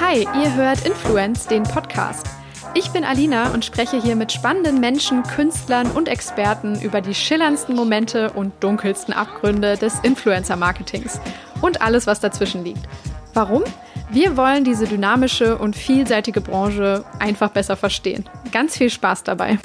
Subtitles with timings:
[0.00, 2.26] Hi, ihr hört Influence, den Podcast.
[2.74, 7.74] Ich bin Alina und spreche hier mit spannenden Menschen, Künstlern und Experten über die schillerndsten
[7.74, 11.20] Momente und dunkelsten Abgründe des Influencer-Marketings
[11.60, 12.86] und alles, was dazwischen liegt.
[13.34, 13.64] Warum?
[14.10, 18.28] Wir wollen diese dynamische und vielseitige Branche einfach besser verstehen.
[18.52, 19.58] Ganz viel Spaß dabei.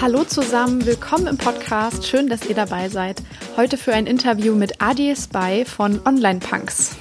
[0.00, 2.06] Hallo zusammen, willkommen im Podcast.
[2.06, 3.20] Schön, dass ihr dabei seid.
[3.56, 6.96] Heute für ein Interview mit Adi Spy von Online Punks.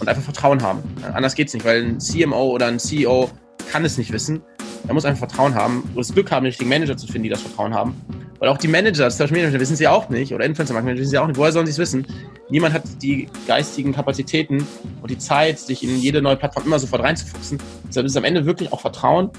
[0.00, 0.82] Und einfach Vertrauen haben.
[1.12, 3.30] Anders geht's nicht, weil ein CMO oder ein CEO
[3.70, 4.42] kann es nicht wissen.
[4.86, 7.28] Er muss einfach Vertrauen haben und das Glück haben, den richtigen Manager zu finden, die
[7.30, 8.00] das Vertrauen haben.
[8.38, 11.10] Weil auch die Manager, Social Media Manager wissen sie auch nicht oder Influencer Marketing wissen
[11.10, 11.36] sie auch nicht.
[11.36, 12.06] Woher sollen sie es wissen?
[12.48, 14.64] Niemand hat die geistigen Kapazitäten
[15.02, 17.58] und die Zeit, sich in jede neue Plattform immer sofort reinzufuchsen.
[17.88, 19.30] Deshalb ist es am Ende wirklich auch Vertrauen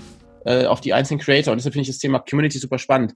[0.46, 1.54] äh, auf die einzelnen Creator.
[1.54, 3.16] Und deshalb finde ich das Thema Community super spannend.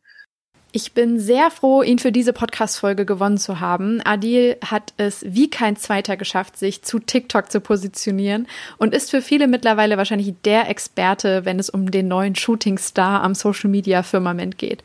[0.76, 4.02] Ich bin sehr froh, ihn für diese Podcast-Folge gewonnen zu haben.
[4.04, 8.48] Adil hat es wie kein Zweiter geschafft, sich zu TikTok zu positionieren
[8.80, 13.36] und ist für viele mittlerweile wahrscheinlich der Experte, wenn es um den neuen Shooting-Star am
[13.36, 14.84] Social-Media-Firmament geht.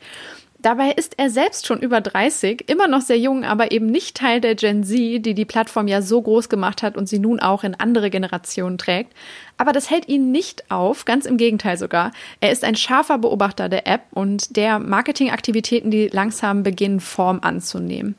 [0.61, 4.41] Dabei ist er selbst schon über 30, immer noch sehr jung, aber eben nicht Teil
[4.41, 7.63] der Gen Z, die die Plattform ja so groß gemacht hat und sie nun auch
[7.63, 9.13] in andere Generationen trägt.
[9.57, 12.11] Aber das hält ihn nicht auf, ganz im Gegenteil sogar.
[12.41, 18.15] Er ist ein scharfer Beobachter der App und der Marketingaktivitäten, die langsam beginnen, Form anzunehmen.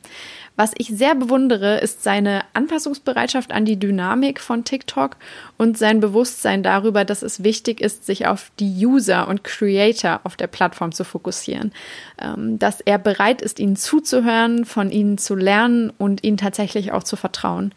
[0.57, 5.17] Was ich sehr bewundere, ist seine Anpassungsbereitschaft an die Dynamik von TikTok
[5.57, 10.37] und sein Bewusstsein darüber, dass es wichtig ist, sich auf die User und Creator auf
[10.37, 11.73] der Plattform zu fokussieren.
[12.21, 17.05] Ähm, dass er bereit ist, ihnen zuzuhören, von ihnen zu lernen und ihnen tatsächlich auch
[17.05, 17.73] zu vertrauen.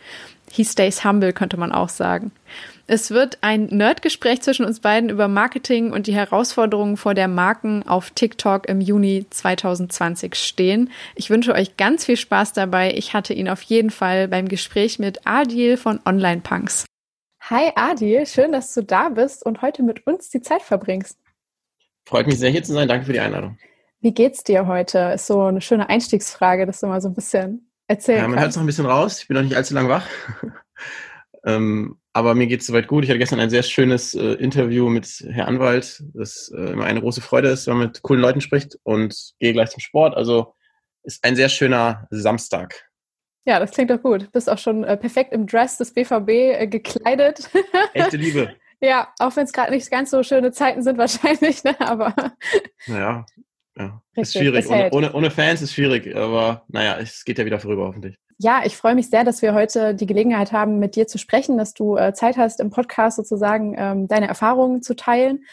[0.51, 2.31] He stays humble, könnte man auch sagen.
[2.85, 7.87] Es wird ein Nerdgespräch zwischen uns beiden über Marketing und die Herausforderungen vor der Marken
[7.87, 10.89] auf TikTok im Juni 2020 stehen.
[11.15, 12.93] Ich wünsche euch ganz viel Spaß dabei.
[12.93, 16.85] Ich hatte ihn auf jeden Fall beim Gespräch mit Adil von Online Punks.
[17.49, 21.17] Hi Adil, schön, dass du da bist und heute mit uns die Zeit verbringst.
[22.05, 22.89] Freut mich sehr hier zu sein.
[22.89, 23.57] Danke für die Einladung.
[24.01, 25.13] Wie geht's dir heute?
[25.15, 28.49] Ist so eine schöne Einstiegsfrage, dass du mal so ein bisschen erzählen Ja, man hört
[28.49, 29.21] es noch ein bisschen raus.
[29.21, 30.05] Ich bin noch nicht allzu lang wach.
[31.45, 33.03] Ähm, aber mir geht es soweit gut.
[33.03, 37.01] Ich hatte gestern ein sehr schönes äh, Interview mit Herr Anwalt, das äh, immer eine
[37.01, 40.15] große Freude ist, wenn man mit coolen Leuten spricht und gehe gleich zum Sport.
[40.15, 40.53] Also
[41.03, 42.89] ist ein sehr schöner Samstag.
[43.45, 44.31] Ja, das klingt doch gut.
[44.31, 47.49] Bist auch schon äh, perfekt im Dress des BVB äh, gekleidet.
[47.93, 48.55] Echte Liebe.
[48.79, 51.75] ja, auch wenn es gerade nicht ganz so schöne Zeiten sind wahrscheinlich, ne?
[51.79, 52.13] aber.
[52.87, 53.25] Naja,
[53.77, 54.01] ja.
[54.15, 54.69] Richtig, ist schwierig.
[54.69, 58.17] Ohne, ohne, ohne, Fans ist schwierig, aber naja, es geht ja wieder vorüber hoffentlich.
[58.37, 61.57] Ja, ich freue mich sehr, dass wir heute die Gelegenheit haben, mit dir zu sprechen,
[61.57, 65.43] dass du äh, Zeit hast, im Podcast sozusagen ähm, deine Erfahrungen zu teilen.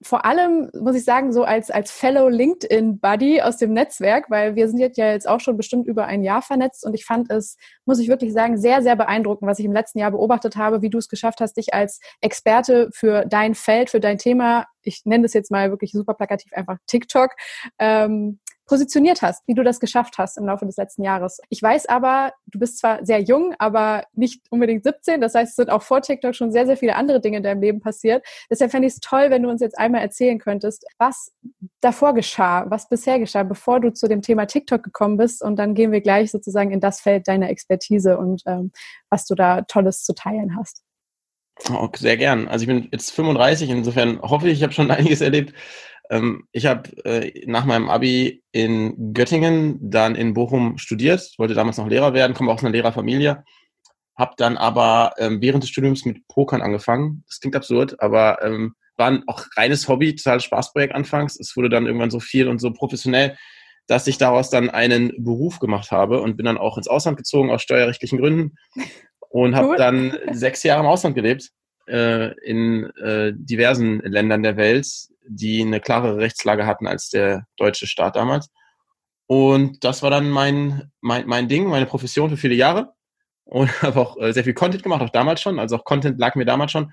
[0.00, 4.68] Vor allem muss ich sagen, so als, als Fellow LinkedIn-Buddy aus dem Netzwerk, weil wir
[4.68, 7.56] sind jetzt ja jetzt auch schon bestimmt über ein Jahr vernetzt und ich fand es,
[7.84, 10.90] muss ich wirklich sagen, sehr, sehr beeindruckend, was ich im letzten Jahr beobachtet habe, wie
[10.90, 15.24] du es geschafft hast, dich als Experte für dein Feld, für dein Thema, ich nenne
[15.24, 17.32] das jetzt mal wirklich super plakativ einfach TikTok,
[17.80, 21.40] ähm, positioniert hast, wie du das geschafft hast im Laufe des letzten Jahres.
[21.48, 25.20] Ich weiß aber, du bist zwar sehr jung, aber nicht unbedingt 17.
[25.20, 27.62] Das heißt, es sind auch vor TikTok schon sehr, sehr viele andere Dinge in deinem
[27.62, 28.24] Leben passiert.
[28.50, 31.32] Deshalb fände ich es toll, wenn du uns jetzt einmal erzählen könntest, was
[31.80, 35.42] davor geschah, was bisher geschah, bevor du zu dem Thema TikTok gekommen bist.
[35.42, 38.70] Und dann gehen wir gleich sozusagen in das Feld deiner Expertise und ähm,
[39.10, 40.82] was du da Tolles zu teilen hast.
[41.70, 42.48] Oh, sehr gern.
[42.48, 45.54] Also ich bin jetzt 35, insofern hoffe ich, ich habe schon einiges erlebt.
[46.10, 51.78] Ähm, ich habe äh, nach meinem Abi in Göttingen, dann in Bochum studiert, wollte damals
[51.78, 53.44] noch Lehrer werden, komme aus einer Lehrerfamilie,
[54.16, 57.24] habe dann aber ähm, während des Studiums mit Pokern angefangen.
[57.28, 61.38] Das klingt absurd, aber ähm, war auch reines Hobby, total Spaßprojekt anfangs.
[61.38, 63.36] Es wurde dann irgendwann so viel und so professionell,
[63.86, 67.50] dass ich daraus dann einen Beruf gemacht habe und bin dann auch ins Ausland gezogen
[67.50, 68.56] aus steuerrechtlichen Gründen
[69.30, 71.50] und habe dann sechs Jahre im Ausland gelebt
[71.88, 74.86] äh, in äh, diversen Ländern der Welt,
[75.26, 78.48] die eine klarere Rechtslage hatten als der deutsche Staat damals.
[79.26, 82.94] Und das war dann mein, mein, mein Ding, meine Profession für viele Jahre.
[83.44, 85.58] Und habe auch äh, sehr viel Content gemacht, auch damals schon.
[85.58, 86.92] Also auch Content lag mir damals schon.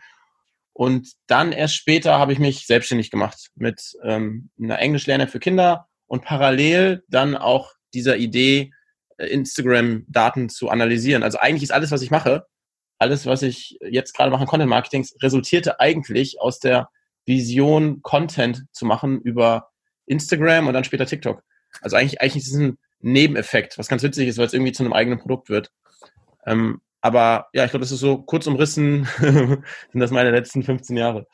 [0.73, 5.87] Und dann erst später habe ich mich selbstständig gemacht mit ähm, einer Englischlerne für Kinder
[6.07, 8.73] und parallel dann auch dieser Idee,
[9.17, 11.23] äh, Instagram-Daten zu analysieren.
[11.23, 12.45] Also eigentlich ist alles, was ich mache,
[13.05, 16.89] alles, was ich jetzt gerade mache, Content Marketing, resultierte eigentlich aus der
[17.25, 19.69] Vision, Content zu machen über
[20.07, 21.43] Instagram und dann später TikTok.
[21.81, 24.83] Also eigentlich, eigentlich ist es ein Nebeneffekt, was ganz witzig ist, weil es irgendwie zu
[24.83, 25.71] einem eigenen Produkt wird.
[26.47, 29.63] Ähm, aber ja, ich glaube, das ist so kurz umrissen, sind
[29.93, 31.27] das meine letzten 15 Jahre.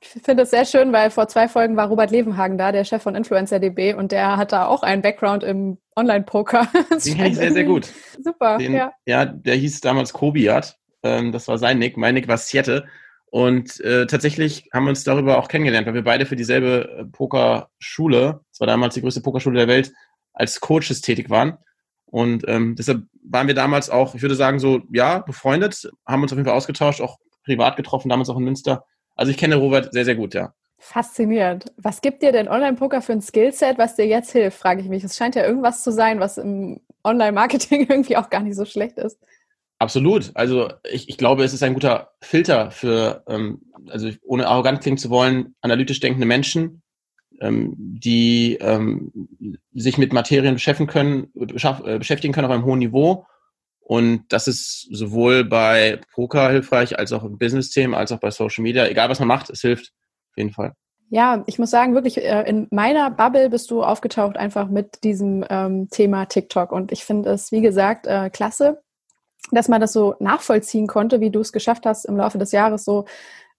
[0.00, 3.02] Ich finde das sehr schön, weil vor zwei Folgen war Robert Levenhagen da, der Chef
[3.02, 6.68] von InfluencerDB, und der hat da auch einen Background im Online-Poker.
[7.04, 7.88] Den kenne ich sehr, sehr gut.
[8.22, 8.92] Super, Den, ja.
[9.06, 11.96] Ja, der hieß damals Kobiat Ähm, das war sein Nick.
[11.96, 12.86] Mein Nick war Siete.
[13.30, 17.04] Und äh, tatsächlich haben wir uns darüber auch kennengelernt, weil wir beide für dieselbe äh,
[17.04, 19.92] Pokerschule, das war damals die größte Pokerschule der Welt,
[20.32, 21.58] als Coaches tätig waren.
[22.06, 26.32] Und ähm, deshalb waren wir damals auch, ich würde sagen, so, ja, befreundet, haben uns
[26.32, 28.84] auf jeden Fall ausgetauscht, auch privat getroffen, damals auch in Münster.
[29.14, 30.54] Also ich kenne Robert sehr, sehr gut, ja.
[30.78, 31.72] Faszinierend.
[31.76, 35.02] Was gibt dir denn Online-Poker für ein Skillset, was dir jetzt hilft, frage ich mich.
[35.04, 38.96] Es scheint ja irgendwas zu sein, was im Online-Marketing irgendwie auch gar nicht so schlecht
[38.96, 39.18] ist.
[39.78, 40.32] Absolut.
[40.34, 44.98] Also ich, ich glaube, es ist ein guter Filter für, ähm, also ohne arrogant klingen
[44.98, 46.82] zu wollen, analytisch denkende Menschen,
[47.40, 49.12] ähm, die ähm,
[49.72, 53.26] sich mit Materien beschäftigen können, äh, beschäftigen können auf einem hohen Niveau.
[53.80, 58.62] Und das ist sowohl bei Poker hilfreich, als auch im Business-Themen, als auch bei Social
[58.62, 58.86] Media.
[58.86, 59.92] Egal was man macht, es hilft
[60.30, 60.74] auf jeden Fall.
[61.10, 65.44] Ja, ich muss sagen, wirklich äh, in meiner Bubble bist du aufgetaucht einfach mit diesem
[65.48, 66.72] ähm, Thema TikTok.
[66.72, 68.82] Und ich finde es, wie gesagt, äh, klasse,
[69.50, 72.84] dass man das so nachvollziehen konnte, wie du es geschafft hast, im Laufe des Jahres
[72.84, 73.04] so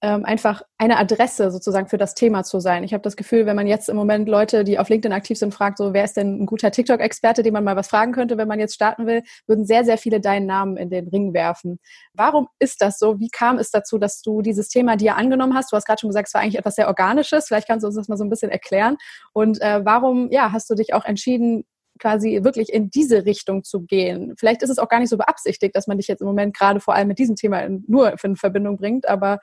[0.01, 2.83] ähm, einfach eine Adresse sozusagen für das Thema zu sein.
[2.83, 5.53] Ich habe das Gefühl, wenn man jetzt im Moment Leute, die auf LinkedIn aktiv sind,
[5.53, 8.47] fragt, so wer ist denn ein guter TikTok-Experte, den man mal was fragen könnte, wenn
[8.47, 11.79] man jetzt starten will, würden sehr, sehr viele deinen Namen in den Ring werfen.
[12.13, 13.19] Warum ist das so?
[13.19, 15.71] Wie kam es dazu, dass du dieses Thema dir angenommen hast?
[15.71, 17.47] Du hast gerade schon gesagt, es war eigentlich etwas sehr Organisches.
[17.47, 18.95] Vielleicht kannst du uns das mal so ein bisschen erklären.
[19.33, 21.65] Und äh, warum, ja, hast du dich auch entschieden,
[21.99, 24.33] quasi wirklich in diese Richtung zu gehen.
[24.37, 26.79] Vielleicht ist es auch gar nicht so beabsichtigt, dass man dich jetzt im Moment gerade
[26.79, 29.39] vor allem mit diesem Thema nur in Verbindung bringt, aber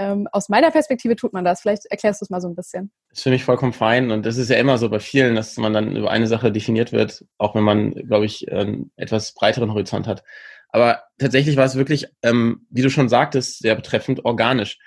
[0.00, 1.60] ähm, aus meiner Perspektive tut man das.
[1.60, 2.90] Vielleicht erklärst du es mal so ein bisschen.
[3.10, 5.58] Das ist für mich vollkommen fein und das ist ja immer so bei vielen, dass
[5.58, 9.74] man dann über eine Sache definiert wird, auch wenn man, glaube ich, einen etwas breiteren
[9.74, 10.22] Horizont hat.
[10.70, 14.78] Aber tatsächlich war es wirklich, ähm, wie du schon sagtest, sehr betreffend organisch.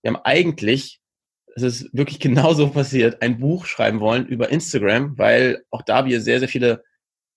[0.00, 1.01] Wir haben eigentlich
[1.54, 6.20] es ist wirklich genauso passiert, ein Buch schreiben wollen über Instagram, weil auch da wir
[6.20, 6.84] sehr, sehr viele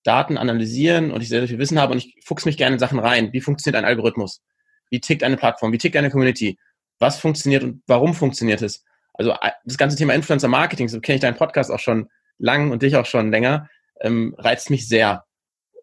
[0.04, 2.80] Daten analysieren und ich sehr, sehr viel Wissen habe und ich fuchs mich gerne in
[2.80, 3.34] Sachen rein.
[3.34, 4.42] Wie funktioniert ein Algorithmus?
[4.90, 5.72] Wie tickt eine Plattform?
[5.72, 6.60] Wie tickt eine Community?
[7.00, 8.84] Was funktioniert und warum funktioniert es?
[9.14, 12.08] Also äh, das ganze Thema Influencer Marketing, so kenne ich deinen Podcast auch schon
[12.38, 13.70] lang und dich auch schon länger,
[14.02, 15.26] ähm, reizt mich sehr,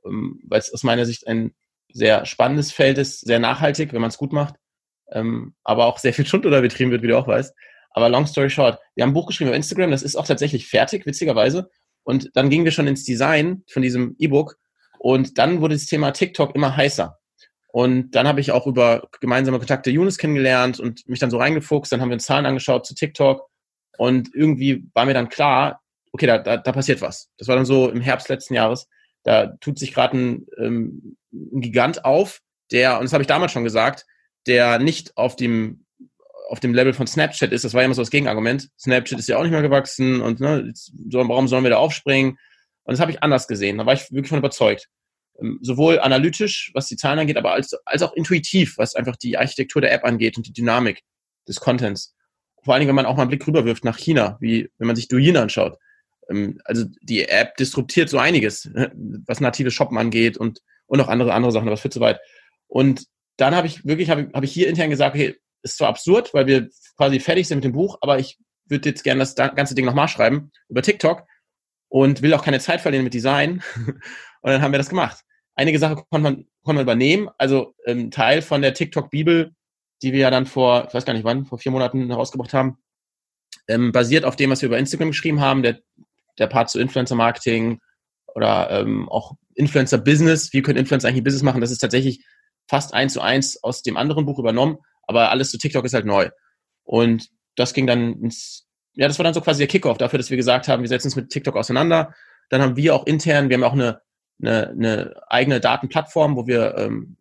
[0.06, 1.52] ähm, weil es aus meiner Sicht ein
[1.92, 4.54] sehr spannendes Feld ist, sehr nachhaltig, wenn man es gut macht,
[5.10, 7.54] ähm, aber auch sehr viel Schund oder betrieben wird, wie du auch weißt.
[7.94, 10.68] Aber long story short, wir haben ein Buch geschrieben über Instagram, das ist auch tatsächlich
[10.68, 11.70] fertig, witzigerweise.
[12.04, 14.56] Und dann gingen wir schon ins Design von diesem E-Book
[14.98, 17.18] und dann wurde das Thema TikTok immer heißer.
[17.72, 21.90] Und dann habe ich auch über gemeinsame Kontakte Younes kennengelernt und mich dann so reingefuchst.
[21.90, 23.48] Dann haben wir uns Zahlen angeschaut zu TikTok
[23.96, 25.80] und irgendwie war mir dann klar,
[26.12, 27.30] okay, da, da, da passiert was.
[27.38, 28.88] Das war dann so im Herbst letzten Jahres.
[29.24, 32.40] Da tut sich gerade ein, ähm, ein Gigant auf,
[32.70, 34.06] der, und das habe ich damals schon gesagt,
[34.46, 35.84] der nicht auf dem
[36.52, 38.68] auf dem Level von Snapchat ist, das war ja immer so das Gegenargument.
[38.78, 42.32] Snapchat ist ja auch nicht mehr gewachsen und ne, so, warum sollen wir da aufspringen?
[42.82, 43.78] Und das habe ich anders gesehen.
[43.78, 44.90] Da war ich wirklich von überzeugt.
[45.40, 49.38] Ähm, sowohl analytisch, was die Zahlen angeht, aber als, als auch intuitiv, was einfach die
[49.38, 51.00] Architektur der App angeht und die Dynamik
[51.48, 52.14] des Contents.
[52.62, 54.96] Vor allen Dingen, wenn man auch mal einen Blick rüberwirft nach China, wie wenn man
[54.96, 55.78] sich Douyin anschaut.
[56.28, 58.92] Ähm, also die App disruptiert so einiges, ne,
[59.26, 62.20] was native Shoppen angeht und, und auch andere, andere Sachen, aber das führt zu weit.
[62.66, 63.06] Und
[63.38, 66.46] dann habe ich wirklich, habe hab ich hier intern gesagt, okay, ist zwar absurd, weil
[66.46, 69.84] wir quasi fertig sind mit dem Buch, aber ich würde jetzt gerne das ganze Ding
[69.84, 71.24] nochmal schreiben über TikTok
[71.88, 73.62] und will auch keine Zeit verlieren mit Design.
[73.76, 75.22] und dann haben wir das gemacht.
[75.54, 77.28] Einige Sachen konnte man, konnte man übernehmen.
[77.38, 79.52] Also ähm, Teil von der TikTok-Bibel,
[80.02, 82.78] die wir ja dann vor, ich weiß gar nicht wann, vor vier Monaten herausgebracht haben,
[83.68, 85.80] ähm, basiert auf dem, was wir über Instagram geschrieben haben, der,
[86.38, 87.80] der Part zu Influencer-Marketing
[88.34, 90.52] oder ähm, auch Influencer-Business.
[90.52, 91.60] Wie können Influencer eigentlich Business machen?
[91.60, 92.24] Das ist tatsächlich
[92.68, 94.78] fast eins zu eins aus dem anderen Buch übernommen
[95.12, 96.30] aber alles zu TikTok ist halt neu.
[96.84, 100.30] Und das ging dann ins, ja, das war dann so quasi der Kickoff dafür, dass
[100.30, 102.14] wir gesagt haben, wir setzen uns mit TikTok auseinander.
[102.48, 104.00] Dann haben wir auch intern, wir haben auch eine,
[104.40, 107.16] eine, eine eigene Datenplattform, wo wir ähm,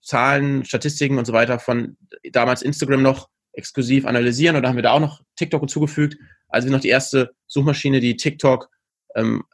[0.00, 1.96] Zahlen, Statistiken und so weiter von
[2.32, 4.56] damals Instagram noch exklusiv analysieren.
[4.56, 6.16] Und da haben wir da auch noch TikTok hinzugefügt.
[6.48, 8.68] Also noch die erste Suchmaschine, die TikTok
[9.14, 9.44] ähm,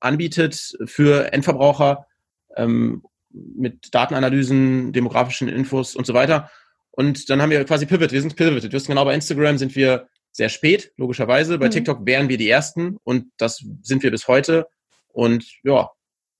[0.00, 2.06] anbietet für Endverbraucher
[2.56, 6.50] ähm, mit Datenanalysen, demografischen Infos und so weiter.
[6.96, 8.12] Und dann haben wir quasi Pivot.
[8.12, 8.72] Wir sind pivoted.
[8.72, 11.58] Du wissen genau, bei Instagram sind wir sehr spät, logischerweise.
[11.58, 11.72] Bei mhm.
[11.72, 14.66] TikTok wären wir die Ersten und das sind wir bis heute.
[15.12, 15.90] Und ja,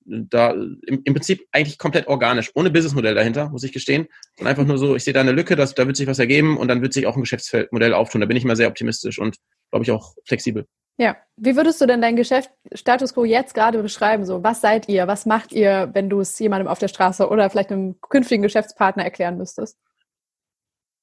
[0.04, 4.06] da im, im Prinzip eigentlich komplett organisch, ohne Businessmodell dahinter, muss ich gestehen.
[4.38, 6.56] Und einfach nur so, ich sehe da eine Lücke, dass, da wird sich was ergeben
[6.56, 8.20] und dann wird sich auch ein Geschäftsmodell auftun.
[8.20, 9.36] Da bin ich mal sehr optimistisch und
[9.70, 10.66] glaube ich auch flexibel.
[10.96, 14.24] Ja, wie würdest du denn dein Geschäft Status Quo jetzt gerade beschreiben?
[14.24, 15.08] So, was seid ihr?
[15.08, 19.02] Was macht ihr, wenn du es jemandem auf der Straße oder vielleicht einem künftigen Geschäftspartner
[19.02, 19.76] erklären müsstest?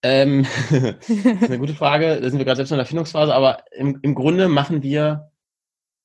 [0.03, 2.19] Ähm, das ist eine gute Frage.
[2.21, 5.31] Da sind wir gerade selbst in der Erfindungsphase, aber im, im Grunde machen wir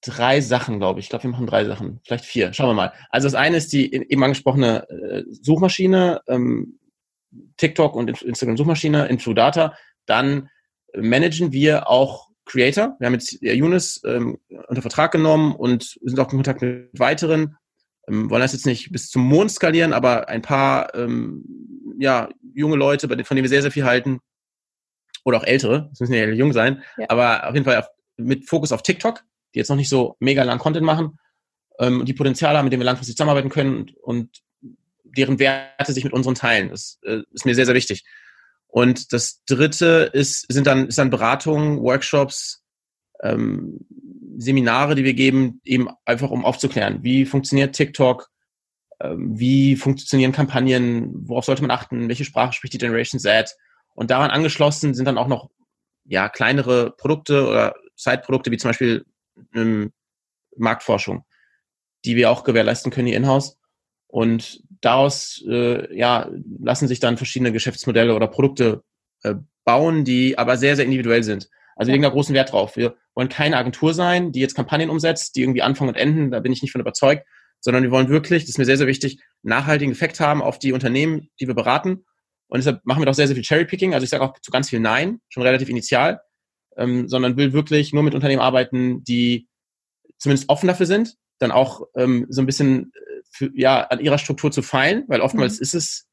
[0.03, 1.07] drei Sachen, glaube ich.
[1.07, 2.53] Ich glaube, wir machen drei Sachen, vielleicht vier.
[2.53, 2.93] Schauen wir mal.
[3.11, 6.79] Also das eine ist die eben angesprochene äh, Suchmaschine, ähm,
[7.57, 9.75] TikTok und Instagram-Suchmaschine, Infludata,
[10.07, 10.49] dann
[10.95, 12.97] managen wir auch Creator.
[12.99, 14.39] Wir haben jetzt Younes ähm,
[14.69, 17.57] unter Vertrag genommen und sind auch in Kontakt mit weiteren.
[18.09, 21.45] Ähm, wollen das jetzt nicht bis zum Mond skalieren, aber ein paar ähm,
[21.99, 24.21] ja, junge Leute, von denen wir sehr, sehr viel halten,
[25.27, 27.07] oder auch ältere, das müssen ja jung sein, ja.
[27.09, 30.45] aber auf jeden Fall auf, mit Fokus auf TikTok, die jetzt noch nicht so mega
[30.45, 31.19] lang Content machen,
[31.81, 34.43] ähm, die Potenziale haben, mit denen wir langfristig zusammenarbeiten können und, und
[35.03, 36.69] deren Werte sich mit unseren teilen.
[36.69, 38.05] Das äh, ist mir sehr, sehr wichtig.
[38.69, 42.63] Und das dritte ist, sind dann, ist dann Beratungen, Workshops,
[43.21, 43.81] ähm,
[44.39, 48.31] Seminare, die wir geben, eben einfach um aufzuklären, wie funktioniert TikTok,
[49.01, 53.57] ähm, wie funktionieren Kampagnen, worauf sollte man achten, welche Sprache spricht die Generation Z.
[53.95, 55.51] Und daran angeschlossen sind dann auch noch
[56.05, 59.05] ja, kleinere Produkte oder Side-Produkte, wie zum Beispiel
[59.55, 59.93] ähm,
[60.57, 61.25] Marktforschung,
[62.05, 63.59] die wir auch gewährleisten können hier in-house.
[64.07, 68.83] Und daraus äh, ja, lassen sich dann verschiedene Geschäftsmodelle oder Produkte
[69.23, 71.51] äh, bauen, die aber sehr, sehr individuell sind.
[71.77, 72.77] Also wir legen da großen Wert drauf.
[72.77, 76.41] Wir wollen keine Agentur sein, die jetzt Kampagnen umsetzt, die irgendwie anfangen und enden, da
[76.41, 77.27] bin ich nicht von überzeugt,
[77.61, 80.73] sondern wir wollen wirklich, das ist mir sehr, sehr wichtig, nachhaltigen Effekt haben auf die
[80.73, 82.05] Unternehmen, die wir beraten.
[82.49, 83.95] Und deshalb machen wir doch sehr, sehr viel Cherrypicking.
[83.95, 86.21] Also ich sage auch zu ganz viel Nein, schon relativ initial,
[86.77, 89.49] ähm, sondern will wirklich nur mit Unternehmen arbeiten, die
[90.19, 92.93] zumindest offen dafür sind, dann auch ähm, so ein bisschen
[93.31, 95.63] für, ja, an ihrer Struktur zu feilen, weil oftmals mhm.
[95.63, 96.07] ist es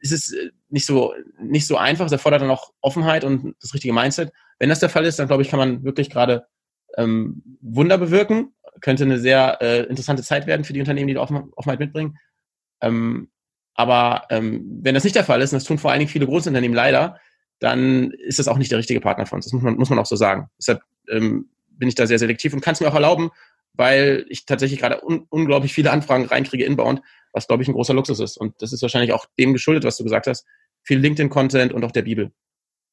[0.00, 2.06] ist es äh, nicht so nicht so einfach.
[2.06, 4.32] Es erfordert dann auch Offenheit und das richtige Mindset.
[4.58, 6.46] Wenn das der Fall ist, dann glaube ich, kann man wirklich gerade
[6.96, 8.54] ähm, Wunder bewirken.
[8.80, 12.18] Könnte eine sehr äh, interessante Zeit werden für die Unternehmen, die Offen Offenheit mitbringen.
[12.80, 13.30] Ähm,
[13.74, 16.26] aber ähm, wenn das nicht der Fall ist, und das tun vor allen Dingen viele
[16.26, 17.18] Großunternehmen leider,
[17.58, 19.46] dann ist das auch nicht der richtige Partner für uns.
[19.46, 20.50] Das muss man, muss man auch so sagen.
[20.58, 23.30] Deshalb ähm, bin ich da sehr selektiv und kann es mir auch erlauben,
[23.74, 27.00] weil ich tatsächlich gerade un unglaublich viele Anfragen reinkriege inbound,
[27.32, 28.36] was, glaube ich, ein großer Luxus ist.
[28.36, 30.44] Und das ist wahrscheinlich auch dem geschuldet, was du gesagt hast.
[30.82, 32.32] Viel LinkedIn-Content und auch der Bibel.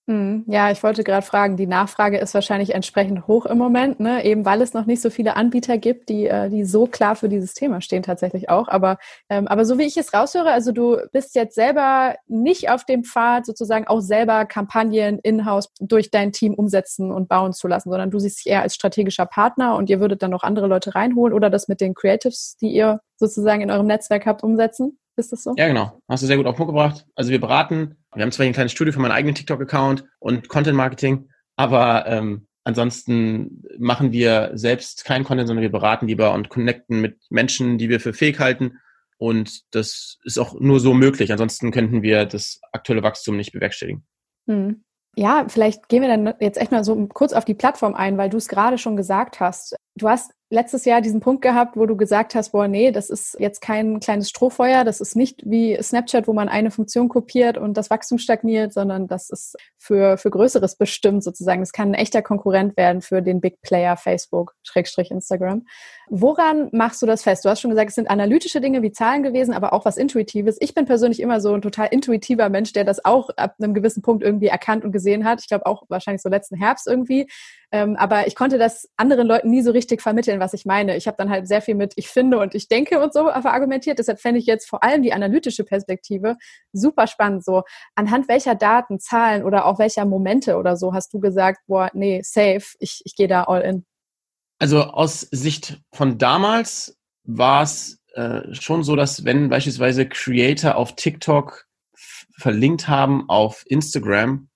[0.09, 4.25] Hm, ja, ich wollte gerade fragen, die Nachfrage ist wahrscheinlich entsprechend hoch im Moment, ne?
[4.25, 7.29] eben weil es noch nicht so viele Anbieter gibt, die, äh, die so klar für
[7.29, 8.69] dieses Thema stehen tatsächlich auch.
[8.69, 8.97] Aber,
[9.29, 13.03] ähm, aber so wie ich es raushöre, also du bist jetzt selber nicht auf dem
[13.03, 18.09] Pfad, sozusagen auch selber Kampagnen in-house durch dein Team umsetzen und bauen zu lassen, sondern
[18.09, 21.35] du siehst dich eher als strategischer Partner und ihr würdet dann noch andere Leute reinholen
[21.35, 24.97] oder das mit den Creatives, die ihr sozusagen in eurem Netzwerk habt, umsetzen?
[25.19, 25.53] Ist das so?
[25.57, 26.01] Ja, genau.
[26.07, 27.05] Hast du sehr gut auf den Punkt gebracht.
[27.15, 27.97] Also wir beraten.
[28.13, 32.47] Wir haben zwar ein kleines Studio für meinen eigenen TikTok-Account und Content Marketing, aber ähm,
[32.63, 37.89] ansonsten machen wir selbst keinen Content, sondern wir beraten lieber und connecten mit Menschen, die
[37.89, 38.79] wir für fähig halten.
[39.17, 41.31] Und das ist auch nur so möglich.
[41.31, 44.05] Ansonsten könnten wir das aktuelle Wachstum nicht bewerkstelligen.
[44.47, 44.83] Hm.
[45.15, 48.29] Ja, vielleicht gehen wir dann jetzt echt mal so kurz auf die Plattform ein, weil
[48.29, 49.75] du es gerade schon gesagt hast.
[49.99, 53.35] Du hast letztes Jahr diesen Punkt gehabt, wo du gesagt hast, boah, nee, das ist
[53.39, 57.75] jetzt kein kleines Strohfeuer, das ist nicht wie Snapchat, wo man eine Funktion kopiert und
[57.75, 61.61] das Wachstum stagniert, sondern das ist für, für Größeres bestimmt sozusagen.
[61.61, 65.65] Das kann ein echter Konkurrent werden für den Big Player Facebook, Schrägstrich Instagram.
[66.09, 67.45] Woran machst du das fest?
[67.45, 70.57] Du hast schon gesagt, es sind analytische Dinge wie Zahlen gewesen, aber auch was Intuitives.
[70.59, 74.01] Ich bin persönlich immer so ein total intuitiver Mensch, der das auch ab einem gewissen
[74.01, 75.41] Punkt irgendwie erkannt und gesehen hat.
[75.41, 77.27] Ich glaube auch wahrscheinlich so letzten Herbst irgendwie.
[77.71, 80.95] Ähm, aber ich konnte das anderen Leuten nie so richtig vermitteln, was ich meine.
[80.95, 83.99] Ich habe dann halt sehr viel mit ich finde und ich denke und so verargumentiert.
[83.99, 86.37] Deshalb fände ich jetzt vor allem die analytische Perspektive
[86.71, 87.43] super spannend.
[87.43, 87.63] So
[87.95, 92.21] anhand welcher Daten, Zahlen oder auch welcher Momente oder so hast du gesagt, boah, nee,
[92.23, 93.85] safe, ich, ich gehe da all in.
[94.59, 100.95] Also aus Sicht von damals war es äh, schon so, dass wenn beispielsweise Creator auf
[100.95, 101.65] TikTok
[102.37, 104.49] verlinkt haben auf Instagram,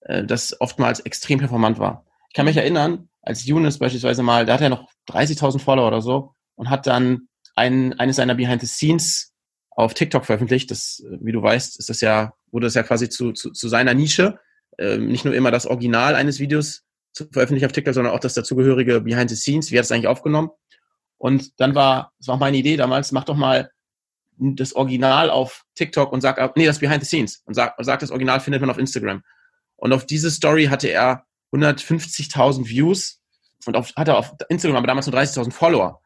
[0.00, 2.06] äh, das oftmals extrem performant war.
[2.28, 6.00] Ich kann mich erinnern, als Younes beispielsweise mal, da hat er noch 30.000 Follower oder
[6.00, 9.32] so und hat dann ein, eines seiner Behind the Scenes
[9.70, 10.70] auf TikTok veröffentlicht.
[10.70, 13.94] Das, wie du weißt, ist das ja, wurde das ja quasi zu, zu, zu seiner
[13.94, 14.38] Nische.
[14.78, 18.34] Ähm, nicht nur immer das Original eines Videos zu veröffentlichen auf TikTok, sondern auch das
[18.34, 19.70] dazugehörige Behind the Scenes.
[19.70, 20.50] Wie hat es eigentlich aufgenommen?
[21.18, 23.70] Und dann war, das war auch meine Idee damals, mach doch mal
[24.38, 28.10] das Original auf TikTok und sag, nee, das Behind the Scenes und sag, sag das
[28.10, 29.22] Original findet man auf Instagram.
[29.76, 33.20] Und auf diese Story hatte er 150.000 Views
[33.66, 36.00] und auf, hatte auf Instagram aber damals nur 30.000 Follower.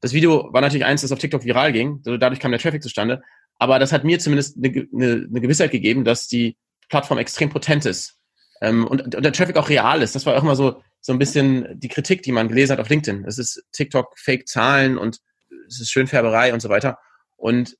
[0.00, 2.02] Das Video war natürlich eins, das auf TikTok viral ging.
[2.02, 3.22] Dadurch kam der Traffic zustande.
[3.58, 6.56] Aber das hat mir zumindest eine, eine, eine Gewissheit gegeben, dass die
[6.88, 8.16] Plattform extrem potent ist.
[8.60, 10.14] Ähm, und, und, der Traffic auch real ist.
[10.14, 12.88] Das war auch immer so, so ein bisschen die Kritik, die man gelesen hat auf
[12.88, 13.24] LinkedIn.
[13.24, 15.18] Es ist TikTok Fake-Zahlen und
[15.66, 16.98] es ist Schönfärberei und so weiter.
[17.36, 17.76] Und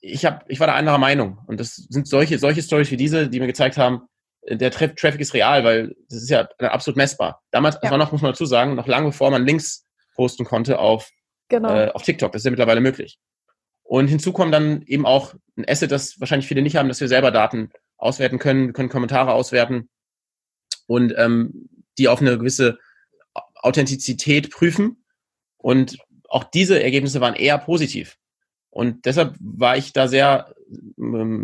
[0.00, 1.38] ich, hab, ich war da anderer Meinung.
[1.46, 4.02] Und das sind solche, solche Stories wie diese, die mir gezeigt haben,
[4.50, 7.42] der Tra Traffic ist real, weil das ist ja absolut messbar.
[7.50, 7.90] Damals ja.
[7.90, 11.10] war noch, muss man dazu sagen, noch lange bevor man Links posten konnte auf,
[11.48, 11.74] genau.
[11.74, 12.32] äh, auf TikTok.
[12.32, 13.18] Das ist ja mittlerweile möglich.
[13.82, 17.08] Und hinzu kommt dann eben auch ein Asset, das wahrscheinlich viele nicht haben, dass wir
[17.08, 19.88] selber Daten auswerten können, wir können Kommentare auswerten
[20.86, 22.78] und ähm, die auf eine gewisse
[23.54, 25.04] Authentizität prüfen.
[25.56, 28.16] Und auch diese Ergebnisse waren eher positiv.
[28.70, 30.54] Und deshalb war ich da sehr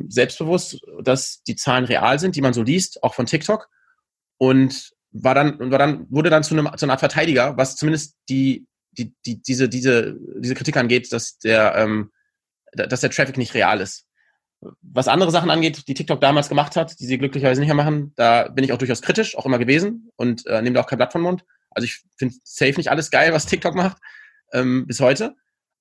[0.08, 3.68] selbstbewusst, dass die Zahlen real sind, die man so liest, auch von TikTok.
[4.38, 8.16] Und war dann, war dann, wurde dann zu, einem, zu einer Art Verteidiger, was zumindest
[8.28, 12.10] die, die, die, diese, diese, diese Kritik angeht, dass der, ähm,
[12.72, 14.06] dass der Traffic nicht real ist.
[14.82, 18.12] Was andere Sachen angeht, die TikTok damals gemacht hat, die sie glücklicherweise nicht mehr machen,
[18.16, 20.98] da bin ich auch durchaus kritisch, auch immer gewesen und äh, nehme da auch kein
[20.98, 21.44] Blatt von Mund.
[21.70, 23.98] Also ich finde safe nicht alles geil, was TikTok macht,
[24.52, 25.36] ähm, bis heute.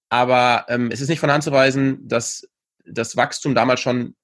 [0.09, 2.47] Aber ähm, es ist nicht von Hand zu weisen, dass
[2.87, 4.15] das Wachstum damals schon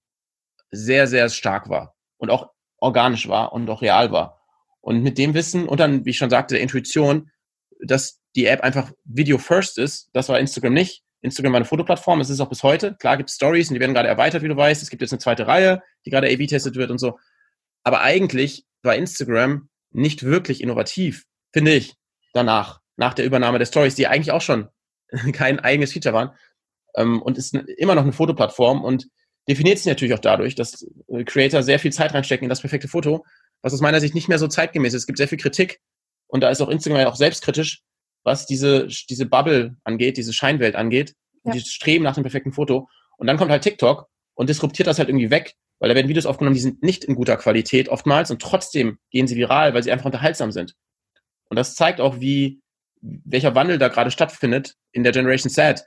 [0.72, 4.41] sehr, sehr stark war und auch organisch war und auch real war.
[4.82, 7.30] Und mit dem Wissen und dann, wie ich schon sagte, der Intuition,
[7.86, 11.03] dass die App einfach Video First ist, das war Instagram nicht.
[11.22, 12.96] Instagram war eine Fotoplattform, es ist auch bis heute.
[12.96, 14.82] Klar gibt es Stories und die werden gerade erweitert, wie du weißt.
[14.82, 17.20] Es gibt jetzt eine zweite Reihe, die gerade A-B testet wird und so.
[17.84, 21.96] Aber eigentlich war Instagram nicht wirklich innovativ, finde ich,
[22.34, 24.70] danach, nach der Übernahme der Stories, die eigentlich auch schon
[25.34, 26.32] kein eigenes Feature waren.
[26.96, 29.08] Ähm, und ist immer noch eine Fotoplattform und
[29.48, 30.86] definiert sich natürlich auch dadurch, dass
[31.26, 33.26] Creator sehr viel Zeit reinstecken in das perfekte Foto,
[33.62, 35.04] was aus meiner Sicht nicht mehr so zeitgemäß ist.
[35.04, 35.82] Es gibt sehr viel Kritik
[36.28, 37.82] und da ist auch Instagram auch selbstkritisch,
[38.24, 41.54] was diese, diese Bubble angeht, diese Scheinwelt angeht, ja.
[41.54, 42.88] dieses Streben nach dem perfekten Foto.
[43.18, 46.26] Und dann kommt halt TikTok und disruptiert das halt irgendwie weg, weil da werden Videos
[46.26, 49.92] aufgenommen, die sind nicht in guter Qualität oftmals und trotzdem gehen sie viral, weil sie
[49.92, 50.76] einfach unterhaltsam sind.
[51.50, 52.62] Und das zeigt auch, wie,
[53.02, 55.84] welcher Wandel da gerade stattfindet in der Generation Sad.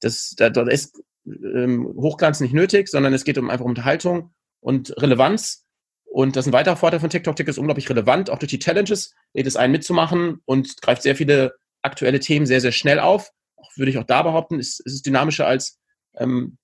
[0.00, 4.34] Das, da, da ist ähm, Hochglanz nicht nötig, sondern es geht um einfach um Unterhaltung
[4.60, 5.64] und Relevanz.
[6.04, 7.36] Und das ist ein weiterer Vorteil von TikTok.
[7.36, 11.16] TikTok ist unglaublich relevant, auch durch die Challenges, lädt es ein mitzumachen und greift sehr
[11.16, 13.30] viele aktuelle Themen sehr, sehr schnell auf.
[13.56, 15.78] Auch, würde ich auch da behaupten, ist, ist es dynamischer als
[16.16, 16.58] ähm,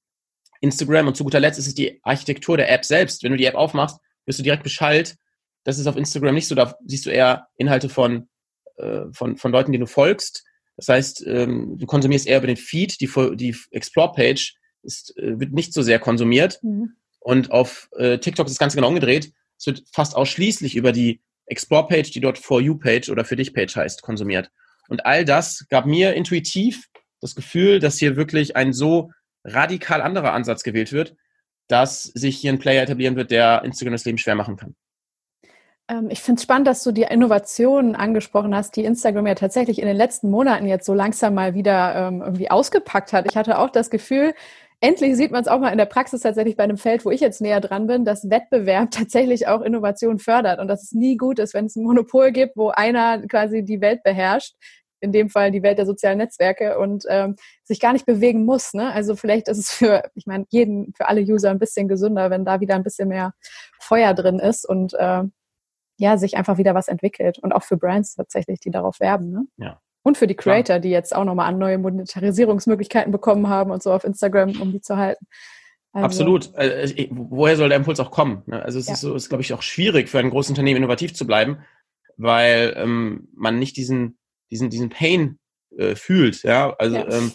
[0.60, 1.08] Instagram.
[1.08, 3.22] Und zu guter Letzt ist es die Architektur der App selbst.
[3.22, 5.16] Wenn du die App aufmachst, wirst du direkt beschallt.
[5.64, 6.54] Das ist auf Instagram nicht so.
[6.54, 8.28] Da siehst du eher Inhalte von,
[8.76, 10.44] äh, von, von Leuten, denen du folgst.
[10.82, 13.00] Das heißt, ähm, du konsumierst eher über den Feed.
[13.00, 16.58] Die, die Explore-Page ist, äh, wird nicht so sehr konsumiert.
[16.62, 16.96] Mhm.
[17.20, 19.32] Und auf äh, TikTok ist das Ganze genau umgedreht.
[19.56, 24.02] Es wird fast ausschließlich über die Explore-Page, die dort For You-Page oder Für dich-Page heißt,
[24.02, 24.50] konsumiert.
[24.88, 26.88] Und all das gab mir intuitiv
[27.20, 29.12] das Gefühl, dass hier wirklich ein so
[29.44, 31.14] radikal anderer Ansatz gewählt wird,
[31.68, 34.74] dass sich hier ein Player etablieren wird, der Instagram das Leben schwer machen kann.
[35.88, 39.80] Ähm, ich finde es spannend, dass du die Innovationen angesprochen hast, die Instagram ja tatsächlich
[39.80, 43.26] in den letzten Monaten jetzt so langsam mal wieder ähm, irgendwie ausgepackt hat.
[43.30, 44.34] Ich hatte auch das Gefühl,
[44.80, 47.20] endlich sieht man es auch mal in der Praxis tatsächlich bei einem Feld, wo ich
[47.20, 51.38] jetzt näher dran bin, dass Wettbewerb tatsächlich auch Innovation fördert und dass es nie gut
[51.38, 54.54] ist, wenn es ein Monopol gibt, wo einer quasi die Welt beherrscht
[55.02, 58.72] in dem Fall die Welt der sozialen Netzwerke und ähm, sich gar nicht bewegen muss.
[58.72, 58.92] Ne?
[58.92, 62.44] Also vielleicht ist es für, ich meine, jeden, für alle User ein bisschen gesünder, wenn
[62.44, 63.34] da wieder ein bisschen mehr
[63.80, 65.24] Feuer drin ist und äh,
[66.02, 67.38] ja, sich einfach wieder was entwickelt.
[67.38, 69.30] Und auch für Brands tatsächlich, die darauf werben.
[69.30, 69.46] Ne?
[69.56, 69.80] Ja.
[70.02, 73.92] Und für die Creator, die jetzt auch nochmal an neue Monetarisierungsmöglichkeiten bekommen haben und so
[73.92, 75.26] auf Instagram, um die zu halten.
[75.92, 76.54] Also, Absolut.
[76.56, 78.42] Also, woher soll der Impuls auch kommen?
[78.46, 78.62] Ne?
[78.62, 78.94] Also es ja.
[78.94, 81.58] ist so, ist glaube ich auch schwierig für ein großes Unternehmen innovativ zu bleiben,
[82.16, 84.18] weil ähm, man nicht diesen
[84.52, 85.38] diesen, diesen Pain
[85.76, 86.74] äh, fühlt, ja.
[86.78, 87.08] Also ja.
[87.08, 87.32] Ähm,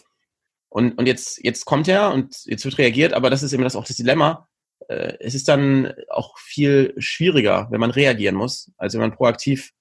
[0.69, 3.75] und, und jetzt, jetzt kommt er und jetzt wird reagiert, aber das ist eben das
[3.75, 4.47] auch das Dilemma.
[4.87, 9.71] Äh, es ist dann auch viel schwieriger, wenn man reagieren muss, als wenn man proaktiv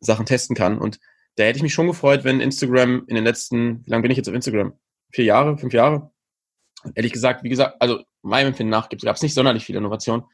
[0.00, 0.78] Sachen testen kann.
[0.78, 0.98] Und
[1.36, 4.16] da hätte ich mich schon gefreut, wenn Instagram in den letzten, wie lange bin ich
[4.16, 4.78] jetzt auf Instagram?
[5.12, 6.10] Vier Jahre, fünf Jahre?
[6.94, 10.24] Ehrlich gesagt, wie gesagt, also meinem Empfinden nach gab es nicht sonderlich viel Innovation.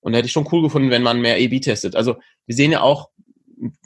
[0.00, 1.96] Und da hätte ich schon cool gefunden, wenn man mehr A-B testet.
[1.96, 2.16] Also
[2.46, 3.10] wir sehen ja auch,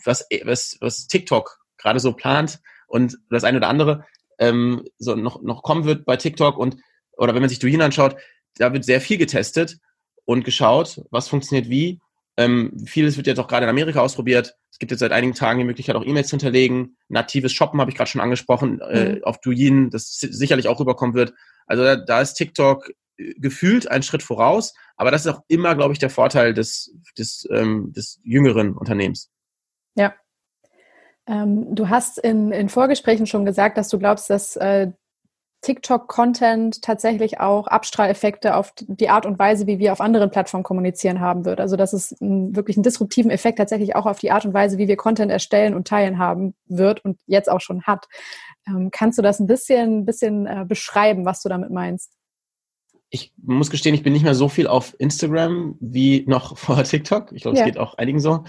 [0.05, 4.07] was, was, was TikTok gerade so plant und das eine oder andere
[4.39, 6.77] ähm, so noch, noch kommen wird bei TikTok und
[7.17, 8.17] oder wenn man sich Douyin anschaut,
[8.59, 9.79] da wird sehr viel getestet
[10.25, 12.01] und geschaut, was funktioniert wie.
[12.37, 14.57] Ähm, vieles wird jetzt auch gerade in Amerika ausprobiert.
[14.71, 16.97] Es gibt jetzt seit einigen Tagen die Möglichkeit, auch E-Mails zu hinterlegen.
[17.09, 19.25] Natives Shoppen habe ich gerade schon angesprochen, äh, mhm.
[19.25, 21.33] auf Douyin, das sicherlich auch rüberkommen wird.
[21.67, 25.75] Also da, da ist TikTok äh, gefühlt ein Schritt voraus, aber das ist auch immer,
[25.75, 29.31] glaube ich, der Vorteil des, des, ähm, des jüngeren Unternehmens.
[29.95, 30.15] Ja,
[31.27, 34.93] ähm, du hast in, in Vorgesprächen schon gesagt, dass du glaubst, dass äh,
[35.67, 41.19] TikTok-Content tatsächlich auch Abstrahleffekte auf die Art und Weise, wie wir auf anderen Plattformen kommunizieren
[41.19, 41.59] haben wird.
[41.59, 44.79] Also dass es einen, wirklich einen disruptiven Effekt tatsächlich auch auf die Art und Weise,
[44.79, 48.07] wie wir Content erstellen und teilen haben wird und jetzt auch schon hat.
[48.69, 52.13] Ähm, kannst du das ein bisschen, bisschen äh, beschreiben, was du damit meinst?
[53.11, 57.33] Ich muss gestehen, ich bin nicht mehr so viel auf Instagram wie noch vor TikTok.
[57.33, 57.67] Ich glaube, es ja.
[57.67, 58.45] geht auch einigen so.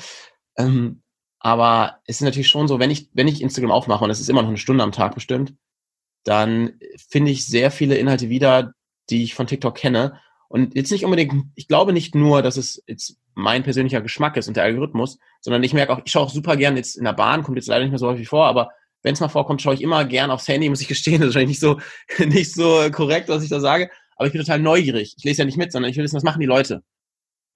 [0.56, 1.02] Ähm,
[1.40, 4.30] aber es ist natürlich schon so, wenn ich, wenn ich Instagram aufmache, und es ist
[4.30, 5.56] immer noch eine Stunde am Tag bestimmt,
[6.28, 6.74] dann
[7.10, 8.74] finde ich sehr viele Inhalte wieder,
[9.10, 10.20] die ich von TikTok kenne.
[10.50, 14.50] Und jetzt nicht unbedingt, ich glaube nicht nur, dass es jetzt mein persönlicher Geschmack ist
[14.50, 17.14] und der Algorithmus, sondern ich merke auch, ich schaue auch super gern jetzt in der
[17.14, 18.72] Bahn, kommt jetzt leider nicht mehr so häufig vor, aber
[19.04, 21.36] wenn es mal vorkommt, schaue ich immer gern aufs Handy, muss ich gestehen, das ist
[21.36, 21.80] wahrscheinlich nicht so,
[22.26, 25.16] nicht so korrekt, was ich da sage, aber ich bin total neugierig.
[25.18, 26.84] Ich lese ja nicht mit, sondern ich will wissen, was machen die Leute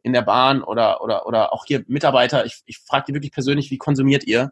[0.03, 2.45] in der Bahn oder, oder, oder auch hier Mitarbeiter.
[2.45, 4.51] Ich, ich frage die wirklich persönlich, wie konsumiert ihr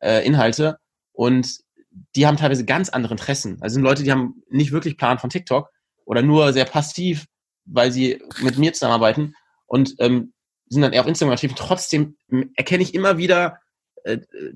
[0.00, 0.78] äh, Inhalte?
[1.12, 1.58] Und
[2.16, 3.58] die haben teilweise ganz andere Interessen.
[3.60, 5.70] Also sind Leute, die haben nicht wirklich Plan von TikTok
[6.04, 7.26] oder nur sehr passiv,
[7.64, 9.34] weil sie mit mir zusammenarbeiten
[9.66, 10.32] und ähm,
[10.68, 11.52] sind dann eher auf Instagram aktiv.
[11.54, 12.16] Trotzdem
[12.56, 13.58] erkenne ich immer wieder
[14.04, 14.14] äh,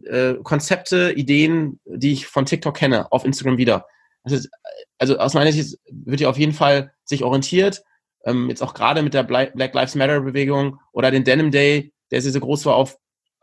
[0.09, 3.87] äh, Konzepte, Ideen, die ich von TikTok kenne, auf Instagram wieder.
[4.25, 4.51] Ist,
[4.99, 7.83] also aus meiner Sicht wird ja auf jeden Fall sich orientiert,
[8.25, 12.21] ähm, jetzt auch gerade mit der Black Lives Matter Bewegung oder den Denim Day, der
[12.23, 12.99] sehr, sehr groß war auf,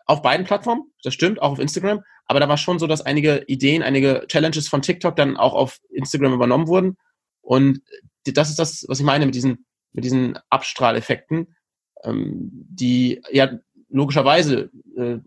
[0.06, 3.44] auf beiden Plattformen, das stimmt, auch auf Instagram, aber da war schon so, dass einige
[3.48, 6.98] Ideen, einige Challenges von TikTok dann auch auf Instagram übernommen wurden
[7.42, 7.82] und
[8.26, 11.56] das ist das, was ich meine mit diesen, mit diesen Abstrahleffekten,
[12.04, 13.52] ähm, die ja
[13.90, 15.20] logischerweise äh,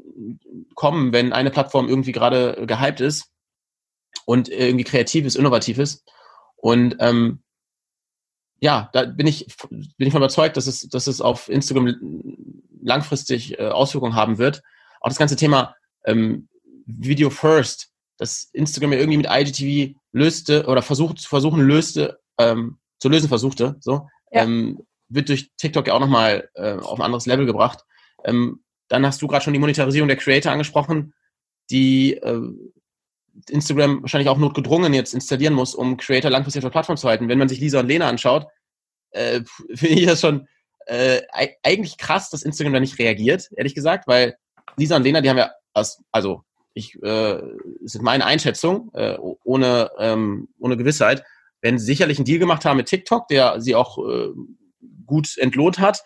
[0.75, 3.31] kommen, wenn eine Plattform irgendwie gerade gehypt ist
[4.25, 6.05] und irgendwie kreativ ist, innovativ ist.
[6.57, 7.43] Und ähm,
[8.59, 11.95] ja, da bin ich, bin ich von überzeugt, dass es, dass es auf Instagram
[12.83, 14.63] langfristig äh, Auswirkungen haben wird.
[15.01, 16.49] Auch das ganze Thema ähm,
[16.87, 22.79] Video First, das Instagram ja irgendwie mit IGTV löste oder versucht zu versuchen löste, ähm,
[22.99, 24.43] zu lösen versuchte, so, ja.
[24.43, 27.85] ähm, wird durch TikTok ja auch nochmal äh, auf ein anderes Level gebracht.
[28.25, 31.13] Ähm, dann hast du gerade schon die Monetarisierung der Creator angesprochen,
[31.71, 32.41] die äh,
[33.51, 37.29] Instagram wahrscheinlich auch notgedrungen jetzt installieren muss, um Creator langfristig auf der Plattform zu halten.
[37.29, 38.47] Wenn man sich Lisa und Lena anschaut,
[39.11, 39.43] äh,
[39.75, 40.49] finde ich das schon
[40.87, 41.23] äh,
[41.63, 44.37] eigentlich krass, dass Instagram da nicht reagiert, ehrlich gesagt, weil
[44.77, 46.43] Lisa und Lena, die haben ja, aus, also
[46.77, 47.41] ich, äh,
[47.83, 51.25] das ist meine Einschätzung, äh, ohne, ähm, ohne Gewissheit,
[51.63, 54.29] werden sicherlich einen Deal gemacht haben mit TikTok, der sie auch äh,
[55.07, 56.03] gut entlohnt hat.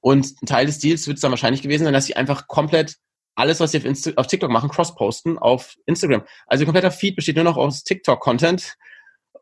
[0.00, 2.96] Und ein Teil des Deals wird es dann wahrscheinlich gewesen sein, dass sie einfach komplett
[3.34, 6.22] alles, was sie auf, Insta auf TikTok machen, cross-posten auf Instagram.
[6.46, 8.76] Also kompletter Feed besteht nur noch aus TikTok-Content.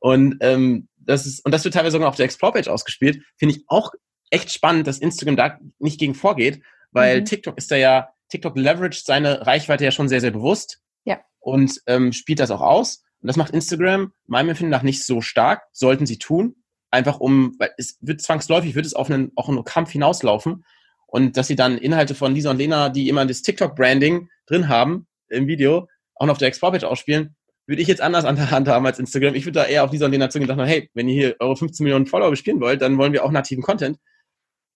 [0.01, 3.23] Und ähm, das ist, und das wird teilweise sogar auf der Explore-Page ausgespielt.
[3.39, 3.93] Finde ich auch
[4.31, 7.25] echt spannend, dass Instagram da nicht gegen vorgeht, weil mhm.
[7.25, 10.81] TikTok ist da ja, TikTok leveraged seine Reichweite ja schon sehr, sehr bewusst.
[11.05, 11.21] Ja.
[11.39, 13.03] Und ähm, spielt das auch aus.
[13.21, 16.57] Und das macht Instagram meinem Empfinden nach nicht so stark, sollten sie tun.
[16.91, 20.65] Einfach um, weil es wird zwangsläufig, wird es auf einen, auch einen Kampf hinauslaufen.
[21.07, 25.07] Und dass sie dann Inhalte von Lisa und Lena, die immer das TikTok-Branding drin haben
[25.29, 27.37] im Video, auch noch auf der Explore-Page ausspielen,
[27.67, 29.35] würde ich jetzt anders an der Hand haben als Instagram.
[29.35, 31.37] Ich würde da eher auf Lisa und Lena zugehen und sagen, hey, wenn ihr hier
[31.41, 33.99] eure 15 Millionen Follower bespielen wollt, dann wollen wir auch nativen Content.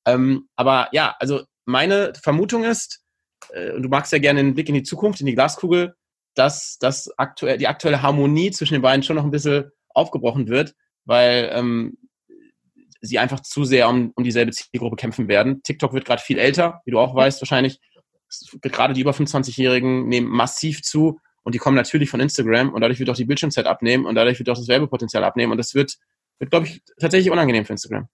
[0.06, 3.02] Ähm, aber ja, also meine Vermutung ist,
[3.52, 5.94] äh, du magst ja gerne einen Blick in die Zukunft, in die Glaskugel,
[6.34, 10.74] dass, dass aktuell, die aktuelle Harmonie zwischen den beiden schon noch ein bisschen aufgebrochen wird,
[11.04, 11.98] weil ähm,
[13.00, 15.62] sie einfach zu sehr um, um dieselbe Zielgruppe kämpfen werden.
[15.62, 17.80] TikTok wird gerade viel älter, wie du auch weißt wahrscheinlich.
[18.60, 23.00] Gerade die über 25-Jährigen nehmen massiv zu und die kommen natürlich von Instagram und dadurch
[23.00, 25.96] wird auch die Bildschirmzeit abnehmen und dadurch wird auch das Werbepotenzial abnehmen und das wird,
[26.38, 28.08] wird glaube ich, tatsächlich unangenehm für Instagram.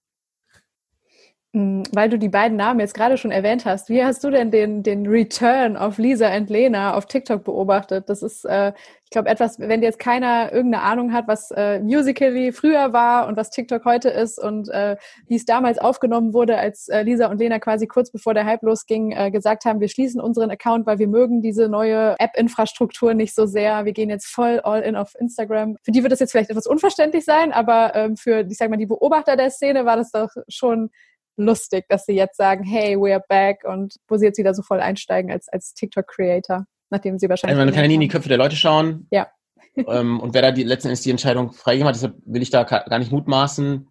[1.57, 4.51] Hm, weil du die beiden Namen jetzt gerade schon erwähnt hast, wie hast du denn
[4.51, 8.09] den, den Return auf Lisa und Lena auf TikTok beobachtet?
[8.09, 8.73] Das ist, äh,
[9.05, 13.37] ich glaube, etwas, wenn jetzt keiner irgendeine Ahnung hat, was äh, Musical.ly früher war und
[13.37, 17.39] was TikTok heute ist und äh, wie es damals aufgenommen wurde, als äh, Lisa und
[17.39, 20.99] Lena quasi kurz bevor der Hype losging, äh, gesagt haben, wir schließen unseren Account, weil
[20.99, 23.83] wir mögen diese neue App-Infrastruktur nicht so sehr.
[23.85, 25.77] Wir gehen jetzt voll all in auf Instagram.
[25.81, 28.77] Für die wird das jetzt vielleicht etwas unverständlich sein, aber ähm, für, ich sag mal,
[28.77, 30.91] die Beobachter der Szene war das doch schon
[31.37, 34.79] lustig, dass sie jetzt sagen, hey, we're back und wo sie jetzt wieder so voll
[34.79, 37.57] einsteigen als, als TikTok-Creator, nachdem sie wahrscheinlich.
[37.57, 39.07] Also man kann ja nie in die Köpfe der Leute schauen.
[39.11, 39.27] Ja.
[39.75, 42.63] ähm, und wer da die, letzten Endes die Entscheidung freigegeben hat, deshalb will ich da
[42.63, 43.87] gar nicht mutmaßen.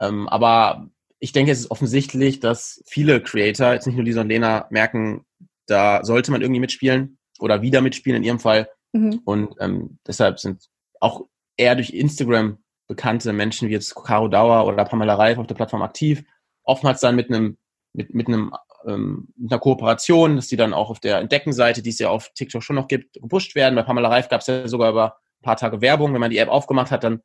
[0.00, 0.88] Ähm, aber
[1.20, 5.24] ich denke, es ist offensichtlich, dass viele Creator, jetzt nicht nur Lisa und Lena, merken,
[5.66, 8.68] da sollte man irgendwie mitspielen oder wieder mitspielen in ihrem Fall.
[8.92, 9.20] Mhm.
[9.24, 10.64] Und ähm, deshalb sind
[10.98, 11.26] auch
[11.56, 15.82] eher durch Instagram bekannte Menschen wie jetzt Caro Dauer oder Pamela Reif auf der Plattform
[15.82, 16.24] aktiv
[16.64, 17.58] oftmals dann mit einem,
[17.92, 18.54] mit, mit einem,
[18.86, 22.30] ähm, mit einer Kooperation, dass die dann auch auf der Entdeckenseite, die es ja auf
[22.34, 23.74] TikTok schon noch gibt, gepusht werden.
[23.74, 26.12] Bei Pamela Reif gab es ja sogar über ein paar Tage Werbung.
[26.12, 27.22] Wenn man die App aufgemacht hat, dann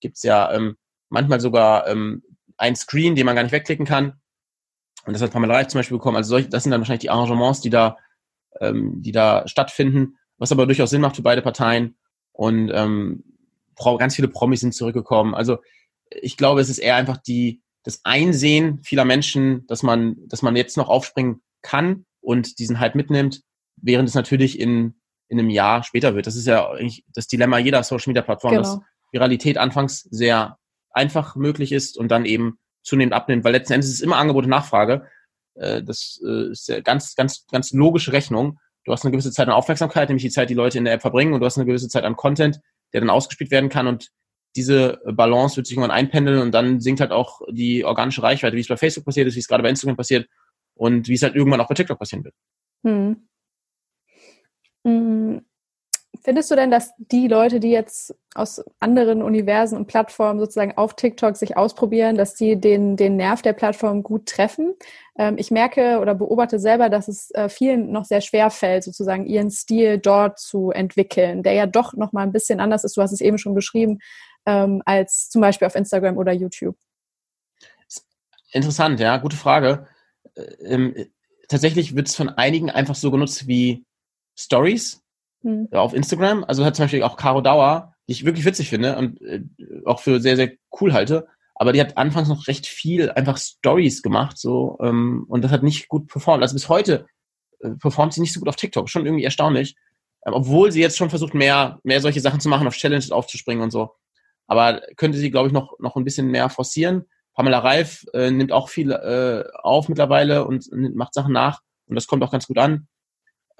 [0.00, 0.76] gibt es ja ähm,
[1.08, 2.22] manchmal sogar ähm,
[2.56, 4.20] ein Screen, den man gar nicht wegklicken kann.
[5.06, 6.16] Und das hat Pamela Reif zum Beispiel bekommen.
[6.16, 7.96] Also solche, das sind dann wahrscheinlich die Arrangements, die da,
[8.60, 11.96] ähm, die da stattfinden, was aber durchaus Sinn macht für beide Parteien.
[12.32, 13.24] Und ähm,
[13.98, 15.34] ganz viele Promis sind zurückgekommen.
[15.34, 15.58] Also
[16.10, 20.56] ich glaube, es ist eher einfach die, das Einsehen vieler Menschen, dass man, dass man
[20.56, 23.42] jetzt noch aufspringen kann und diesen Hype mitnimmt,
[23.76, 26.26] während es natürlich in, in einem Jahr später wird.
[26.26, 28.62] Das ist ja eigentlich das Dilemma jeder Social Media Plattform, genau.
[28.62, 28.78] dass
[29.12, 30.58] Viralität anfangs sehr
[30.90, 34.44] einfach möglich ist und dann eben zunehmend abnimmt, weil letzten Endes ist es immer Angebot
[34.44, 35.06] und Nachfrage.
[35.54, 38.58] Äh, das äh, ist ja ganz, ganz, ganz logische Rechnung.
[38.84, 41.02] Du hast eine gewisse Zeit an Aufmerksamkeit, nämlich die Zeit, die Leute in der App
[41.02, 42.60] verbringen, und du hast eine gewisse Zeit an Content,
[42.92, 44.10] der dann ausgespielt werden kann und
[44.56, 48.60] diese Balance wird sich irgendwann einpendeln und dann sinkt halt auch die organische Reichweite, wie
[48.60, 50.28] es bei Facebook passiert ist, wie es gerade bei Instagram passiert
[50.74, 52.34] und wie es halt irgendwann auch bei TikTok passieren wird.
[52.84, 53.28] Hm.
[54.84, 55.44] hm.
[56.22, 60.94] Findest du denn, dass die Leute, die jetzt aus anderen Universen und Plattformen sozusagen auf
[60.94, 64.74] TikTok sich ausprobieren, dass die den, den Nerv der Plattform gut treffen?
[65.16, 69.24] Ähm, ich merke oder beobachte selber, dass es äh, vielen noch sehr schwer fällt, sozusagen
[69.24, 72.98] ihren Stil dort zu entwickeln, der ja doch noch mal ein bisschen anders ist.
[72.98, 74.00] Du hast es eben schon beschrieben,
[74.46, 76.76] ähm, als zum Beispiel auf Instagram oder YouTube.
[78.52, 79.86] Interessant, ja, gute Frage.
[80.34, 80.94] Äh, ähm,
[81.48, 83.84] tatsächlich wird es von einigen einfach so genutzt wie
[84.36, 85.02] Stories
[85.42, 85.68] hm.
[85.72, 86.44] auf Instagram.
[86.44, 89.42] Also hat zum Beispiel auch Caro Dauer, die ich wirklich witzig finde und äh,
[89.84, 91.28] auch für sehr, sehr cool halte.
[91.54, 95.62] Aber die hat anfangs noch recht viel einfach Stories gemacht, so, ähm, und das hat
[95.62, 96.42] nicht gut performt.
[96.42, 97.06] Also bis heute
[97.60, 98.88] äh, performt sie nicht so gut auf TikTok.
[98.88, 99.76] Schon irgendwie erstaunlich.
[100.24, 103.62] Ähm, obwohl sie jetzt schon versucht, mehr, mehr solche Sachen zu machen, auf Challenges aufzuspringen
[103.62, 103.94] und so.
[104.50, 107.04] Aber könnte sie, glaube ich, noch, noch ein bisschen mehr forcieren.
[107.34, 111.60] Pamela Reif äh, nimmt auch viel äh, auf mittlerweile und macht Sachen nach.
[111.86, 112.88] Und das kommt auch ganz gut an.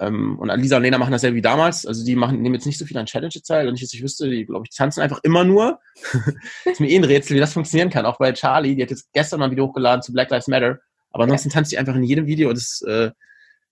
[0.01, 1.85] Ähm, und Lisa und Lena machen dasselbe wie damals.
[1.85, 3.69] Also die machen, nehmen jetzt nicht so viel an Challenges teil.
[3.69, 5.79] Und ich, ich wüsste, die, glaube ich, tanzen einfach immer nur.
[6.65, 8.05] ist mir eh ein Rätsel, wie das funktionieren kann.
[8.05, 10.79] Auch bei Charlie, die hat jetzt gestern mal ein Video hochgeladen zu Black Lives Matter.
[11.11, 11.53] Aber ansonsten okay.
[11.53, 13.11] tanzt die einfach in jedem Video und es, äh,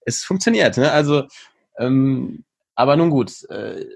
[0.06, 0.78] es funktioniert.
[0.78, 0.90] Ne?
[0.90, 1.24] Also,
[1.80, 3.44] ähm, aber nun gut.
[3.50, 3.88] Äh,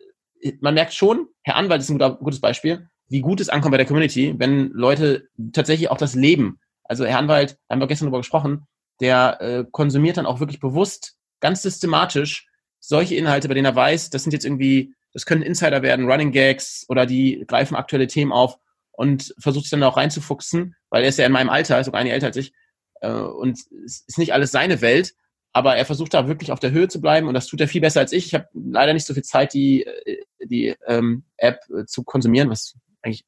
[0.59, 3.77] man merkt schon, Herr Anwalt ist ein guter, gutes Beispiel, wie gut es ankommt bei
[3.77, 6.59] der Community, wenn Leute tatsächlich auch das Leben.
[6.83, 8.67] Also Herr Anwalt, haben wir gestern darüber gesprochen,
[8.99, 12.47] der äh, konsumiert dann auch wirklich bewusst ganz systematisch
[12.79, 16.31] solche Inhalte, bei denen er weiß, das sind jetzt irgendwie, das können Insider werden, Running
[16.31, 18.57] Gags oder die greifen aktuelle Themen auf
[18.91, 22.11] und versucht sich dann auch reinzufuchsen, weil er ist ja in meinem Alter, sogar eine
[22.11, 22.53] älter als ich,
[23.01, 25.13] äh, und es ist nicht alles seine Welt,
[25.53, 27.81] aber er versucht da wirklich auf der Höhe zu bleiben und das tut er viel
[27.81, 28.25] besser als ich.
[28.25, 32.49] Ich habe leider nicht so viel Zeit, die, äh, die ähm, App äh, zu konsumieren,
[32.49, 33.25] was eigentlich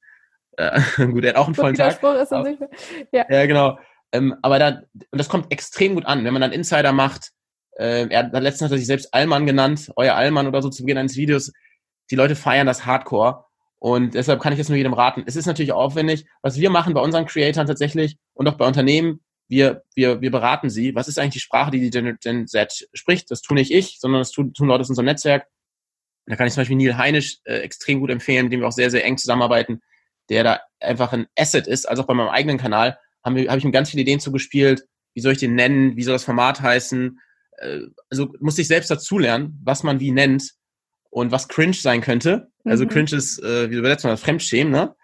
[0.58, 2.02] äh, gut, er hat auch einen vollen Tag.
[2.02, 2.50] Ist aber,
[3.12, 3.26] ja.
[3.30, 3.78] ja, genau.
[4.12, 7.32] Ähm, aber da, und das kommt extrem gut an, wenn man dann Insider macht,
[7.78, 10.84] äh, er hat letztens hat er sich selbst Allmann genannt, euer Allmann oder so zu
[10.84, 11.52] Beginn eines Videos.
[12.10, 13.46] Die Leute feiern das Hardcore.
[13.80, 15.24] Und deshalb kann ich es nur jedem raten.
[15.28, 16.26] Es ist natürlich aufwendig.
[16.42, 20.70] Was wir machen bei unseren Creatoren tatsächlich und auch bei Unternehmen, wir, wir, wir beraten
[20.70, 20.96] sie.
[20.96, 23.30] Was ist eigentlich die Sprache, die die Gen, Gen Z spricht?
[23.30, 25.46] Das tue nicht ich, sondern das tun, tun Leute aus unserem Netzwerk.
[26.28, 28.72] Da kann ich zum Beispiel Neil Heinisch äh, extrem gut empfehlen, mit dem wir auch
[28.72, 29.82] sehr, sehr eng zusammenarbeiten,
[30.30, 31.88] der da einfach ein Asset ist.
[31.88, 34.86] Also auch bei meinem eigenen Kanal habe hab ich ihm ganz viele Ideen zugespielt.
[35.14, 35.96] Wie soll ich den nennen?
[35.96, 37.20] Wie soll das Format heißen?
[37.58, 40.52] äh, also muss ich selbst dazulernen, was man wie nennt
[41.10, 42.52] und was cringe sein könnte.
[42.64, 42.90] Also mhm.
[42.90, 44.96] cringe ist, äh, wie übersetzt man das, Fremdschämen, ne?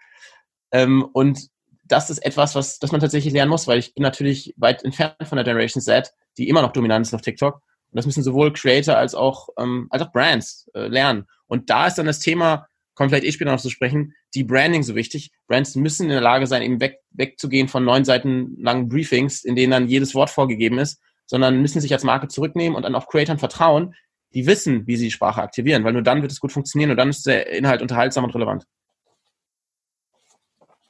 [0.72, 1.48] Ähm, und
[1.84, 5.16] das ist etwas, was, das man tatsächlich lernen muss, weil ich bin natürlich weit entfernt
[5.24, 7.60] von der Generation Z, die immer noch dominant ist auf TikTok.
[7.92, 11.26] Und das müssen sowohl Creator als auch, ähm, als auch Brands äh, lernen.
[11.46, 14.82] Und da ist dann das Thema, kommt vielleicht eh später noch zu sprechen, die Branding
[14.82, 15.30] so wichtig.
[15.46, 19.56] Brands müssen in der Lage sein, eben weg, wegzugehen von neun Seiten langen Briefings, in
[19.56, 21.00] denen dann jedes Wort vorgegeben ist
[21.32, 23.94] sondern müssen sich als Marke zurücknehmen und dann auf Creatoren vertrauen,
[24.34, 26.98] die wissen, wie sie die Sprache aktivieren, weil nur dann wird es gut funktionieren und
[26.98, 28.66] dann ist der Inhalt unterhaltsam und relevant.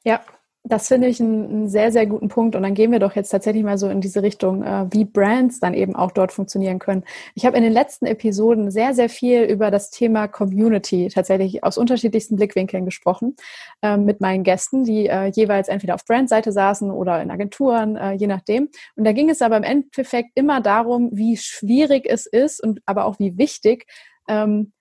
[0.04, 0.24] Ja,
[0.64, 2.54] das finde ich einen, sehr, sehr guten Punkt.
[2.54, 5.58] Und dann gehen wir doch jetzt tatsächlich mal so in diese Richtung, äh, wie Brands
[5.58, 7.02] dann eben auch dort funktionieren können.
[7.34, 11.78] Ich habe in den letzten Episoden sehr, sehr viel über das Thema Community tatsächlich aus
[11.78, 13.36] unterschiedlichsten Blickwinkeln gesprochen
[13.82, 18.12] äh, mit meinen Gästen, die äh, jeweils entweder auf Brandseite saßen oder in Agenturen, äh,
[18.12, 18.68] je nachdem.
[18.94, 23.06] Und da ging es aber im Endeffekt immer darum, wie schwierig es ist und aber
[23.06, 23.86] auch wie wichtig,
[24.28, 24.72] ähm,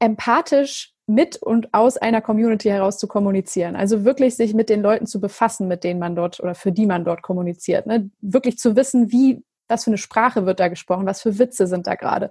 [0.00, 3.76] empathisch mit und aus einer Community heraus zu kommunizieren.
[3.76, 6.86] Also wirklich sich mit den Leuten zu befassen, mit denen man dort oder für die
[6.86, 7.86] man dort kommuniziert.
[7.86, 8.10] Ne?
[8.20, 11.86] Wirklich zu wissen, wie, was für eine Sprache wird da gesprochen, was für Witze sind
[11.86, 12.30] da gerade,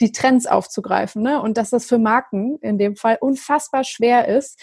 [0.00, 1.22] die Trends aufzugreifen.
[1.22, 1.40] Ne?
[1.40, 4.60] Und dass das für Marken in dem Fall unfassbar schwer ist,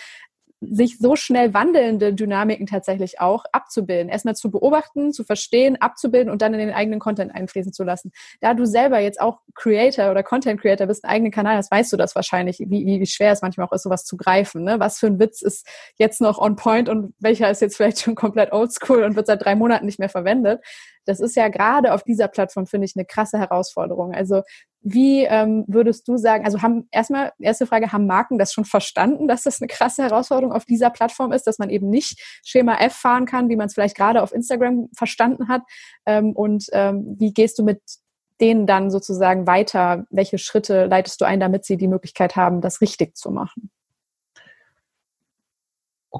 [0.74, 4.10] sich so schnell wandelnde Dynamiken tatsächlich auch abzubilden.
[4.10, 8.12] Erstmal zu beobachten, zu verstehen, abzubilden und dann in den eigenen Content einfließen zu lassen.
[8.42, 11.92] Da du selber jetzt auch Creator oder Content Creator bist, einen eigenen Kanal hast, weißt
[11.94, 14.64] du das wahrscheinlich, wie, wie schwer es manchmal auch ist, sowas zu greifen.
[14.64, 14.80] Ne?
[14.80, 18.16] Was für ein Witz ist jetzt noch on point und welcher ist jetzt vielleicht schon
[18.16, 20.62] komplett oldschool und wird seit drei Monaten nicht mehr verwendet.
[21.06, 24.14] Das ist ja gerade auf dieser Plattform, finde ich, eine krasse Herausforderung.
[24.14, 24.42] Also
[24.82, 29.28] wie ähm, würdest du sagen, also haben erstmal, erste Frage, haben Marken das schon verstanden,
[29.28, 32.94] dass das eine krasse Herausforderung auf dieser Plattform ist, dass man eben nicht Schema F
[32.94, 35.64] fahren kann, wie man es vielleicht gerade auf Instagram verstanden hat?
[36.06, 37.82] Ähm, und ähm, wie gehst du mit
[38.40, 40.06] denen dann sozusagen weiter?
[40.10, 43.72] Welche Schritte leitest du ein, damit sie die Möglichkeit haben, das richtig zu machen?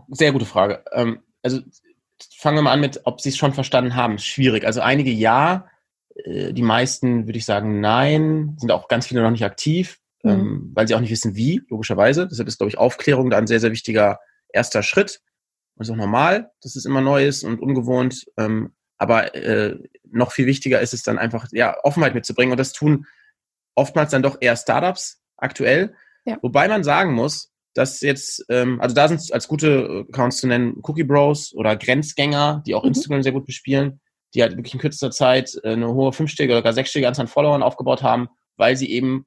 [0.10, 0.84] Sehr gute Frage.
[0.92, 1.62] Ähm, also
[2.38, 4.18] fangen wir mal an mit, ob sie es schon verstanden haben.
[4.18, 4.66] Schwierig.
[4.66, 5.68] Also einige ja,
[6.16, 10.32] äh, die meisten würde ich sagen nein, sind auch ganz viele noch nicht aktiv, mhm.
[10.32, 12.28] ähm, weil sie auch nicht wissen wie, logischerweise.
[12.28, 15.22] Deshalb ist, glaube ich, Aufklärung da ein sehr, sehr wichtiger erster Schritt.
[15.76, 18.26] Und ist auch normal, dass es immer neu ist und ungewohnt.
[18.38, 19.78] Ähm, aber äh,
[20.10, 22.52] noch viel wichtiger ist es dann einfach, ja, Offenheit mitzubringen.
[22.52, 23.06] Und das tun
[23.76, 25.96] oftmals dann doch eher Startups aktuell.
[26.24, 26.38] Ja.
[26.42, 30.80] Wobei man sagen muss, dass jetzt, ähm, also da sind als gute Accounts zu nennen
[30.82, 32.90] Cookie Bros oder Grenzgänger, die auch mhm.
[32.90, 34.00] Instagram sehr gut bespielen,
[34.34, 37.28] die halt wirklich in kürzester Zeit äh, eine hohe fünfstellige oder gar sechsstellige Anzahl an
[37.28, 39.26] Followern aufgebaut haben, weil sie eben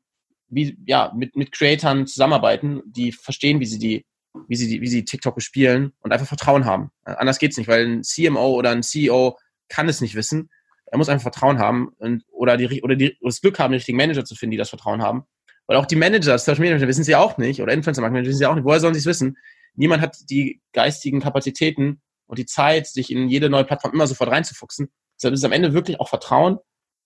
[0.48, 4.06] wie, ja, mit, mit Creatoren zusammenarbeiten, die verstehen, wie sie die,
[4.48, 6.90] wie sie die, wie sie TikTok bespielen und einfach Vertrauen haben.
[7.04, 10.48] Äh, anders geht's nicht, weil ein CMO oder ein CEO kann es nicht wissen.
[10.86, 13.76] Er muss einfach Vertrauen haben und, oder, die, oder, die, oder das Glück haben, die
[13.76, 15.24] richtigen Manager zu finden, die das Vertrauen haben.
[15.68, 18.38] Weil auch die Manager, Social Media Manager wissen sie auch nicht oder Influencer Marketing wissen
[18.38, 18.64] sie auch nicht.
[18.64, 19.36] Woher sollen sie es wissen?
[19.74, 24.30] Niemand hat die geistigen Kapazitäten und die Zeit, sich in jede neue Plattform immer sofort
[24.30, 24.88] reinzufuchsen.
[25.16, 26.58] Deshalb ist es am Ende wirklich auch Vertrauen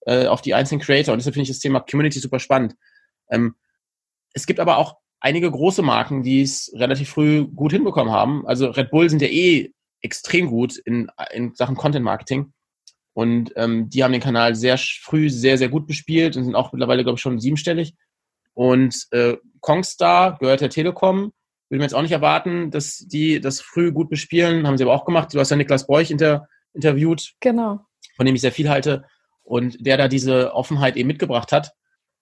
[0.06, 1.12] äh, auf die einzelnen Creator.
[1.12, 2.74] Und deshalb finde ich das Thema Community super spannend.
[3.30, 3.56] Ähm,
[4.32, 8.46] es gibt aber auch einige große Marken, die es relativ früh gut hinbekommen haben.
[8.46, 12.52] Also Red Bull sind ja eh extrem gut in, in Sachen Content Marketing.
[13.14, 16.72] Und ähm, die haben den Kanal sehr früh sehr, sehr gut bespielt und sind auch
[16.72, 17.94] mittlerweile, glaube ich, schon siebenstellig.
[18.54, 21.32] Und äh, Kongstar gehört der Telekom.
[21.68, 24.66] Würde mir jetzt auch nicht erwarten, dass die das früh gut bespielen.
[24.66, 25.32] Haben sie aber auch gemacht.
[25.32, 27.32] Du hast ja Niklas Beuch inter, interviewt.
[27.40, 27.80] Genau.
[28.16, 29.04] Von dem ich sehr viel halte.
[29.42, 31.72] Und der da diese Offenheit eben mitgebracht hat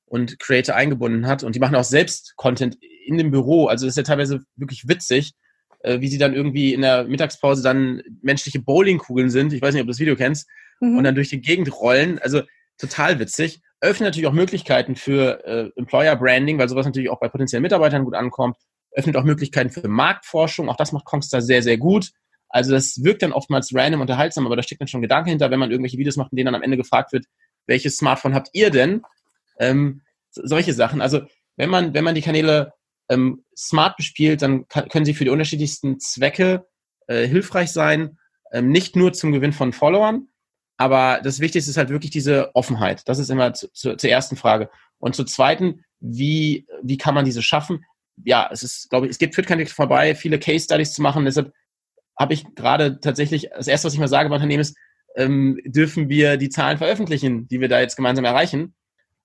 [0.06, 1.42] und Creator eingebunden hat.
[1.42, 3.66] Und die machen auch selbst Content in dem Büro.
[3.66, 5.32] Also das ist ja teilweise wirklich witzig,
[5.80, 9.52] äh, wie sie dann irgendwie in der Mittagspause dann menschliche Bowlingkugeln sind.
[9.52, 10.48] Ich weiß nicht, ob du das Video kennst.
[10.80, 10.98] Mhm.
[10.98, 12.18] Und dann durch die Gegend rollen.
[12.20, 12.42] Also
[12.78, 17.28] total witzig öffnet natürlich auch Möglichkeiten für äh, Employer Branding, weil sowas natürlich auch bei
[17.28, 18.56] potenziellen Mitarbeitern gut ankommt.
[18.92, 20.68] Öffnet auch Möglichkeiten für Marktforschung.
[20.68, 22.10] Auch das macht Kongstar sehr, sehr gut.
[22.48, 25.60] Also das wirkt dann oftmals random unterhaltsam, aber da steckt dann schon Gedanke hinter, wenn
[25.60, 27.26] man irgendwelche Videos macht, in denen dann am Ende gefragt wird,
[27.66, 29.02] welches Smartphone habt ihr denn?
[29.58, 31.00] Ähm, solche Sachen.
[31.00, 31.22] Also
[31.56, 32.72] wenn man, wenn man die Kanäle
[33.08, 36.66] ähm, smart bespielt, dann kann, können sie für die unterschiedlichsten Zwecke
[37.06, 38.18] äh, hilfreich sein.
[38.52, 40.26] Ähm, nicht nur zum Gewinn von Followern,
[40.80, 43.06] aber das Wichtigste ist halt wirklich diese Offenheit.
[43.06, 44.70] Das ist immer zu, zu, zur ersten Frage.
[44.98, 47.84] Und zur zweiten, wie, wie kann man diese schaffen?
[48.24, 51.02] Ja, es ist, glaube ich, es gibt, führt kein Weg vorbei, viele Case Studies zu
[51.02, 51.26] machen.
[51.26, 51.52] Deshalb
[52.18, 54.74] habe ich gerade tatsächlich, das erste, was ich mal sage bei Unternehmen ist,
[55.16, 58.72] ähm, dürfen wir die Zahlen veröffentlichen, die wir da jetzt gemeinsam erreichen.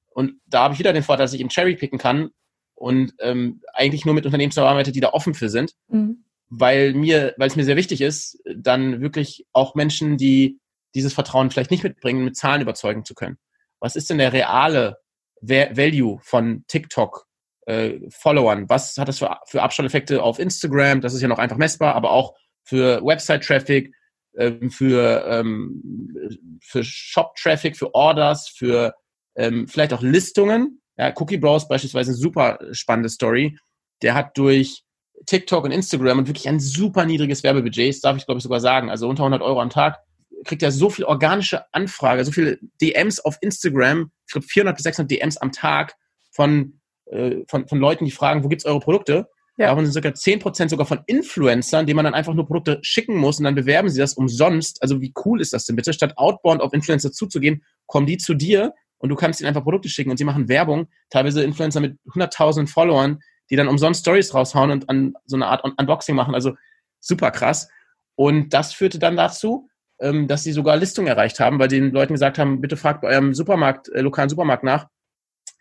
[0.09, 2.31] Und da habe ich wieder den Vorteil, dass ich eben Cherry picken kann
[2.73, 5.71] und ähm, eigentlich nur mit Unternehmen zusammenarbeite, die da offen für sind.
[5.87, 6.25] Mhm.
[6.49, 10.59] Weil mir, weil es mir sehr wichtig ist, dann wirklich auch Menschen, die
[10.95, 13.37] dieses Vertrauen vielleicht nicht mitbringen, mit Zahlen überzeugen zu können.
[13.79, 14.97] Was ist denn der reale
[15.41, 17.27] Value von TikTok
[17.67, 18.67] äh, Followern?
[18.69, 21.01] Was hat das für, für Abstandeffekte auf Instagram?
[21.01, 23.93] Das ist ja noch einfach messbar, aber auch für Website-Traffic,
[24.37, 28.95] ähm, für, ähm, für Shop-Traffic, für Orders, für
[29.35, 30.81] ähm, vielleicht auch Listungen.
[30.97, 33.57] Ja, Cookie Browse beispielsweise eine super spannende Story.
[34.01, 34.83] Der hat durch
[35.25, 38.59] TikTok und Instagram und wirklich ein super niedriges Werbebudget, das darf ich glaube ich sogar
[38.59, 39.99] sagen, also unter 100 Euro am Tag,
[40.45, 44.83] kriegt ja so viel organische Anfrage, so viele DMs auf Instagram, ich glaube 400 bis
[44.83, 45.95] 600 DMs am Tag
[46.31, 49.27] von, äh, von, von Leuten, die fragen, wo gibt's eure Produkte?
[49.57, 49.67] Ja.
[49.67, 53.39] Davon sind sogar 10% sogar von Influencern, denen man dann einfach nur Produkte schicken muss
[53.39, 54.81] und dann bewerben sie das umsonst.
[54.81, 55.93] Also wie cool ist das denn bitte?
[55.93, 59.87] Statt outbound auf Influencer zuzugehen, kommen die zu dir und du kannst ihnen einfach Produkte
[59.87, 60.87] schicken und sie machen Werbung.
[61.09, 65.63] Teilweise Influencer mit 100.000 Followern, die dann umsonst Stories raushauen und an so eine Art
[65.63, 66.35] Unboxing machen.
[66.35, 66.55] Also
[66.99, 67.69] super krass.
[68.15, 72.13] Und das führte dann dazu, ähm, dass sie sogar Listungen erreicht haben, weil den Leuten
[72.13, 74.87] gesagt haben, bitte fragt bei eurem Supermarkt, äh, lokalen Supermarkt nach,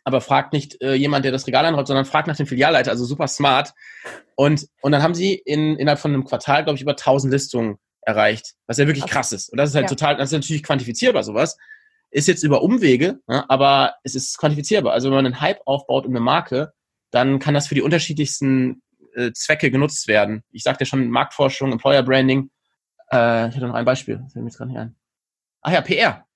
[0.05, 3.05] aber fragt nicht äh, jemand, der das Regal anräumt, sondern fragt nach dem Filialleiter, also
[3.05, 3.73] super smart.
[4.37, 7.79] Und, und dann haben sie in, innerhalb von einem Quartal, glaube ich, über 1000 Listungen
[8.03, 9.49] erreicht, was ja wirklich krass ist.
[9.49, 9.89] Und das ist halt ja.
[9.89, 11.57] total, das ist natürlich quantifizierbar, sowas.
[12.11, 14.93] Ist jetzt über Umwege, ne, aber es ist quantifizierbar.
[14.93, 16.73] Also wenn man einen Hype aufbaut um eine Marke,
[17.11, 18.83] dann kann das für die unterschiedlichsten
[19.15, 20.43] äh, Zwecke genutzt werden.
[20.51, 22.51] Ich sagte ja schon, Marktforschung, Employer Branding,
[23.13, 24.97] äh, ich hatte noch ein Beispiel, das fällt mir jetzt gerade nicht ein.
[25.63, 26.27] Ach ja, PR.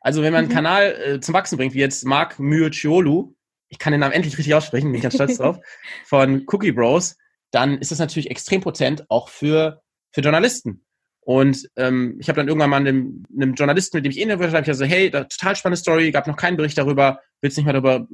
[0.00, 0.54] Also wenn man einen mhm.
[0.54, 3.34] Kanal äh, zum Wachsen bringt, wie jetzt Mark Myociolu,
[3.68, 5.58] ich kann den Namen endlich richtig aussprechen, bin ich ganz stolz drauf,
[6.04, 7.16] von Cookie Bros,
[7.52, 10.84] dann ist das natürlich extrem potent auch für, für Journalisten.
[11.24, 14.52] Und ähm, ich habe dann irgendwann mal einem, einem Journalisten, mit dem ich eh interviewt
[14.52, 17.64] habe, ich so, hey, da, total spannende Story, gab noch keinen Bericht darüber, willst nicht
[17.64, 18.08] mehr darüber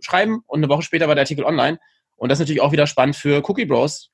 [0.00, 0.42] schreiben?
[0.46, 1.78] Und eine Woche später war der Artikel online.
[2.16, 4.10] Und das ist natürlich auch wieder spannend für Cookie Bros,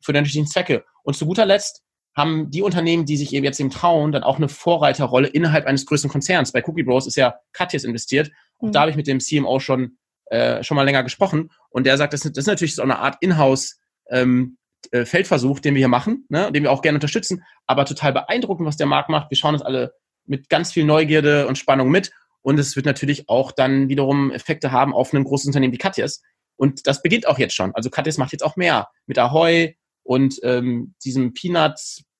[0.00, 0.84] für die unterschiedlichen Zwecke.
[1.04, 1.84] Und zu guter Letzt
[2.16, 5.84] haben die Unternehmen, die sich eben jetzt eben trauen, dann auch eine Vorreiterrolle innerhalb eines
[5.84, 6.50] größeren Konzerns.
[6.52, 8.30] Bei Cookie Bros ist ja Katjes investiert.
[8.56, 8.72] Und mhm.
[8.72, 11.50] da habe ich mit dem CMO schon, äh, schon mal länger gesprochen.
[11.68, 13.78] Und der sagt, das, das ist natürlich so eine Art Inhouse
[14.10, 14.56] ähm,
[14.92, 18.66] äh, Feldversuch, den wir hier machen, ne, den wir auch gerne unterstützen, aber total beeindruckend,
[18.66, 19.30] was der Markt macht.
[19.30, 19.92] Wir schauen uns alle
[20.24, 22.12] mit ganz viel Neugierde und Spannung mit.
[22.40, 26.22] Und es wird natürlich auch dann wiederum Effekte haben auf ein großes Unternehmen wie Katjes.
[26.56, 27.74] Und das beginnt auch jetzt schon.
[27.74, 31.34] Also Katjes macht jetzt auch mehr mit Ahoy und ähm, diesem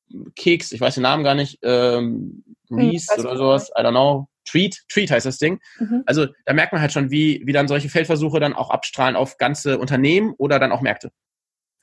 [0.08, 3.90] Peanuts-Keks, ich weiß den Namen gar nicht, ähm, hm, Reese hm, oder sowas, I don't
[3.90, 5.60] know, Treat, Treat heißt das Ding.
[5.78, 6.02] Mhm.
[6.06, 9.38] Also da merkt man halt schon, wie, wie dann solche Feldversuche dann auch abstrahlen auf
[9.38, 11.10] ganze Unternehmen oder dann auch Märkte.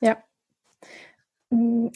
[0.01, 0.17] Ja,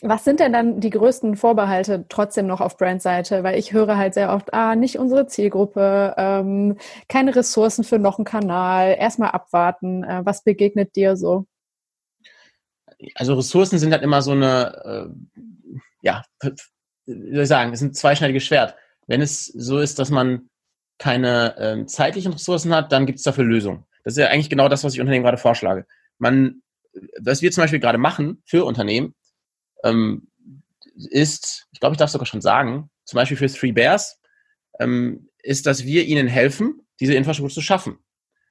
[0.01, 3.43] was sind denn dann die größten Vorbehalte trotzdem noch auf Brandseite?
[3.43, 8.19] Weil ich höre halt sehr oft, ah, nicht unsere Zielgruppe, ähm, keine Ressourcen für noch
[8.19, 10.03] einen Kanal, erstmal abwarten.
[10.03, 11.45] Äh, was begegnet dir so?
[13.15, 15.41] Also Ressourcen sind halt immer so eine, äh,
[16.07, 16.23] ja,
[17.05, 18.75] wie soll ich sagen, es sind zweischneidiges Schwert.
[19.07, 20.49] Wenn es so ist, dass man
[20.99, 23.85] keine äh, zeitlichen Ressourcen hat, dann gibt es dafür Lösungen.
[24.03, 25.85] Das ist ja eigentlich genau das, was ich Unternehmen gerade vorschlage.
[26.17, 26.61] Man,
[27.19, 29.15] was wir zum Beispiel gerade machen für Unternehmen,
[29.83, 30.29] ähm,
[30.95, 34.19] ist, ich glaube, ich darf sogar schon sagen, zum Beispiel für Three Bears,
[34.79, 37.99] ähm, ist, dass wir ihnen helfen, diese Infrastruktur zu schaffen.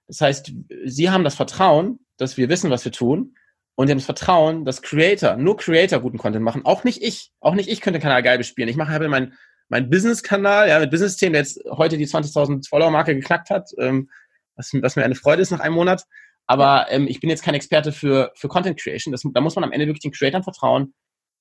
[0.07, 0.53] Das heißt,
[0.85, 3.35] sie haben das Vertrauen, dass wir wissen, was wir tun.
[3.77, 6.65] Und sie haben das Vertrauen, dass Creator, nur Creator guten Content machen.
[6.65, 7.31] Auch nicht ich.
[7.41, 8.71] Auch nicht ich könnte den Kanal geil bespielen.
[8.71, 9.35] Ich mache habe mein,
[9.69, 14.09] mein Business-Kanal, ja, mit Business-Themen, der jetzt heute die 20.000 Follower-Marke geknackt hat, ähm,
[14.57, 16.05] was, was mir eine Freude ist nach einem Monat.
[16.47, 19.13] Aber ähm, ich bin jetzt kein Experte für, für Content Creation.
[19.13, 20.95] Das, da muss man am Ende wirklich den Creatoren vertrauen,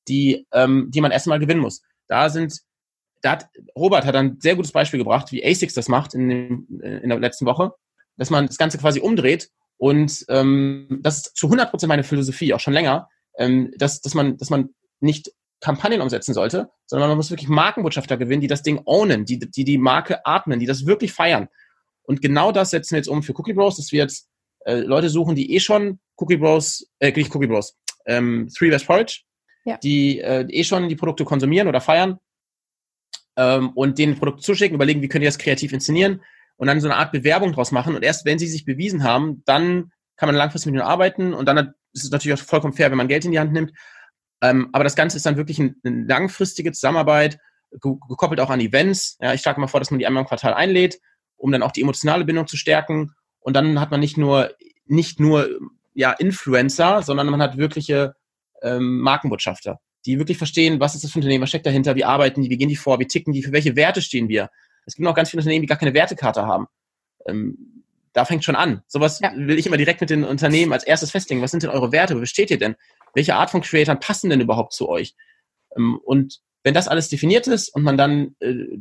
[0.09, 1.83] die, ähm, die man erstmal gewinnen muss.
[2.07, 2.59] Da sind,
[3.21, 6.67] da hat, Robert hat ein sehr gutes Beispiel gebracht, wie ASICS das macht in, dem,
[6.81, 7.71] in der letzten Woche,
[8.17, 12.53] dass man das Ganze quasi umdreht und ähm, das ist zu 100 Prozent meine Philosophie,
[12.53, 14.69] auch schon länger, ähm, dass, dass, man, dass man
[14.99, 19.39] nicht Kampagnen umsetzen sollte, sondern man muss wirklich Markenbotschafter gewinnen, die das Ding ownen, die
[19.39, 21.47] die, die Marke atmen, die das wirklich feiern.
[22.03, 24.30] Und genau das setzen wir jetzt um für Cookie Bros, dass wir jetzt
[24.65, 28.86] äh, Leute suchen, die eh schon Cookie Bros, äh, nicht Cookie Bros, ähm, Three Best
[28.86, 29.23] Porridge
[29.65, 29.78] ja.
[29.78, 32.19] die äh, eh schon die Produkte konsumieren oder feiern
[33.36, 36.21] ähm, und denen Produkte zuschicken, überlegen, wie können die das kreativ inszenieren
[36.58, 37.95] und dann so eine Art Bewerbung draus machen.
[37.95, 41.47] Und erst wenn sie sich bewiesen haben, dann kann man langfristig mit ihnen arbeiten und
[41.47, 43.72] dann ist es natürlich auch vollkommen fair, wenn man Geld in die Hand nimmt.
[44.41, 47.39] Ähm, aber das Ganze ist dann wirklich ein, eine langfristige Zusammenarbeit,
[47.82, 49.18] gekoppelt auch an Events.
[49.20, 50.99] Ja, ich schlage mal vor, dass man die einmal im Quartal einlädt,
[51.36, 53.12] um dann auch die emotionale Bindung zu stärken.
[53.39, 54.51] Und dann hat man nicht nur,
[54.86, 55.49] nicht nur
[55.93, 58.16] ja, Influencer, sondern man hat wirkliche
[58.62, 62.06] ähm, Markenbotschafter, die wirklich verstehen, was ist das für ein Unternehmen, was steckt dahinter, wie
[62.06, 64.49] arbeiten die, wie gehen die vor, wie ticken die, für welche Werte stehen wir.
[64.86, 66.67] Es gibt noch ganz viele Unternehmen, die gar keine Wertekarte haben.
[67.27, 67.83] Ähm,
[68.13, 68.81] da fängt schon an.
[68.88, 69.31] Sowas ja.
[69.36, 71.41] will ich immer direkt mit den Unternehmen als erstes festlegen.
[71.41, 72.19] Was sind denn eure Werte?
[72.19, 72.75] Wo steht ihr denn?
[73.13, 75.15] Welche Art von Creatoren passen denn überhaupt zu euch?
[75.75, 78.79] Ähm, und wenn das alles definiert ist und man dann äh,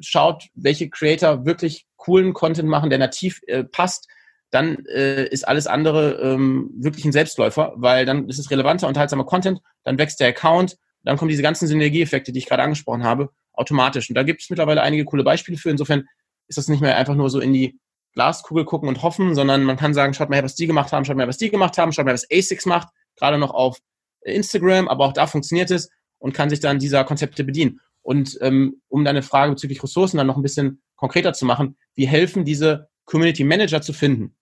[0.00, 4.08] schaut, welche Creator wirklich coolen Content machen, der nativ äh, passt,
[4.50, 9.24] dann äh, ist alles andere ähm, wirklich ein Selbstläufer, weil dann ist es relevanter, unterhaltsamer
[9.24, 13.30] Content, dann wächst der Account, dann kommen diese ganzen Synergieeffekte, die ich gerade angesprochen habe,
[13.62, 14.08] automatisch.
[14.08, 15.70] Und da gibt es mittlerweile einige coole Beispiele für.
[15.70, 16.04] Insofern
[16.48, 17.78] ist das nicht mehr einfach nur so in die
[18.12, 21.04] Glaskugel gucken und hoffen, sondern man kann sagen, schaut mal her, was die gemacht haben,
[21.04, 23.52] schaut mal her, was die gemacht haben, schaut mal her, was ASICS macht, gerade noch
[23.54, 23.78] auf
[24.20, 27.80] Instagram, aber auch da funktioniert es und kann sich dann dieser Konzepte bedienen.
[28.02, 32.06] Und ähm, um deine Frage bezüglich Ressourcen dann noch ein bisschen konkreter zu machen, wie
[32.06, 34.34] helfen diese Community Manager zu finden?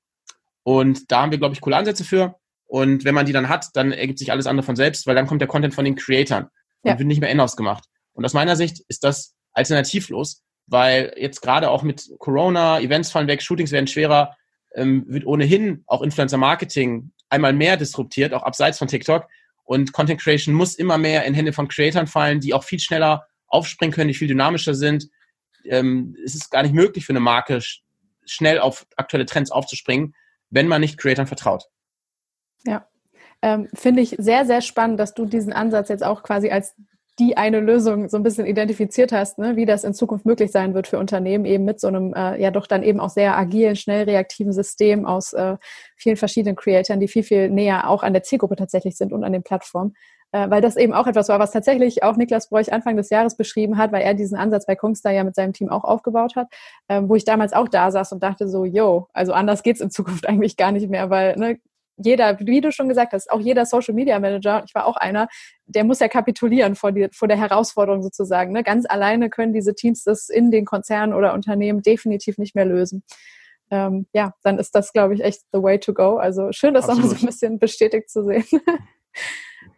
[0.62, 2.36] Und da haben wir, glaube ich, coole Ansätze für.
[2.66, 5.26] Und wenn man die dann hat, dann ergibt sich alles andere von selbst, weil dann
[5.26, 6.46] kommt der Content von den Creatoren
[6.84, 6.92] ja.
[6.92, 7.84] und wird nicht mehr in-house gemacht.
[8.12, 13.28] Und aus meiner Sicht ist das alternativlos, weil jetzt gerade auch mit Corona, Events fallen
[13.28, 14.36] weg, Shootings werden schwerer,
[14.74, 19.26] ähm, wird ohnehin auch Influencer-Marketing einmal mehr disruptiert, auch abseits von TikTok.
[19.64, 23.26] Und Content Creation muss immer mehr in Hände von Creatoren fallen, die auch viel schneller
[23.46, 25.08] aufspringen können, die viel dynamischer sind.
[25.64, 27.60] Ähm, es ist gar nicht möglich für eine Marke,
[28.24, 30.14] schnell auf aktuelle Trends aufzuspringen
[30.50, 31.64] wenn man nicht Creatern vertraut.
[32.66, 32.86] Ja,
[33.40, 36.74] ähm, finde ich sehr, sehr spannend, dass du diesen Ansatz jetzt auch quasi als
[37.20, 40.72] die eine Lösung so ein bisschen identifiziert hast, ne, wie das in Zukunft möglich sein
[40.74, 43.76] wird für Unternehmen, eben mit so einem äh, ja doch dann eben auch sehr agilen,
[43.76, 45.56] schnell reaktiven System aus äh,
[45.96, 49.32] vielen verschiedenen Creatoren, die viel, viel näher auch an der Zielgruppe tatsächlich sind und an
[49.32, 49.94] den Plattformen.
[50.32, 53.36] Äh, weil das eben auch etwas war, was tatsächlich auch Niklas Bräuch Anfang des Jahres
[53.36, 56.46] beschrieben hat, weil er diesen Ansatz bei Kongstar ja mit seinem Team auch aufgebaut hat,
[56.88, 59.90] ähm, wo ich damals auch da saß und dachte so, yo, also anders geht's in
[59.90, 61.58] Zukunft eigentlich gar nicht mehr, weil ne,
[62.02, 65.28] jeder, wie du schon gesagt hast, auch jeder Social Media Manager, ich war auch einer,
[65.66, 68.52] der muss ja kapitulieren vor, die, vor der Herausforderung sozusagen.
[68.52, 68.62] Ne?
[68.62, 73.02] Ganz alleine können diese Teams das in den Konzernen oder Unternehmen definitiv nicht mehr lösen.
[73.70, 76.16] Ähm, ja, dann ist das, glaube ich, echt the way to go.
[76.16, 77.12] Also schön, das Absolut.
[77.12, 78.44] auch so ein bisschen bestätigt zu sehen.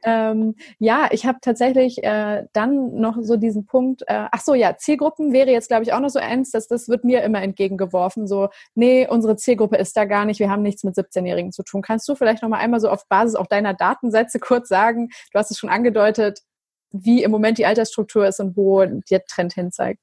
[0.05, 4.77] Ähm, ja, ich habe tatsächlich äh, dann noch so diesen Punkt, äh, ach so, ja,
[4.77, 8.27] Zielgruppen wäre jetzt, glaube ich, auch noch so eins, dass das wird mir immer entgegengeworfen,
[8.27, 11.83] so, nee, unsere Zielgruppe ist da gar nicht, wir haben nichts mit 17-Jährigen zu tun.
[11.83, 15.51] Kannst du vielleicht nochmal einmal so auf Basis auch deiner Datensätze kurz sagen, du hast
[15.51, 16.41] es schon angedeutet,
[16.91, 20.01] wie im Moment die Altersstruktur ist und wo der Trend hin zeigt?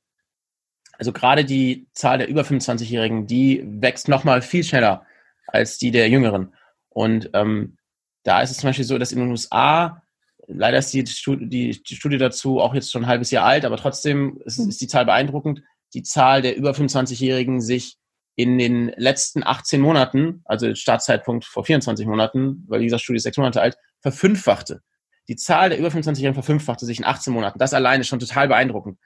[0.97, 5.05] Also gerade die Zahl der über 25-Jährigen, die wächst nochmal viel schneller
[5.47, 6.53] als die der Jüngeren.
[6.89, 7.77] Und ähm,
[8.23, 10.01] da ist es zum Beispiel so, dass in den USA,
[10.47, 13.65] leider ist die Studie, die, die Studie dazu auch jetzt schon ein halbes Jahr alt,
[13.65, 14.69] aber trotzdem ist, hm.
[14.69, 15.61] ist die Zahl beeindruckend,
[15.93, 17.97] die Zahl der über 25-Jährigen sich
[18.35, 23.37] in den letzten 18 Monaten, also Startzeitpunkt vor 24 Monaten, weil dieser Studie ist sechs
[23.37, 24.81] Monate alt, verfünffachte.
[25.27, 27.59] Die Zahl der über 25-Jährigen verfünffachte sich in 18 Monaten.
[27.59, 28.97] Das alleine ist schon total beeindruckend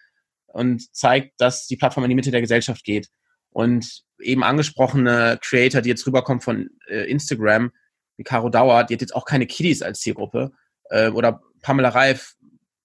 [0.54, 3.10] und zeigt, dass die Plattform in die Mitte der Gesellschaft geht.
[3.50, 7.72] Und eben angesprochene Creator, die jetzt rüberkommen von äh, Instagram,
[8.18, 10.52] wie Caro Dauer, die hat jetzt auch keine Kiddies als Zielgruppe.
[10.90, 12.36] Äh, oder Pamela Reif,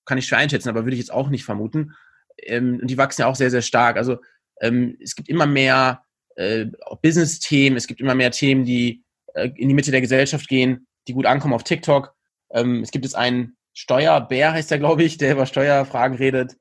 [0.05, 1.95] kann ich schwer einschätzen, aber würde ich jetzt auch nicht vermuten.
[2.43, 3.97] Ähm, und die wachsen ja auch sehr, sehr stark.
[3.97, 4.19] Also
[4.61, 6.03] ähm, es gibt immer mehr
[6.37, 6.67] äh,
[7.03, 9.05] Business-Themen, es gibt immer mehr Themen, die
[9.35, 12.15] äh, in die Mitte der Gesellschaft gehen, die gut ankommen auf TikTok.
[12.51, 16.57] Ähm, es gibt jetzt einen Steuerbär, heißt der, glaube ich, der über Steuerfragen redet.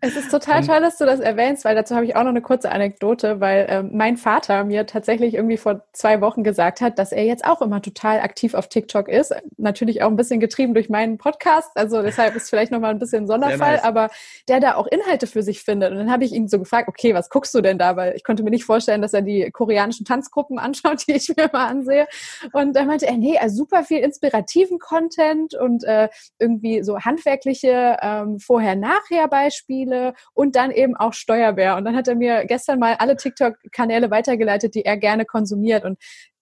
[0.00, 2.42] Es ist total toll, dass du das erwähnst, weil dazu habe ich auch noch eine
[2.42, 7.12] kurze Anekdote, weil ähm, mein Vater mir tatsächlich irgendwie vor zwei Wochen gesagt hat, dass
[7.12, 9.34] er jetzt auch immer total aktiv auf TikTok ist.
[9.56, 13.24] Natürlich auch ein bisschen getrieben durch meinen Podcast, also deshalb ist vielleicht nochmal ein bisschen
[13.24, 13.84] ein Sonderfall, nice.
[13.84, 14.10] aber
[14.48, 15.92] der da auch Inhalte für sich findet.
[15.92, 17.96] Und dann habe ich ihn so gefragt, okay, was guckst du denn da?
[17.96, 21.48] Weil ich konnte mir nicht vorstellen, dass er die koreanischen Tanzgruppen anschaut, die ich mir
[21.50, 22.06] mal ansehe.
[22.52, 27.96] Und da meinte er, nee, also super viel inspirativen Content und äh, irgendwie so handwerkliche
[28.02, 31.76] ähm, Vorher-Nachher-Beispiele Beispiele und dann eben auch Steuerbär.
[31.76, 35.84] Und dann hat er mir gestern mal alle TikTok-Kanäle weitergeleitet, die er gerne konsumiert.
[35.84, 35.98] Und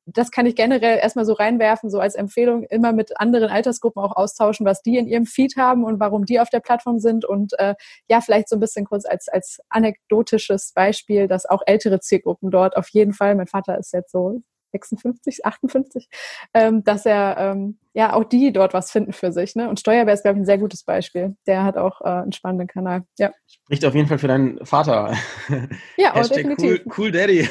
[0.06, 4.16] das kann ich generell erstmal so reinwerfen, so als Empfehlung, immer mit anderen Altersgruppen auch
[4.16, 7.26] austauschen, was die in ihrem Feed haben und warum die auf der Plattform sind.
[7.26, 7.74] Und äh,
[8.08, 12.76] ja, vielleicht so ein bisschen kurz als, als anekdotisches Beispiel, dass auch ältere Zielgruppen dort
[12.76, 14.40] auf jeden Fall, mein Vater ist jetzt so
[14.72, 16.08] 56, 58,
[16.54, 19.56] ähm, dass er ähm, ja auch die dort was finden für sich.
[19.56, 19.68] Ne?
[19.68, 21.36] Und Steuerbär ist, glaube ich, ein sehr gutes Beispiel.
[21.46, 23.02] Der hat auch äh, einen spannenden Kanal.
[23.18, 23.32] Ja.
[23.46, 25.14] Spricht auf jeden Fall für deinen Vater.
[25.96, 26.82] Ja, oh, definitiv.
[26.84, 27.48] Cool, cool Daddy.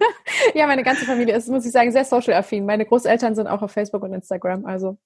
[0.54, 2.66] ja, meine ganze Familie ist, muss ich sagen, sehr social-affin.
[2.66, 4.66] Meine Großeltern sind auch auf Facebook und Instagram.
[4.66, 4.98] Also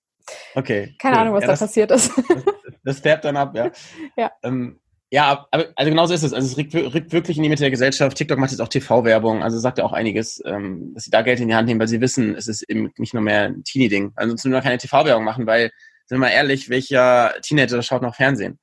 [0.55, 1.21] okay, keine cool.
[1.21, 2.13] Ahnung, was ja, da das, passiert ist.
[2.29, 2.45] das,
[2.83, 3.71] das färbt dann ab, ja.
[4.17, 4.31] ja.
[4.43, 4.80] Ähm,
[5.13, 6.33] ja, aber also genauso ist es.
[6.33, 8.17] Also es rückt, rückt wirklich in die Mitte der Gesellschaft.
[8.17, 11.41] TikTok macht jetzt auch TV-Werbung, also sagt ja auch einiges, ähm, dass sie da Geld
[11.41, 14.13] in die Hand nehmen, weil sie wissen, es ist eben nicht nur mehr ein Teenie-Ding.
[14.15, 15.73] Also sonst nur keine TV-Werbung machen, weil,
[16.07, 18.61] sind wir mal ehrlich, welcher Teenager schaut noch Fernsehen?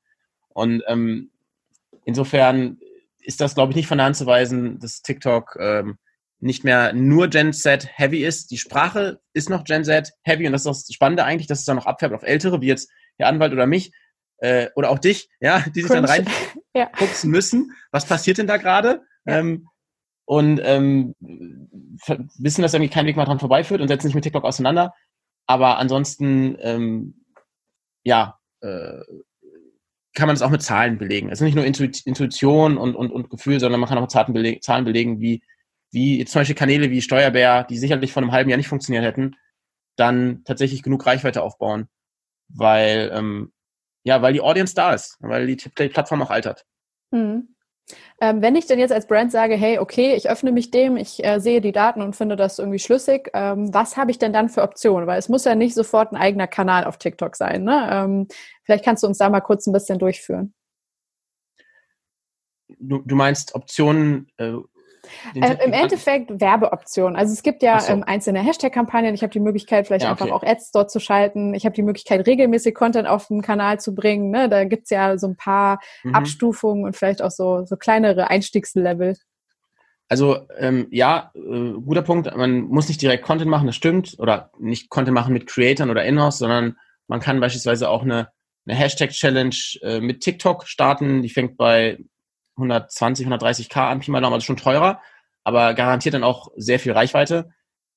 [0.49, 1.31] Und ähm,
[2.05, 2.77] insofern
[3.19, 5.97] ist das, glaube ich, nicht von der Hand zu weisen, dass TikTok ähm,
[6.39, 8.51] nicht mehr nur Gen Z heavy ist.
[8.51, 11.65] Die Sprache ist noch Gen Z heavy und das ist das Spannende eigentlich, dass es
[11.65, 12.89] dann noch abfärbt auf Ältere, wie jetzt
[13.19, 13.91] der Anwalt oder mich,
[14.39, 16.07] äh, oder auch dich, ja, die sich Cringe.
[16.07, 16.25] dann
[16.75, 17.35] reinfuchsen ja.
[17.35, 17.71] müssen.
[17.91, 19.01] Was passiert denn da gerade?
[19.25, 19.39] Ja.
[19.39, 19.67] Ähm,
[20.25, 21.15] und ähm,
[22.37, 24.93] wissen, dass irgendwie kein Weg mehr dran vorbeiführt und setzen sich mit TikTok auseinander.
[25.45, 27.23] Aber ansonsten, ähm,
[28.03, 28.99] ja, äh,
[30.13, 31.29] kann man es auch mit Zahlen belegen.
[31.29, 34.33] Es ist nicht nur Intuition und, und, und Gefühl, sondern man kann auch mit Zahlen
[34.33, 35.41] belegen, Zahlen belegen wie,
[35.91, 39.35] wie zum Beispiel Kanäle wie Steuerbär, die sicherlich vor einem halben Jahr nicht funktioniert hätten,
[39.95, 41.87] dann tatsächlich genug Reichweite aufbauen.
[42.49, 43.53] Weil ähm,
[44.07, 46.65] ja, weil die Audience da ist, weil die Plattform auch altert.
[47.13, 47.53] Hm.
[48.21, 51.23] Ähm, wenn ich denn jetzt als Brand sage, hey, okay, ich öffne mich dem, ich
[51.25, 54.47] äh, sehe die Daten und finde das irgendwie schlüssig, ähm, was habe ich denn dann
[54.47, 55.07] für Optionen?
[55.07, 57.65] Weil es muss ja nicht sofort ein eigener Kanal auf TikTok sein.
[57.65, 57.89] Ne?
[57.91, 58.27] Ähm,
[58.63, 60.53] vielleicht kannst du uns da mal kurz ein bisschen durchführen.
[62.79, 64.53] Du, du meinst Optionen, äh,
[65.35, 67.15] äh, Im Endeffekt Werbeoptionen.
[67.15, 67.93] Also es gibt ja so.
[67.93, 69.13] ähm, einzelne Hashtag-Kampagnen.
[69.13, 71.53] Ich habe die Möglichkeit, vielleicht ja, einfach auch Ads dort zu schalten.
[71.53, 74.31] Ich habe die Möglichkeit, regelmäßig Content auf den Kanal zu bringen.
[74.31, 74.49] Ne?
[74.49, 76.15] Da gibt's ja so ein paar mhm.
[76.15, 79.15] Abstufungen und vielleicht auch so, so kleinere Einstiegslevel.
[80.09, 82.33] Also ähm, ja, äh, guter Punkt.
[82.35, 84.15] Man muss nicht direkt Content machen, das stimmt.
[84.19, 86.77] Oder nicht Content machen mit Creatern oder Inhouse, sondern
[87.07, 88.29] man kann beispielsweise auch eine,
[88.65, 91.21] eine Hashtag-Challenge äh, mit TikTok starten.
[91.21, 91.97] Die fängt bei
[92.57, 95.01] 120, 130k an, Pi mal Daumen, also schon teurer,
[95.43, 97.51] aber garantiert dann auch sehr viel Reichweite,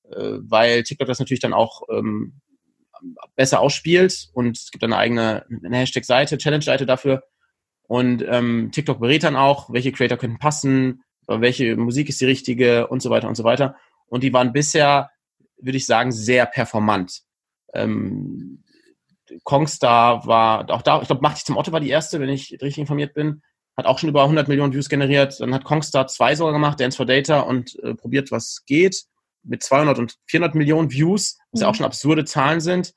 [0.09, 2.39] äh, weil TikTok das natürlich dann auch ähm,
[3.35, 7.23] besser ausspielt und es gibt eine eigene Hashtag-Seite, Challenge-Seite dafür.
[7.87, 12.87] Und ähm, TikTok berät dann auch, welche Creator könnten passen, welche Musik ist die richtige
[12.87, 13.75] und so weiter und so weiter.
[14.07, 15.09] Und die waren bisher,
[15.57, 17.21] würde ich sagen, sehr performant.
[17.73, 18.63] Ähm,
[19.43, 22.51] Kongstar war auch da, ich glaube, Mach dich zum Otto war die erste, wenn ich
[22.51, 23.41] richtig informiert bin
[23.77, 25.39] hat auch schon über 100 Millionen Views generiert.
[25.39, 29.03] Dann hat Kongstar zwei sogar gemacht, Dance for Data und äh, probiert, was geht,
[29.43, 31.63] mit 200 und 400 Millionen Views, was mhm.
[31.63, 32.93] ja auch schon absurde Zahlen sind.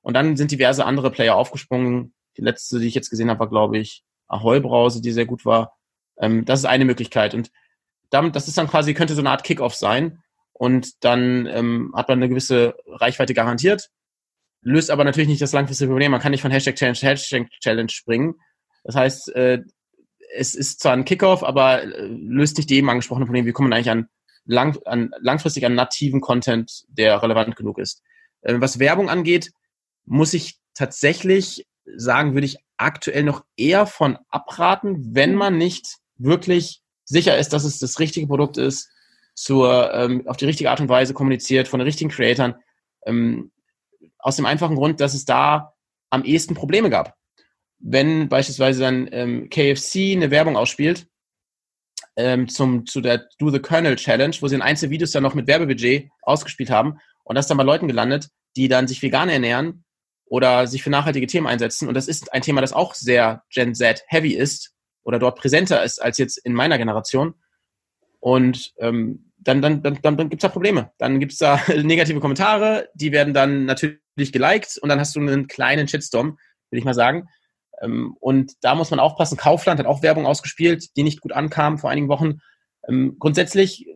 [0.00, 2.14] Und dann sind diverse andere Player aufgesprungen.
[2.36, 5.44] Die letzte, die ich jetzt gesehen habe, war, glaube ich, Ahoi Brause, die sehr gut
[5.44, 5.76] war.
[6.18, 7.34] Ähm, das ist eine Möglichkeit.
[7.34, 7.50] Und
[8.10, 10.22] damit, das ist dann quasi, könnte so eine Art Kickoff sein.
[10.52, 13.90] Und dann ähm, hat man eine gewisse Reichweite garantiert,
[14.60, 16.12] löst aber natürlich nicht das langfristige Problem.
[16.12, 18.34] Man kann nicht von Hashtag Challenge zu Hashtag Challenge springen.
[18.84, 19.62] Das heißt, äh,
[20.36, 23.46] es ist zwar ein Kickoff, aber äh, löst nicht die eben angesprochene Problem.
[23.46, 24.08] Wie kommt man eigentlich an,
[24.44, 28.02] lang, an langfristig an nativen Content, der relevant genug ist?
[28.42, 29.52] Äh, was Werbung angeht,
[30.04, 31.66] muss ich tatsächlich
[31.96, 37.64] sagen, würde ich aktuell noch eher von abraten, wenn man nicht wirklich sicher ist, dass
[37.64, 38.90] es das richtige Produkt ist,
[39.34, 42.54] zur, ähm, auf die richtige Art und Weise kommuniziert, von den richtigen Creatoren.
[43.04, 43.50] Ähm,
[44.18, 45.74] aus dem einfachen Grund, dass es da
[46.10, 47.14] am ehesten Probleme gab.
[47.86, 51.06] Wenn beispielsweise dann ähm, KFC eine Werbung ausspielt
[52.16, 55.46] ähm, zum, zu der Do the Kernel Challenge, wo sie in Einzelvideos dann noch mit
[55.46, 59.84] Werbebudget ausgespielt haben und das dann bei Leuten gelandet, die dann sich vegan ernähren
[60.24, 61.86] oder sich für nachhaltige Themen einsetzen.
[61.86, 64.72] Und das ist ein Thema, das auch sehr Gen Z heavy ist
[65.02, 67.34] oder dort präsenter ist als jetzt in meiner Generation.
[68.18, 70.90] Und ähm, dann, dann, dann, dann, dann gibt es da Probleme.
[70.96, 75.20] Dann gibt es da negative Kommentare, die werden dann natürlich geliked und dann hast du
[75.20, 76.38] einen kleinen Shitstorm,
[76.70, 77.28] will ich mal sagen.
[77.84, 79.36] Ähm, und da muss man aufpassen.
[79.36, 82.40] Kaufland hat auch Werbung ausgespielt, die nicht gut ankam vor einigen Wochen.
[82.88, 83.86] Ähm, grundsätzlich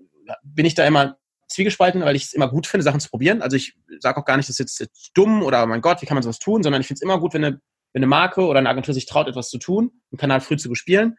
[0.42, 1.16] bin ich da immer
[1.48, 3.40] zwiegespalten, weil ich es immer gut finde, Sachen zu probieren.
[3.40, 6.14] Also ich sage auch gar nicht, das ist jetzt dumm oder mein Gott, wie kann
[6.14, 7.60] man sowas tun, sondern ich finde es immer gut, wenn eine,
[7.92, 10.68] wenn eine Marke oder eine Agentur sich traut, etwas zu tun, einen Kanal früh zu
[10.68, 11.16] bespielen.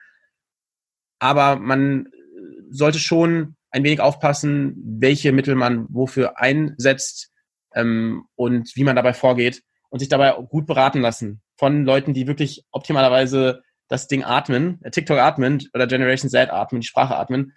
[1.17, 2.09] Aber man
[2.69, 7.31] sollte schon ein wenig aufpassen, welche Mittel man wofür einsetzt
[7.73, 12.25] ähm, und wie man dabei vorgeht und sich dabei gut beraten lassen von Leuten, die
[12.25, 17.53] wirklich optimalerweise das Ding atmen, äh, TikTok atmen oder Generation Z atmen, die Sprache atmen,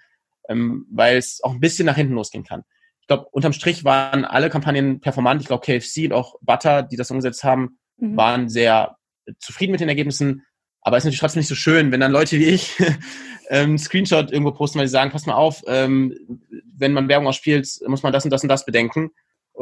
[0.48, 2.64] ähm, weil es auch ein bisschen nach hinten losgehen kann.
[3.00, 5.40] Ich glaube, unterm Strich waren alle Kampagnen performant.
[5.40, 8.16] Ich glaube, KFC und auch Butter, die das umgesetzt haben, mhm.
[8.16, 8.96] waren sehr
[9.38, 10.42] zufrieden mit den Ergebnissen.
[10.80, 12.76] Aber es ist natürlich trotzdem nicht so schön, wenn dann Leute wie ich
[13.50, 16.40] ähm, Screenshot irgendwo posten, weil sie sagen, pass mal auf, ähm,
[16.76, 19.12] wenn man Werbung ausspielt, muss man das und das und das bedenken.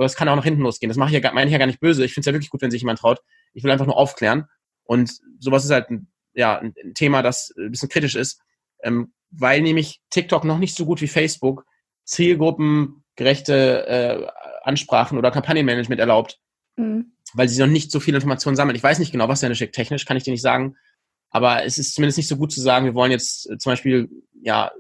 [0.01, 0.88] Oder es kann auch nach hinten losgehen.
[0.88, 2.03] Das mache ich ja, meine ich ja gar nicht böse.
[2.07, 3.20] Ich finde es ja wirklich gut, wenn sich jemand traut.
[3.53, 4.46] Ich will einfach nur aufklären.
[4.82, 8.40] Und sowas ist halt ein, ja, ein Thema, das ein bisschen kritisch ist,
[8.82, 11.66] ähm, weil nämlich TikTok noch nicht so gut wie Facebook
[12.05, 14.26] zielgruppengerechte äh,
[14.62, 16.40] Ansprachen oder Kampagnenmanagement erlaubt,
[16.76, 17.12] mhm.
[17.34, 18.76] weil sie noch nicht so viele Informationen sammeln.
[18.76, 19.74] Ich weiß nicht genau, was da steckt.
[19.74, 20.76] Technisch kann ich dir nicht sagen.
[21.28, 24.09] Aber es ist zumindest nicht so gut zu sagen, wir wollen jetzt äh, zum Beispiel
[24.40, 24.72] ja,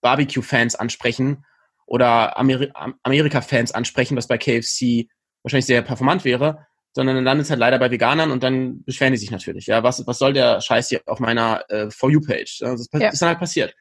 [0.00, 1.44] Barbecue-Fans ansprechen
[1.86, 2.70] oder Ameri
[3.02, 5.08] Amerika-Fans ansprechen, was bei KFC
[5.42, 9.12] wahrscheinlich sehr performant wäre, sondern dann landet es halt leider bei Veganern und dann beschweren
[9.12, 9.66] die sich natürlich.
[9.66, 12.58] Ja, was, was soll der Scheiß hier auf meiner äh, For You-Page?
[12.60, 13.08] Das ja.
[13.10, 13.74] ist dann halt passiert.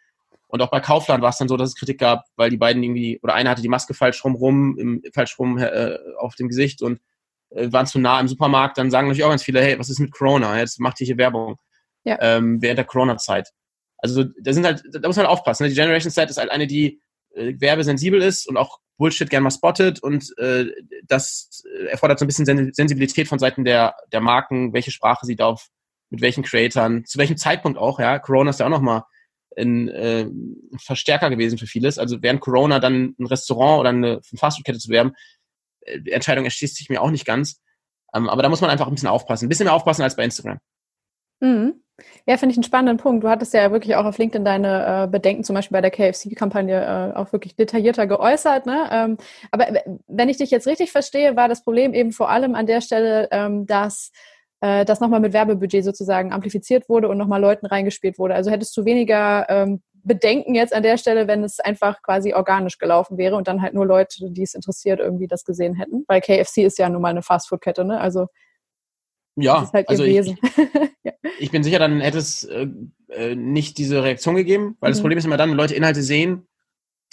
[0.48, 2.84] Und auch bei Kaufland war es dann so, dass es Kritik gab, weil die beiden
[2.84, 6.48] irgendwie, oder einer hatte die Maske falsch rum, rum im, falsch rum äh, auf dem
[6.48, 7.00] Gesicht und
[7.50, 8.78] äh, waren zu nah im Supermarkt.
[8.78, 10.60] Dann sagen natürlich auch ganz viele, hey, was ist mit Corona?
[10.60, 11.58] Jetzt macht ihr hier Werbung
[12.04, 12.18] ja.
[12.22, 13.50] ähm, während der Corona-Zeit.
[13.98, 15.64] Also da sind halt, da muss man halt aufpassen.
[15.64, 15.70] Ne?
[15.70, 17.02] Die Generation Z ist halt eine, die
[17.36, 20.68] äh, werbesensibel ist und auch Bullshit gern mal spottet und äh,
[21.04, 25.48] das erfordert so ein bisschen Sensibilität von Seiten der, der Marken, welche Sprache sie da
[25.48, 25.68] auf,
[26.10, 28.20] mit welchen Creatoren, zu welchem Zeitpunkt auch, ja.
[28.20, 29.04] Corona ist ja auch nochmal
[29.58, 30.28] ein, äh,
[30.78, 31.98] Verstärker gewesen für vieles.
[31.98, 35.14] Also während Corona dann ein Restaurant oder eine Fastfood-Kette zu werben,
[35.82, 37.62] äh, die Entscheidung erschließt sich mir auch nicht ganz.
[38.14, 39.46] Ähm, aber da muss man einfach ein bisschen aufpassen.
[39.46, 40.60] Ein bisschen mehr aufpassen als bei Instagram.
[41.42, 41.84] Mhm.
[42.26, 43.24] Ja, finde ich einen spannenden Punkt.
[43.24, 47.14] Du hattest ja wirklich auch auf LinkedIn deine äh, Bedenken zum Beispiel bei der KFC-Kampagne
[47.14, 48.66] äh, auch wirklich detaillierter geäußert.
[48.66, 48.90] Ne?
[48.92, 49.18] Ähm,
[49.52, 49.68] aber
[50.08, 53.30] wenn ich dich jetzt richtig verstehe, war das Problem eben vor allem an der Stelle,
[53.32, 54.12] ähm, dass
[54.60, 58.36] äh, das nochmal mit Werbebudget sozusagen amplifiziert wurde und nochmal Leuten reingespielt wurde.
[58.36, 62.78] Also hättest du weniger ähm, Bedenken jetzt an der Stelle, wenn es einfach quasi organisch
[62.78, 66.04] gelaufen wäre und dann halt nur Leute, die es interessiert, irgendwie das gesehen hätten.
[66.08, 68.00] Weil KFC ist ja nun mal eine Fastfood-Kette, ne?
[68.00, 68.28] Also
[69.36, 70.28] ja, halt also ich,
[71.04, 71.14] ja.
[71.40, 72.68] ich, bin sicher, dann hätte es äh,
[73.10, 74.94] äh, nicht diese Reaktion gegeben, weil mhm.
[74.94, 76.48] das Problem ist immer dann, wenn Leute Inhalte sehen,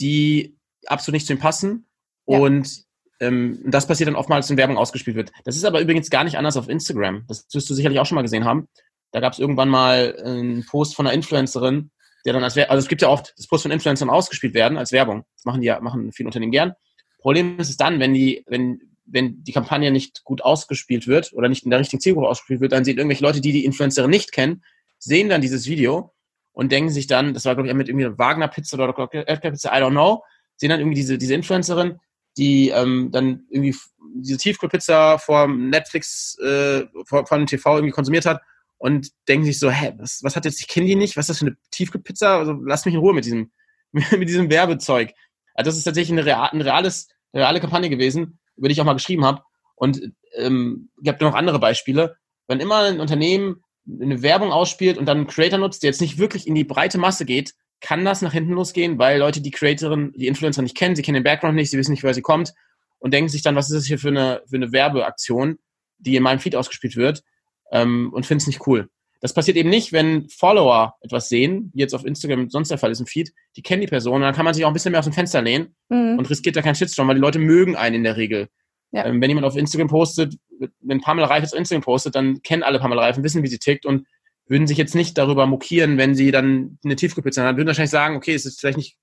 [0.01, 0.57] die
[0.87, 1.87] absolut nicht zu ihm passen
[2.27, 2.39] ja.
[2.39, 2.85] und
[3.21, 5.33] ähm, das passiert dann oftmals, wenn Werbung ausgespielt wird.
[5.45, 7.25] Das ist aber übrigens gar nicht anders auf Instagram.
[7.29, 8.69] Das wirst du sicherlich auch schon mal gesehen haben.
[9.13, 11.91] Da gab es irgendwann mal einen Post von einer Influencerin,
[12.25, 14.79] der dann als Werbung, also es gibt ja oft das Post von Influencern ausgespielt werden
[14.79, 15.25] als Werbung.
[15.37, 16.73] Das machen die ja, machen viele Unternehmen gern.
[17.21, 21.49] Problem ist es dann, wenn die, wenn wenn die Kampagne nicht gut ausgespielt wird oder
[21.49, 24.33] nicht in der richtigen Zielgruppe ausgespielt wird, dann sehen irgendwelche Leute, die die Influencerin nicht
[24.33, 24.63] kennen,
[24.99, 26.15] sehen dann dieses Video
[26.53, 29.77] und denken sich dann, das war glaube ich mit irgendwie Wagner Pizza oder Edgar Pizza,
[29.77, 30.23] I don't know,
[30.57, 31.99] sehen dann irgendwie diese, diese Influencerin,
[32.37, 33.75] die ähm, dann irgendwie
[34.15, 38.41] diese Tiefkühlpizza vor Netflix, äh, vor, vor dem TV irgendwie konsumiert hat
[38.79, 41.31] und denken sich so, hä, was, was hat jetzt, ich kenne die nicht, was ist
[41.31, 42.39] das für eine Tiefkühlpizza?
[42.39, 43.51] Also lass mich in Ruhe mit diesem,
[43.93, 45.13] mit diesem Werbezeug.
[45.55, 48.81] Also das ist tatsächlich eine, real, ein reales, eine reale Kampagne gewesen, über die ich
[48.81, 49.43] auch mal geschrieben habe.
[49.75, 52.17] Und ähm, gibt noch andere Beispiele.
[52.47, 53.63] Wenn immer ein Unternehmen
[54.01, 56.99] eine Werbung ausspielt und dann einen Creator nutzt, der jetzt nicht wirklich in die breite
[56.99, 60.95] Masse geht, kann das nach hinten losgehen, weil Leute die Creatorin, die Influencer nicht kennen,
[60.95, 62.55] sie kennen den Background nicht, sie wissen nicht, woher sie kommt
[62.99, 65.59] und denken sich dann, was ist das hier für eine, für eine Werbeaktion,
[65.99, 67.25] die in meinem Feed ausgespielt wird
[67.73, 68.89] ähm, und finden es nicht cool.
[69.23, 72.91] Das passiert eben nicht, wenn Follower etwas sehen, wie jetzt auf Instagram sonst der Fall
[72.91, 74.91] ist im Feed, die kennen die Person und dann kann man sich auch ein bisschen
[74.91, 76.19] mehr aus dem Fenster lehnen mhm.
[76.19, 78.49] und riskiert da keinen Shitstorm, weil die Leute mögen einen in der Regel.
[78.91, 79.07] Ja.
[79.07, 80.35] Ähm, wenn jemand auf Instagram postet,
[80.81, 83.49] wenn Pamela Reif jetzt auf Instagram postet, dann kennen alle Pamela Reif und wissen, wie
[83.49, 84.07] sie tickt und
[84.49, 87.57] würden sich jetzt nicht darüber mokieren, wenn sie dann eine Tiefkühlpizza haben.
[87.57, 88.99] Würden wahrscheinlich sagen, okay, es ist vielleicht nicht,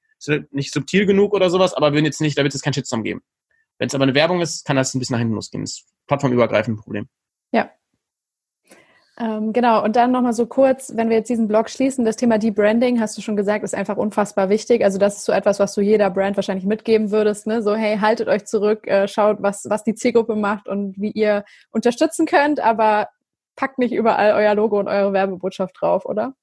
[0.51, 3.21] nicht subtil genug oder sowas, aber würden jetzt nicht, da wird es keinen Shitstorm geben.
[3.77, 5.63] Wenn es aber eine Werbung ist, kann das ein bisschen nach hinten losgehen.
[5.63, 7.07] Das ist plattformübergreifend ein Problem.
[7.53, 7.71] Ja,
[9.19, 12.37] ähm, genau, und dann nochmal so kurz, wenn wir jetzt diesen Blog schließen, das Thema
[12.37, 14.81] Deep Branding, hast du schon gesagt, ist einfach unfassbar wichtig.
[14.81, 17.45] Also das ist so etwas, was du jeder Brand wahrscheinlich mitgeben würdest.
[17.45, 17.61] Ne?
[17.61, 21.43] So, hey, haltet euch zurück, äh, schaut, was, was die Zielgruppe macht und wie ihr
[21.71, 23.09] unterstützen könnt, aber
[23.57, 26.33] packt nicht überall euer Logo und eure Werbebotschaft drauf, oder?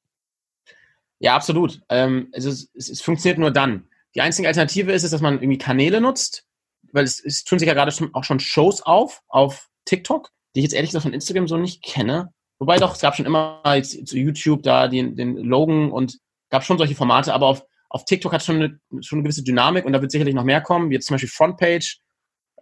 [1.18, 1.80] Ja, absolut.
[1.88, 3.88] Ähm, also es, es, es, funktioniert nur dann.
[4.14, 6.44] Die einzige Alternative ist es, dass man irgendwie Kanäle nutzt,
[6.92, 10.60] weil es, es tun sich ja gerade schon, auch schon Shows auf, auf TikTok, die
[10.60, 12.34] ich jetzt ehrlich gesagt von Instagram so nicht kenne.
[12.58, 16.18] Wobei doch, es gab schon immer jetzt zu YouTube da den, den Logan und
[16.50, 19.84] gab schon solche Formate, aber auf, auf TikTok hat schon eine, schon eine gewisse Dynamik
[19.84, 22.00] und da wird sicherlich noch mehr kommen, wie jetzt zum Beispiel Frontpage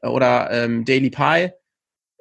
[0.02, 1.50] äh, oder ähm, Daily Pie.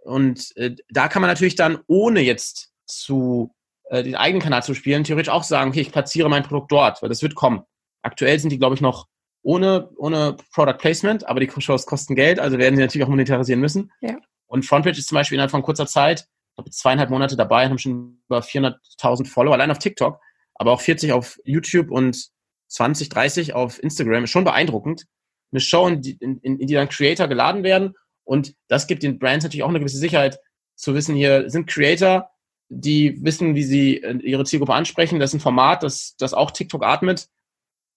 [0.04, 3.54] Und äh, da kann man natürlich dann, ohne jetzt zu
[3.90, 7.02] äh, den eigenen Kanal zu spielen, theoretisch auch sagen, okay, ich platziere mein Produkt dort,
[7.02, 7.64] weil das wird kommen.
[8.02, 9.08] Aktuell sind die, glaube ich, noch
[9.44, 13.62] ohne, ohne Product Placement, aber die Shows kosten Geld, also werden sie natürlich auch monetarisieren
[13.62, 13.92] müssen.
[14.02, 14.18] Ja.
[14.48, 16.28] Und Frontpage ist zum Beispiel innerhalb von kurzer Zeit
[16.70, 20.20] zweieinhalb Monate dabei, haben schon über 400.000 Follower, allein auf TikTok,
[20.56, 22.30] aber auch 40 auf YouTube und
[22.68, 24.24] 20, 30 auf Instagram.
[24.24, 25.06] Ist schon beeindruckend.
[25.52, 27.94] Eine Show, in die, in, in die dann Creator geladen werden
[28.24, 30.40] und das gibt den Brands natürlich auch eine gewisse Sicherheit
[30.76, 32.30] zu wissen, hier sind Creator,
[32.70, 35.20] die wissen, wie sie äh, ihre Zielgruppe ansprechen.
[35.20, 37.28] Das ist ein Format, das, das auch TikTok atmet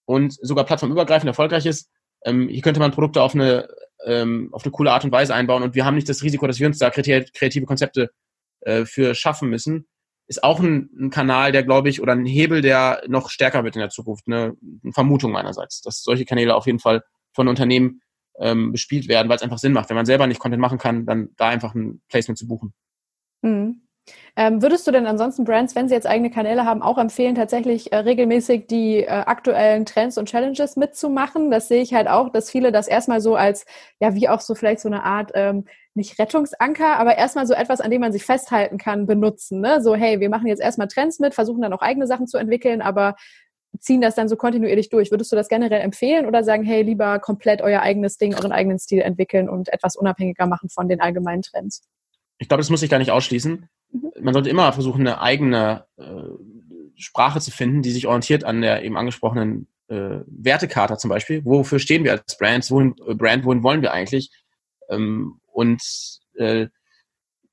[0.05, 1.89] und sogar plattformübergreifend erfolgreich ist.
[2.25, 3.67] Ähm, hier könnte man Produkte auf eine,
[4.05, 6.59] ähm, auf eine coole Art und Weise einbauen und wir haben nicht das Risiko, dass
[6.59, 8.11] wir uns da kreative Konzepte
[8.61, 9.87] äh, für schaffen müssen,
[10.27, 13.75] ist auch ein, ein Kanal, der, glaube ich, oder ein Hebel, der noch stärker wird
[13.75, 14.27] in der Zukunft.
[14.27, 14.55] Ne?
[14.83, 17.03] Eine Vermutung meinerseits, dass solche Kanäle auf jeden Fall
[17.33, 18.01] von Unternehmen
[18.39, 19.89] ähm, bespielt werden, weil es einfach Sinn macht.
[19.89, 22.73] Wenn man selber nicht Content machen kann, dann da einfach ein Placement zu buchen.
[23.41, 23.81] Mhm.
[24.35, 27.91] Ähm, würdest du denn ansonsten Brands, wenn sie jetzt eigene Kanäle haben, auch empfehlen, tatsächlich
[27.91, 31.51] äh, regelmäßig die äh, aktuellen Trends und Challenges mitzumachen?
[31.51, 33.65] Das sehe ich halt auch, dass viele das erstmal so als,
[33.99, 35.65] ja, wie auch so vielleicht so eine Art, ähm,
[35.97, 39.59] nicht Rettungsanker, aber erstmal so etwas, an dem man sich festhalten kann, benutzen.
[39.59, 39.81] Ne?
[39.81, 42.81] So, hey, wir machen jetzt erstmal Trends mit, versuchen dann auch eigene Sachen zu entwickeln,
[42.81, 43.15] aber
[43.79, 45.11] ziehen das dann so kontinuierlich durch.
[45.11, 48.79] Würdest du das generell empfehlen oder sagen, hey, lieber komplett euer eigenes Ding, euren eigenen
[48.79, 51.83] Stil entwickeln und etwas unabhängiger machen von den allgemeinen Trends?
[52.39, 53.67] Ich glaube, das muss ich gar nicht ausschließen.
[53.91, 54.11] Mhm.
[54.21, 56.03] Man sollte immer versuchen, eine eigene äh,
[56.95, 61.43] Sprache zu finden, die sich orientiert an der eben angesprochenen äh, Wertekarte zum Beispiel.
[61.45, 62.71] Wofür stehen wir als Brands?
[62.71, 64.31] Wohin, äh, Brand, wohin wollen wir eigentlich?
[64.89, 65.81] Ähm, und
[66.35, 66.67] äh,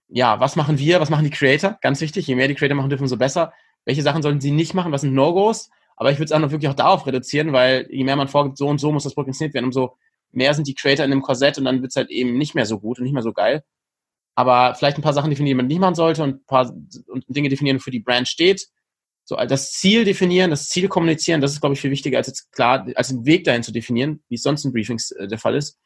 [0.09, 1.01] ja, was machen wir?
[1.01, 1.79] Was machen die Creator?
[1.81, 2.27] Ganz wichtig.
[2.27, 3.53] Je mehr die Creator machen dürfen, umso besser.
[3.85, 4.93] Welche Sachen sollten sie nicht machen?
[4.93, 5.71] Was sind No-Gos?
[5.97, 8.59] Aber ich würde es auch noch wirklich auch darauf reduzieren, weil je mehr man vorgibt,
[8.59, 9.97] so und so muss das Produkt inszeniert werden, umso
[10.33, 12.67] mehr sind die Creator in einem Korsett und dann wird es halt eben nicht mehr
[12.67, 13.65] so gut und nicht mehr so geil
[14.35, 16.71] aber vielleicht ein paar Sachen definieren, die man nicht machen sollte und ein paar
[17.09, 18.69] und Dinge definieren, für die Brand steht.
[19.25, 22.53] So, das Ziel definieren, das Ziel kommunizieren, das ist, glaube ich, viel wichtiger, als jetzt
[22.53, 25.55] klar, als einen Weg dahin zu definieren, wie es sonst in Briefings äh, der Fall
[25.55, 25.79] ist.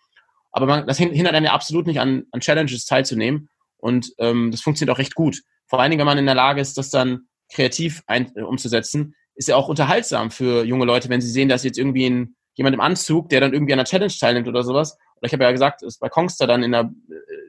[0.50, 3.48] Aber man, das hindert einen ja absolut nicht an, an Challenges teilzunehmen.
[3.76, 5.42] Und ähm, das funktioniert auch recht gut.
[5.66, 9.14] Vor allen Dingen, wenn man in der Lage ist, das dann kreativ ein, äh, umzusetzen,
[9.34, 12.74] ist ja auch unterhaltsam für junge Leute, wenn sie sehen, dass jetzt irgendwie ein, jemand
[12.74, 14.96] im Anzug, der dann irgendwie an einer Challenge teilnimmt oder sowas.
[15.16, 16.90] Oder ich habe ja gesagt, ist bei Kongster dann in der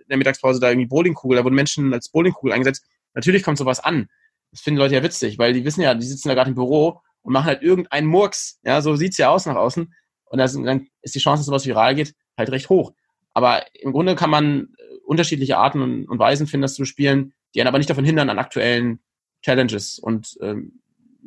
[0.10, 2.86] der Mittagspause da irgendwie Bowlingkugel, da wurden Menschen als Bowlingkugel eingesetzt.
[3.14, 4.10] Natürlich kommt sowas an.
[4.52, 7.02] Das finden Leute ja witzig, weil die wissen ja, die sitzen da gerade im Büro
[7.22, 8.60] und machen halt irgendeinen Murks.
[8.64, 9.94] Ja, so sieht's ja aus nach außen.
[10.26, 12.94] Und dann ist die Chance, dass sowas viral geht, halt recht hoch.
[13.34, 17.62] Aber im Grunde kann man äh, unterschiedliche Arten und, Weisen finden, das zu spielen, die
[17.62, 19.00] einen aber nicht davon hindern, an aktuellen
[19.42, 20.82] Challenges und ähm,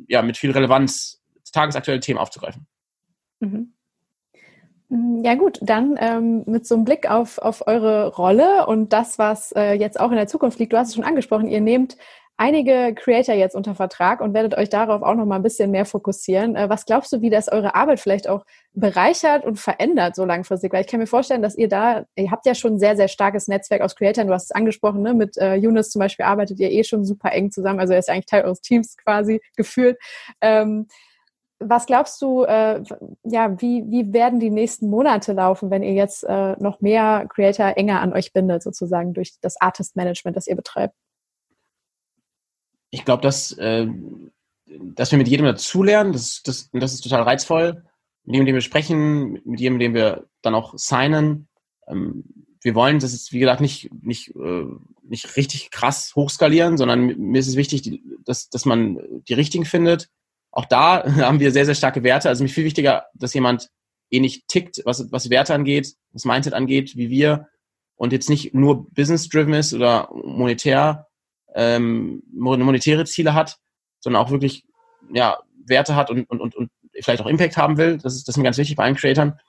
[0.07, 2.67] ja, mit viel Relevanz tagesaktuelle Themen aufzugreifen.
[3.39, 3.73] Mhm.
[4.89, 9.17] Mm, ja gut, dann ähm, mit so einem Blick auf, auf eure Rolle und das,
[9.17, 10.73] was äh, jetzt auch in der Zukunft liegt.
[10.73, 11.97] Du hast es schon angesprochen, ihr nehmt
[12.37, 15.85] einige Creator jetzt unter Vertrag und werdet euch darauf auch noch mal ein bisschen mehr
[15.85, 16.55] fokussieren.
[16.55, 20.73] Äh, was glaubst du, wie das eure Arbeit vielleicht auch bereichert und verändert so langfristig?
[20.73, 23.07] Weil ich kann mir vorstellen, dass ihr da, ihr habt ja schon ein sehr, sehr
[23.07, 24.27] starkes Netzwerk aus Creatoren.
[24.27, 25.13] Du hast es angesprochen, ne?
[25.13, 27.79] mit äh, Yunus zum Beispiel arbeitet ihr eh schon super eng zusammen.
[27.79, 29.97] Also er ist eigentlich Teil eures Teams quasi gefühlt.
[30.41, 30.87] Ähm,
[31.59, 32.83] was glaubst du, äh,
[33.23, 37.77] ja, wie, wie werden die nächsten Monate laufen, wenn ihr jetzt äh, noch mehr Creator
[37.77, 40.95] enger an euch bindet, sozusagen durch das Artist Management, das ihr betreibt?
[42.93, 43.87] Ich glaube, dass, äh,
[44.67, 47.83] dass wir mit jedem dazulernen, das, das, das ist total reizvoll.
[48.25, 51.47] Mit jedem, dem wir sprechen, mit jedem, dem wir dann auch signen.
[51.87, 52.23] Ähm,
[52.61, 54.65] wir wollen das ist, wie gesagt, nicht, nicht, äh,
[55.03, 60.09] nicht richtig krass hochskalieren, sondern mir ist es wichtig, dass, dass man die richtigen findet
[60.53, 62.29] auch da haben wir sehr, sehr starke Werte.
[62.29, 63.69] Also mir viel wichtiger, dass jemand
[64.09, 67.47] ähnlich tickt, was, was Werte angeht, was Mindset angeht, wie wir
[67.95, 71.07] und jetzt nicht nur business-driven ist oder monetär,
[71.55, 73.57] ähm, monetäre Ziele hat,
[73.99, 74.65] sondern auch wirklich
[75.11, 77.97] ja, Werte hat und, und, und, und vielleicht auch Impact haben will.
[77.97, 79.39] Das ist, das ist mir ganz wichtig bei allen Creatoren.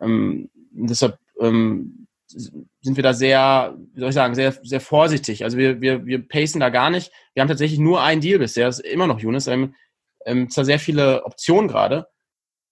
[0.00, 5.44] Ähm, deshalb ähm, sind wir da sehr, wie soll ich sagen, sehr, sehr vorsichtig.
[5.44, 7.12] Also wir, wir, wir pacen da gar nicht.
[7.34, 9.46] Wir haben tatsächlich nur einen Deal bisher, das ist immer noch Younes.
[9.46, 9.74] Ähm,
[10.26, 12.08] ähm, zwar sehr viele Optionen gerade,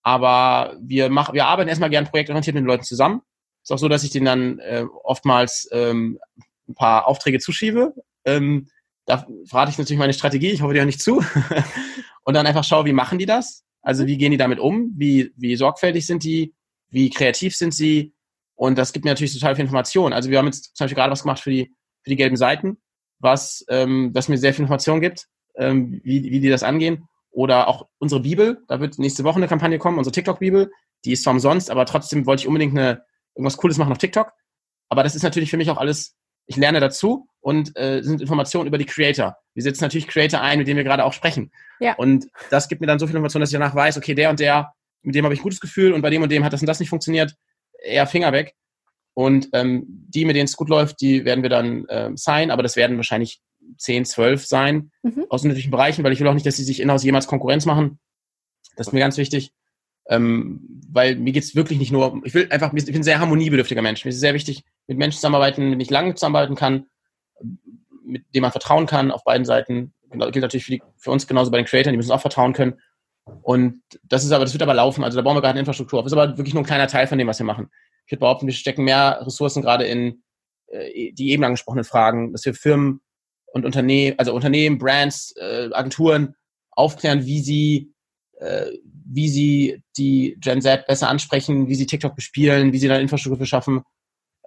[0.03, 3.23] aber wir machen, wir arbeiten erstmal gern projektorientiert mit den Leuten zusammen.
[3.63, 6.19] Ist auch so, dass ich denen dann äh, oftmals ähm,
[6.69, 7.95] ein paar Aufträge zuschiebe.
[8.25, 8.69] Ähm,
[9.07, 11.25] da verrate ich natürlich meine Strategie, ich hoffe dir auch nicht zu.
[12.25, 13.65] und dann einfach schaue, wie machen die das?
[13.83, 14.93] Also wie gehen die damit um?
[14.97, 16.55] Wie, wie sorgfältig sind die?
[16.89, 18.15] Wie kreativ sind sie?
[18.55, 20.13] Und das gibt mir natürlich total viel Information.
[20.13, 22.79] Also wir haben jetzt zum Beispiel gerade was gemacht für die, für die gelben Seiten,
[23.19, 27.09] was, ähm, was mir sehr viel Information gibt, ähm, wie, wie die das angehen.
[27.31, 30.71] Oder auch unsere Bibel, da wird nächste Woche eine Kampagne kommen, unsere TikTok-Bibel.
[31.05, 33.03] Die ist zwar umsonst, aber trotzdem wollte ich unbedingt eine,
[33.35, 34.33] irgendwas Cooles machen auf TikTok.
[34.91, 36.15] Aber das ist natürlich für mich auch alles,
[36.47, 39.37] ich lerne dazu und äh, sind Informationen über die Creator.
[39.53, 41.51] Wir setzen natürlich Creator ein, mit denen wir gerade auch sprechen.
[41.81, 41.95] Ja.
[41.97, 44.41] Und das gibt mir dann so viel Information, dass ich danach weiß, okay, der und
[44.41, 44.73] der,
[45.03, 46.69] mit dem habe ich ein gutes Gefühl und bei dem und dem hat das und
[46.69, 47.35] das nicht funktioniert,
[47.83, 48.55] eher Finger weg.
[49.15, 52.63] Und ähm, die, mit denen es gut läuft, die werden wir dann ähm, sein, aber
[52.63, 53.41] das werden wahrscheinlich
[53.79, 55.27] 10, 12 sein mhm.
[55.29, 57.99] aus unterschiedlichen Bereichen, weil ich will auch nicht, dass sie sich in-house jemals Konkurrenz machen.
[58.77, 59.53] Das ist mir ganz wichtig.
[60.09, 63.83] Ähm, weil mir geht's wirklich nicht nur, ich will einfach, ich bin ein sehr harmoniebedürftiger
[63.83, 64.05] Mensch.
[64.05, 66.87] Mir ist es sehr wichtig, mit Menschen zusammenarbeiten, mit denen ich lange zusammenarbeiten kann,
[68.05, 69.95] mit denen man vertrauen kann auf beiden Seiten.
[70.11, 72.79] Gilt natürlich für, die, für uns genauso bei den Creatoren, die müssen auch vertrauen können.
[73.43, 75.05] Und das ist aber, das wird aber laufen.
[75.05, 76.05] Also da bauen wir gerade eine Infrastruktur auf.
[76.05, 77.71] Das ist aber wirklich nur ein kleiner Teil von dem, was wir machen.
[78.07, 80.23] Ich würde behaupten, wir stecken mehr Ressourcen gerade in
[80.73, 83.01] äh, die eben angesprochenen Fragen, dass wir Firmen
[83.53, 86.35] und Unternehmen, also Unternehmen, Brands, äh, Agenturen
[86.71, 87.93] aufklären, wie sie,
[88.39, 93.03] äh, wie sie die Gen Z besser ansprechen, wie sie TikTok bespielen, wie sie dann
[93.03, 93.83] Infrastruktur verschaffen.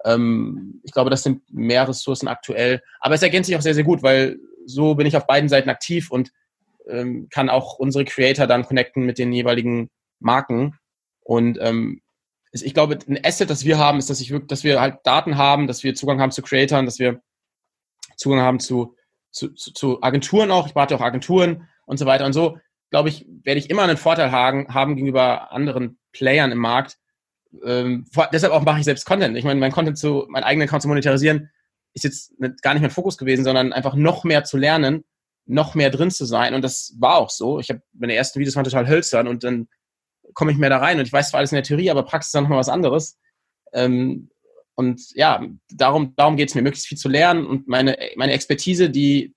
[0.06, 2.82] Ähm, ich glaube, das sind mehr Ressourcen aktuell.
[3.00, 5.70] Aber es ergänzt sich auch sehr, sehr gut, weil so bin ich auf beiden Seiten
[5.70, 6.32] aktiv und
[6.88, 9.90] ähm, kann auch unsere Creator dann connecten mit den jeweiligen
[10.20, 10.78] Marken.
[11.22, 12.02] Und ähm,
[12.52, 15.68] ich glaube, ein Asset, das wir haben, ist, dass ich dass wir halt Daten haben,
[15.68, 17.22] dass wir Zugang haben zu Creatoren, dass wir
[18.16, 18.96] Zugang haben zu,
[19.32, 20.68] zu, zu, zu Agenturen auch.
[20.68, 22.26] Ich berate auch Agenturen und so weiter.
[22.26, 22.58] Und so,
[22.92, 26.98] glaube ich, werde ich immer einen Vorteil haben, haben gegenüber anderen Playern im Markt.
[27.64, 29.38] Ähm, vor, deshalb auch mache ich selbst Content.
[29.38, 31.50] Ich meine, mein Content zu, meinen eigenen Account zu monetarisieren,
[31.94, 35.04] ist jetzt nicht, gar nicht mein Fokus gewesen, sondern einfach noch mehr zu lernen,
[35.46, 36.54] noch mehr drin zu sein.
[36.54, 37.60] Und das war auch so.
[37.60, 39.68] Ich habe meine ersten Videos waren total hölzern und dann
[40.34, 42.30] komme ich mehr da rein und ich weiß zwar alles in der Theorie, aber Praxis
[42.30, 43.18] ist dann nochmal was anderes.
[43.74, 44.30] Ähm,
[44.76, 48.90] und ja, darum, darum geht es mir, möglichst viel zu lernen und meine, meine Expertise,
[48.90, 49.34] die,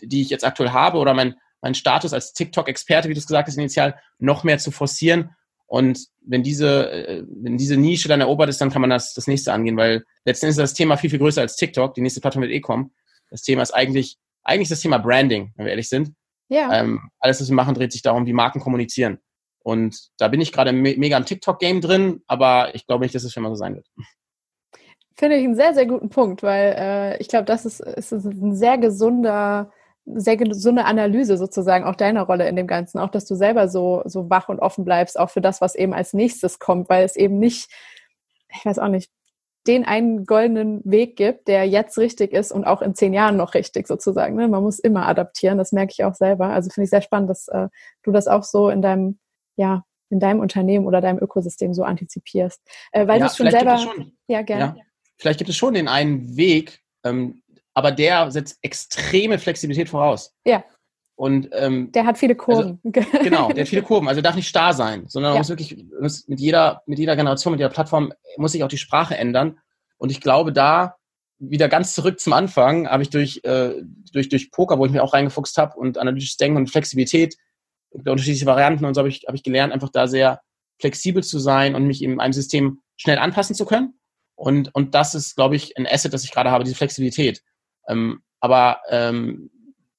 [0.00, 3.48] die ich jetzt aktuell habe oder mein, mein Status als TikTok-Experte, wie du es gesagt
[3.48, 5.30] hast, initial, noch mehr zu forcieren.
[5.72, 9.26] Und wenn diese, äh, wenn diese Nische dann erobert ist, dann kann man das, das
[9.26, 11.94] nächste angehen, weil letztendlich ist das Thema viel, viel größer als TikTok.
[11.94, 12.92] Die nächste Plattform wird eh kommen.
[13.30, 16.12] Das Thema ist eigentlich, eigentlich das Thema Branding, wenn wir ehrlich sind.
[16.50, 16.70] Ja.
[16.74, 19.18] Ähm, alles, was wir machen, dreht sich darum, wie Marken kommunizieren.
[19.60, 23.24] Und da bin ich gerade me mega im TikTok-Game drin, aber ich glaube nicht, dass
[23.24, 23.86] es für immer so sein wird.
[25.16, 28.54] Finde ich einen sehr, sehr guten Punkt, weil äh, ich glaube, das ist, ist ein
[28.54, 29.72] sehr gesunder,
[30.04, 34.02] sehr gesunde Analyse sozusagen auch deiner Rolle in dem Ganzen, auch dass du selber so,
[34.04, 37.16] so wach und offen bleibst, auch für das, was eben als nächstes kommt, weil es
[37.16, 37.70] eben nicht,
[38.54, 39.10] ich weiß auch nicht,
[39.68, 43.54] den einen goldenen Weg gibt, der jetzt richtig ist und auch in zehn Jahren noch
[43.54, 44.34] richtig sozusagen.
[44.34, 44.48] Ne?
[44.48, 46.46] Man muss immer adaptieren, das merke ich auch selber.
[46.46, 47.68] Also finde ich sehr spannend, dass äh,
[48.02, 49.20] du das auch so in deinem,
[49.54, 52.60] ja, in deinem Unternehmen oder deinem Ökosystem so antizipierst.
[52.90, 53.78] Äh, weil ja, du schon selber.
[53.78, 54.12] Schon.
[54.26, 54.74] Ja, gerne.
[54.76, 54.84] Ja
[55.22, 57.42] vielleicht gibt es schon den einen Weg, ähm,
[57.74, 60.34] aber der setzt extreme Flexibilität voraus.
[60.44, 60.64] Ja.
[61.14, 62.80] Und ähm, der hat viele Kurven.
[62.84, 64.08] Also, genau, der hat viele Kurven.
[64.08, 65.38] Also darf nicht starr sein, sondern ja.
[65.38, 68.78] muss wirklich muss mit jeder mit jeder Generation, mit jeder Plattform muss sich auch die
[68.78, 69.58] Sprache ändern.
[69.98, 70.96] Und ich glaube, da
[71.38, 73.74] wieder ganz zurück zum Anfang habe ich durch äh,
[74.12, 77.36] durch durch Poker, wo ich mich auch reingefuchst habe und analytisches Denken und Flexibilität,
[77.90, 80.40] unterschiedliche Varianten und so habe ich habe ich gelernt, einfach da sehr
[80.80, 83.94] flexibel zu sein und mich in einem System schnell anpassen zu können
[84.42, 87.42] und, und das ist, glaube ich, ein Asset, das ich gerade habe, diese Flexibilität.
[87.92, 89.50] Ähm, aber ähm,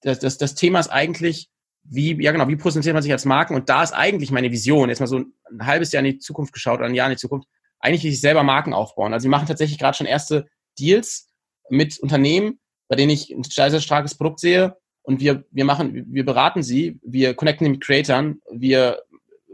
[0.01, 1.49] das, das, das Thema ist eigentlich,
[1.83, 3.55] wie, ja genau, wie präsentiert man sich als Marken?
[3.55, 6.53] Und da ist eigentlich meine Vision, jetzt mal so ein halbes Jahr in die Zukunft
[6.53, 7.47] geschaut oder ein Jahr in die Zukunft,
[7.79, 9.13] eigentlich will ich selber Marken aufbauen.
[9.13, 10.47] Also wir machen tatsächlich gerade schon erste
[10.79, 11.29] Deals
[11.69, 16.05] mit Unternehmen, bei denen ich ein sehr, sehr starkes Produkt sehe und wir, wir machen,
[16.09, 19.03] wir beraten sie, wir connecten mit Creatern, wir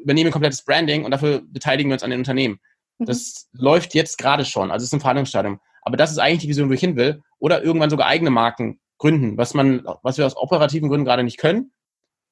[0.01, 2.59] übernehmen komplettes Branding und dafür beteiligen wir uns an den Unternehmen.
[2.99, 3.05] Mhm.
[3.05, 5.59] Das läuft jetzt gerade schon, also es ist ein Verhandlungsstadium.
[5.81, 7.21] Aber das ist eigentlich die Vision, wo ich hin will.
[7.39, 11.37] Oder irgendwann sogar eigene Marken gründen, was man, was wir aus operativen Gründen gerade nicht
[11.37, 11.71] können.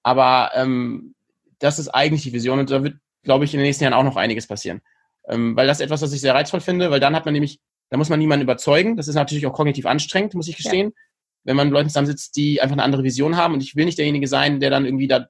[0.03, 1.15] Aber ähm,
[1.59, 4.03] das ist eigentlich die Vision und da wird, glaube ich, in den nächsten Jahren auch
[4.03, 4.81] noch einiges passieren.
[5.27, 7.59] Ähm, weil das ist etwas, was ich sehr reizvoll finde, weil dann hat man nämlich,
[7.89, 8.95] da muss man niemanden überzeugen.
[8.95, 10.87] Das ist natürlich auch kognitiv anstrengend, muss ich gestehen.
[10.87, 11.01] Ja.
[11.45, 13.97] Wenn man mit Leuten zusammensitzt, die einfach eine andere Vision haben und ich will nicht
[13.97, 15.27] derjenige sein, der dann irgendwie da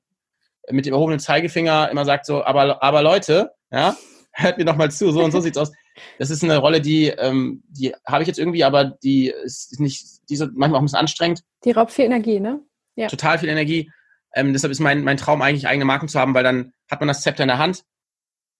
[0.69, 3.95] mit dem erhobenen Zeigefinger immer sagt so, aber, aber Leute, ja,
[4.31, 5.71] hört mir doch mal zu, so und so sieht's aus.
[6.19, 10.05] Das ist eine Rolle, die, ähm, die habe ich jetzt irgendwie, aber die ist nicht,
[10.29, 11.43] die ist manchmal auch ein bisschen anstrengend.
[11.63, 12.61] Die raubt viel Energie, ne?
[12.95, 13.07] Ja.
[13.07, 13.91] Total viel Energie.
[14.33, 17.07] Ähm, deshalb ist mein, mein Traum eigentlich, eigene Marken zu haben, weil dann hat man
[17.07, 17.83] das Zepter in der Hand.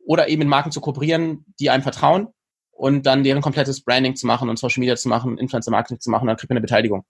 [0.06, 2.30] Oder eben mit Marken zu kooperieren, die einem vertrauen
[2.72, 6.10] und dann deren komplettes Branding zu machen und Social Media zu machen, Influencer Marketing zu
[6.10, 7.04] machen, dann kriegt man eine Beteiligung.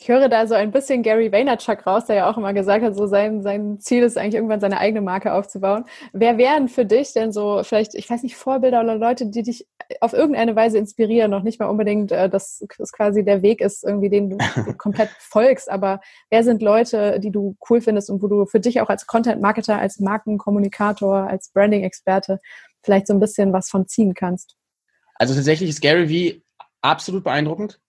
[0.00, 2.94] Ich höre da so ein bisschen Gary Vaynerchuk raus, der ja auch immer gesagt hat,
[2.94, 5.86] so sein, sein Ziel ist eigentlich irgendwann seine eigene Marke aufzubauen.
[6.12, 9.66] Wer wären für dich denn so vielleicht, ich weiß nicht, Vorbilder oder Leute, die dich
[10.00, 13.82] auf irgendeine Weise inspirieren, noch nicht mal unbedingt, äh, dass es quasi der Weg ist,
[13.82, 14.38] irgendwie den du
[14.78, 18.80] komplett folgst, aber wer sind Leute, die du cool findest und wo du für dich
[18.80, 22.40] auch als Content-Marketer, als Markenkommunikator, als Branding-Experte
[22.84, 24.54] vielleicht so ein bisschen was von ziehen kannst?
[25.16, 26.40] Also tatsächlich ist Gary V
[26.82, 27.80] absolut beeindruckend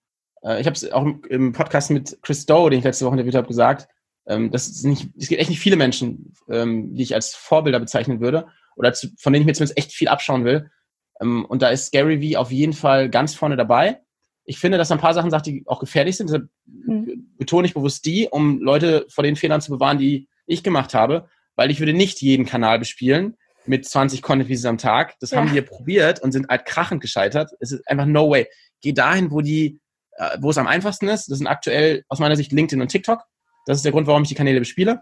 [0.42, 3.34] äh, ich habe es auch im, Podcast mit Chris Doe, den ich letzte Woche interviewt
[3.34, 3.88] habe, gesagt,
[4.26, 7.80] ähm, das ist nicht, es gibt echt nicht viele Menschen, ähm, die ich als Vorbilder
[7.80, 10.70] bezeichnen würde oder zu, von denen ich mir zumindest echt viel abschauen will.
[11.20, 14.00] Ähm, und da ist Gary Vee auf jeden Fall ganz vorne dabei.
[14.44, 16.28] Ich finde, dass er ein paar Sachen sagt, die auch gefährlich sind.
[16.28, 17.34] Deshalb mhm.
[17.36, 21.28] betone ich bewusst die, um Leute vor den Fehlern zu bewahren, die ich gemacht habe,
[21.56, 23.36] weil ich würde nicht jeden Kanal bespielen
[23.66, 25.16] mit 20 Content Pieces am Tag.
[25.20, 25.38] Das ja.
[25.38, 27.50] haben wir probiert und sind halt krachend gescheitert.
[27.60, 28.46] Es ist einfach no way.
[28.80, 29.78] Geh dahin, wo die
[30.40, 31.30] wo es am einfachsten ist.
[31.30, 33.22] Das sind aktuell aus meiner Sicht LinkedIn und TikTok.
[33.66, 35.00] Das ist der Grund, warum ich die Kanäle bespiele.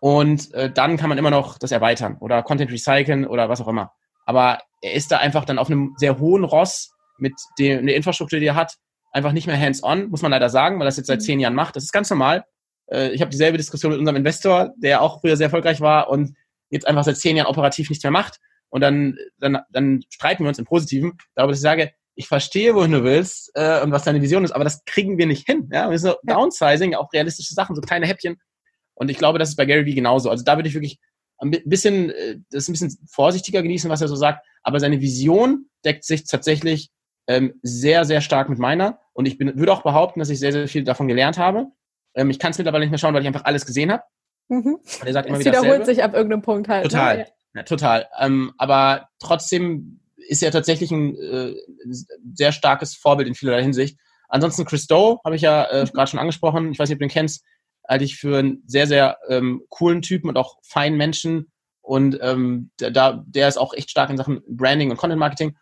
[0.00, 3.68] Und äh, dann kann man immer noch das erweitern oder Content recyceln oder was auch
[3.68, 3.92] immer.
[4.24, 8.40] Aber er ist da einfach dann auf einem sehr hohen Ross mit dem, der Infrastruktur,
[8.40, 8.76] die er hat,
[9.12, 11.24] einfach nicht mehr hands-on, muss man leider sagen, weil er das jetzt seit mhm.
[11.24, 11.76] zehn Jahren macht.
[11.76, 12.44] Das ist ganz normal.
[12.86, 16.34] Äh, ich habe dieselbe Diskussion mit unserem Investor, der auch früher sehr erfolgreich war und
[16.70, 18.38] jetzt einfach seit zehn Jahren operativ nichts mehr macht.
[18.70, 22.74] Und dann, dann, dann streiten wir uns im Positiven darüber, dass ich sage, ich verstehe,
[22.74, 25.70] wohin du willst äh, und was deine Vision ist, aber das kriegen wir nicht hin.
[25.72, 25.90] Ja?
[25.90, 26.34] Wir sind so ja.
[26.34, 28.36] Downsizing, auch realistische Sachen, so kleine Häppchen.
[28.94, 30.28] Und ich glaube, das ist bei Gary Vee genauso.
[30.28, 30.98] Also da würde ich wirklich
[31.38, 34.46] ein bisschen, äh, das ein bisschen vorsichtiger genießen, was er so sagt.
[34.62, 36.90] Aber seine Vision deckt sich tatsächlich
[37.26, 38.98] ähm, sehr, sehr stark mit meiner.
[39.14, 41.68] Und ich bin, würde auch behaupten, dass ich sehr, sehr viel davon gelernt habe.
[42.14, 44.02] Ähm, ich kann es mittlerweile nicht mehr schauen, weil ich einfach alles gesehen habe.
[44.48, 44.78] Mhm.
[45.02, 45.86] Er sagt immer es wieder wiederholt dasselbe.
[45.86, 46.84] sich ab irgendeinem Punkt halt.
[46.84, 46.90] Ne?
[46.90, 47.16] Total.
[47.16, 47.26] Ne?
[47.54, 48.08] Ja, total.
[48.18, 49.99] Ähm, aber trotzdem
[50.30, 51.54] ist ja tatsächlich ein äh,
[52.34, 53.98] sehr starkes Vorbild in vielerlei Hinsicht.
[54.28, 55.88] Ansonsten Chris Doe habe ich ja äh, mhm.
[55.88, 56.70] gerade schon angesprochen.
[56.70, 57.44] Ich weiß nicht, ob du ihn kennst.
[57.88, 61.50] Halte ich für einen sehr, sehr ähm, coolen Typen und auch feinen Menschen.
[61.82, 65.56] Und ähm, da, der ist auch echt stark in Sachen Branding und Content Marketing.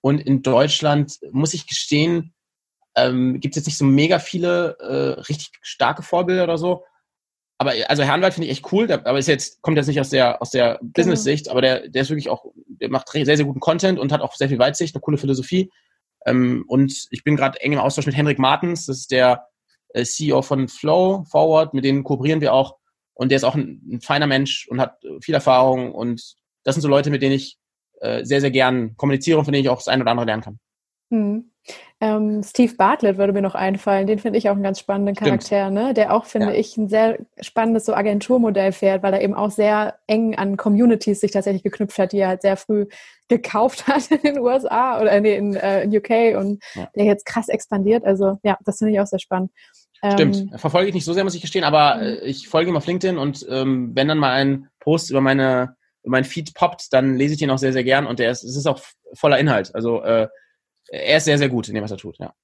[0.00, 2.32] Und in Deutschland, muss ich gestehen,
[2.94, 6.84] ähm, gibt es jetzt nicht so mega viele äh, richtig starke Vorbilder oder so
[7.62, 10.00] aber also Herr Anwalt finde ich echt cool, der, aber ist jetzt, kommt jetzt nicht
[10.00, 10.90] aus der, aus der genau.
[10.94, 14.20] Business-Sicht, aber der, der ist wirklich auch, der macht sehr, sehr guten Content und hat
[14.20, 15.70] auch sehr viel Weitsicht, eine coole Philosophie.
[16.26, 19.46] Ähm, und ich bin gerade eng im Austausch mit Henrik Martens, das ist der
[19.90, 22.78] äh, CEO von Flow Forward, mit denen kooperieren wir auch.
[23.14, 25.92] Und der ist auch ein, ein feiner Mensch und hat viel Erfahrung.
[25.92, 26.34] Und
[26.64, 27.58] das sind so Leute, mit denen ich
[28.00, 30.42] äh, sehr, sehr gern kommuniziere und von denen ich auch das eine oder andere lernen
[30.42, 30.58] kann.
[31.10, 31.51] Mhm.
[32.00, 34.06] Ähm, Steve Bartlett würde mir noch einfallen.
[34.06, 35.94] Den finde ich auch einen ganz spannenden Charakter, ne?
[35.94, 36.54] der auch, finde ja.
[36.54, 41.20] ich, ein sehr spannendes so Agenturmodell fährt, weil er eben auch sehr eng an Communities
[41.20, 42.86] sich tatsächlich geknüpft hat, die er halt sehr früh
[43.28, 46.88] gekauft hat in den USA oder nee, in, äh, in UK und ja.
[46.96, 48.04] der jetzt krass expandiert.
[48.04, 49.52] Also ja, das finde ich auch sehr spannend.
[50.14, 52.02] Stimmt, ähm, verfolge ich nicht so sehr, muss ich gestehen, aber mhm.
[52.02, 55.76] äh, ich folge ihm auf LinkedIn und ähm, wenn dann mal ein Post über meine
[56.02, 58.42] über mein Feed poppt, dann lese ich den auch sehr, sehr gern und der ist,
[58.42, 58.80] es ist auch
[59.14, 59.72] voller Inhalt.
[59.74, 60.26] Also äh,
[60.92, 62.34] er ist sehr, sehr gut in dem, was er tut, ja.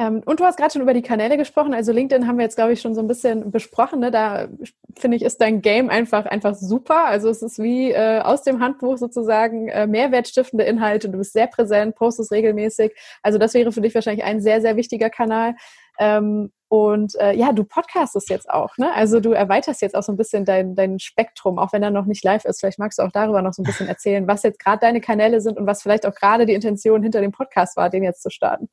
[0.00, 1.74] Ähm, und du hast gerade schon über die Kanäle gesprochen.
[1.74, 3.98] Also LinkedIn haben wir jetzt, glaube ich, schon so ein bisschen besprochen.
[3.98, 4.12] Ne?
[4.12, 4.48] Da
[4.96, 7.06] finde ich, ist dein Game einfach, einfach super.
[7.06, 11.08] Also es ist wie äh, aus dem Handbuch sozusagen äh, mehrwertstiftende Inhalte.
[11.08, 12.92] Du bist sehr präsent, postest regelmäßig.
[13.24, 15.56] Also das wäre für dich wahrscheinlich ein sehr, sehr wichtiger Kanal.
[15.98, 18.92] Ähm, und äh, ja, du podcastest jetzt auch, ne?
[18.92, 22.04] Also du erweiterst jetzt auch so ein bisschen dein, dein Spektrum, auch wenn er noch
[22.04, 22.60] nicht live ist.
[22.60, 25.40] Vielleicht magst du auch darüber noch so ein bisschen erzählen, was jetzt gerade deine Kanäle
[25.40, 28.28] sind und was vielleicht auch gerade die Intention hinter dem Podcast war, den jetzt zu
[28.28, 28.68] starten.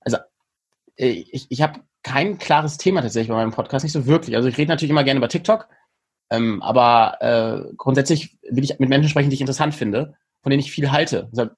[0.00, 0.18] Also
[0.96, 4.36] äh, ich, ich habe kein klares Thema tatsächlich bei meinem Podcast, nicht so wirklich.
[4.36, 5.68] Also ich rede natürlich immer gerne über TikTok,
[6.30, 10.60] ähm, aber äh, grundsätzlich will ich mit Menschen sprechen, die ich interessant finde, von denen
[10.60, 11.28] ich viel halte.
[11.36, 11.50] Also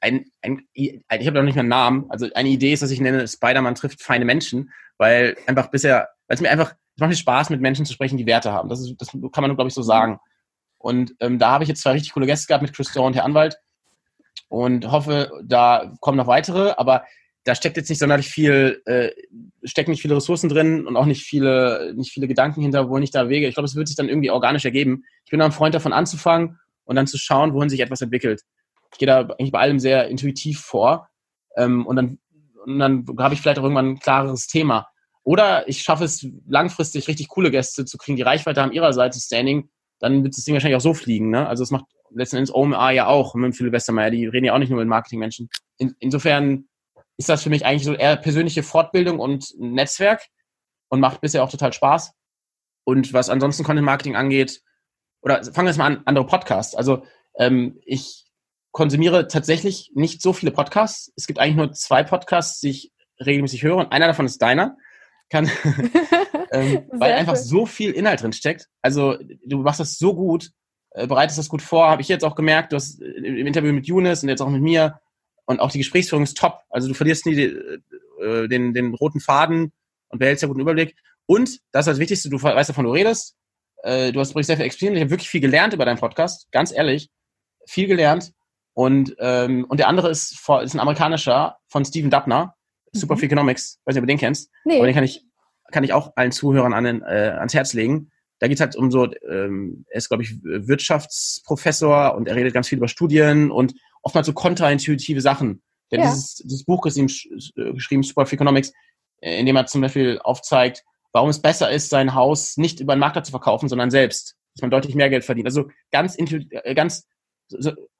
[0.00, 2.06] ein, ein, ich habe noch nicht mal einen Namen.
[2.08, 6.36] Also eine Idee ist, dass ich nenne, Spider-Man trifft feine Menschen, weil einfach bisher, weil
[6.36, 8.68] es mir einfach, es macht mir Spaß, mit Menschen zu sprechen, die Werte haben.
[8.68, 10.18] Das, ist, das kann man, glaube ich, so sagen.
[10.78, 13.24] Und ähm, da habe ich jetzt zwei richtig coole Gäste gehabt mit Chris und Herr
[13.24, 13.58] Anwalt
[14.48, 17.04] und hoffe, da kommen noch weitere, aber
[17.44, 19.10] da steckt jetzt nicht sonderlich viel, äh,
[19.64, 23.10] stecken nicht viele Ressourcen drin und auch nicht viele, nicht viele Gedanken hinter, wohin ich
[23.10, 23.48] da wege.
[23.48, 25.04] Ich glaube, es wird sich dann irgendwie organisch ergeben.
[25.24, 28.42] Ich bin ein Freund davon anzufangen und dann zu schauen, wohin sich etwas entwickelt.
[28.92, 31.08] Ich gehe da eigentlich bei allem sehr intuitiv vor
[31.56, 32.18] ähm, und dann,
[32.64, 34.88] und dann habe ich vielleicht auch irgendwann ein klareres Thema.
[35.24, 39.68] Oder ich schaffe es langfristig richtig coole Gäste zu kriegen, die Reichweite haben ihrerseits Standing,
[39.98, 41.30] dann wird das Ding wahrscheinlich auch so fliegen.
[41.30, 41.46] Ne?
[41.46, 44.58] Also es macht letzten Endes OMA ja auch mit Philipp Westermeier, die reden ja auch
[44.58, 45.50] nicht nur mit Marketingmenschen.
[45.76, 46.68] In, insofern
[47.18, 50.22] ist das für mich eigentlich so eher persönliche Fortbildung und Netzwerk
[50.88, 52.12] und macht bisher auch total Spaß.
[52.84, 54.62] Und was ansonsten Content Marketing angeht,
[55.20, 56.74] oder fangen wir jetzt mal an, andere Podcasts.
[56.74, 57.02] Also
[57.38, 58.24] ähm, ich
[58.78, 61.12] konsumiere tatsächlich nicht so viele Podcasts.
[61.16, 64.76] Es gibt eigentlich nur zwei Podcasts, die ich regelmäßig höre und einer davon ist deiner.
[65.30, 65.50] Kann,
[66.52, 68.68] ähm, weil einfach so viel Inhalt drin steckt.
[68.80, 70.52] Also du machst das so gut,
[70.92, 73.88] äh, bereitest das gut vor, habe ich jetzt auch gemerkt, du hast im Interview mit
[73.88, 75.00] Younes und jetzt auch mit mir
[75.44, 76.60] und auch die Gesprächsführung ist top.
[76.70, 79.72] Also du verlierst nie die, äh, den, den roten Faden
[80.06, 80.94] und behältst ja guten Überblick.
[81.26, 83.34] Und das ist das Wichtigste, du weißt, wovon du redest.
[83.82, 84.98] Äh, du hast sehr viel Experience.
[84.98, 87.10] Ich habe wirklich viel gelernt über deinen Podcast, ganz ehrlich.
[87.66, 88.32] Viel gelernt.
[88.78, 90.30] Und, ähm, und der andere ist,
[90.62, 92.54] ist ein amerikanischer von Stephen Dubner,
[92.92, 92.98] mhm.
[93.00, 93.80] Super Economics.
[93.84, 94.52] Weiß nicht, ob du den kennst.
[94.64, 94.76] Nee.
[94.76, 95.24] Aber den kann ich,
[95.72, 98.12] kann ich auch allen Zuhörern an den, äh, ans Herz legen.
[98.38, 102.54] Da geht es halt um so, ähm, er ist, glaube ich, Wirtschaftsprofessor und er redet
[102.54, 105.60] ganz viel über Studien und oftmals so kontraintuitive Sachen.
[105.90, 106.06] Denn ja.
[106.06, 107.08] dieses, dieses Buch ist ihm
[107.56, 108.72] äh, geschrieben, Super Economics,
[109.20, 112.94] äh, in dem er zum Beispiel aufzeigt, warum es besser ist, sein Haus nicht über
[112.94, 115.48] den Makler zu verkaufen, sondern selbst, dass man deutlich mehr Geld verdient.
[115.48, 117.08] Also ganz, äh, ganz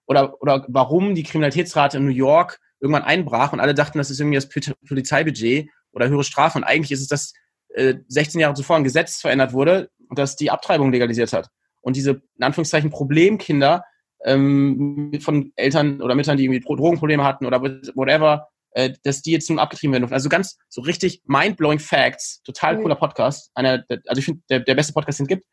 [0.08, 4.20] oder, oder warum die Kriminalitätsrate in New York irgendwann einbrach und alle dachten, das ist
[4.20, 4.48] irgendwie das
[4.88, 6.58] Polizeibudget oder höhere Strafe.
[6.58, 7.32] Und eigentlich ist es, dass
[7.74, 11.48] äh, 16 Jahre zuvor ein Gesetz verändert wurde, das die Abtreibung legalisiert hat.
[11.82, 13.84] Und diese, in Anführungszeichen, Problemkinder
[14.24, 19.50] ähm, von Eltern oder Müttern, die irgendwie Drogenprobleme hatten oder whatever, äh, dass die jetzt
[19.50, 20.14] nun abgetrieben werden dürfen.
[20.14, 23.50] Also ganz so richtig mind-blowing Facts, total cooler Podcast.
[23.54, 25.44] Einer, also ich finde, der, der beste Podcast, den es gibt.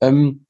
[0.00, 0.46] Ähm,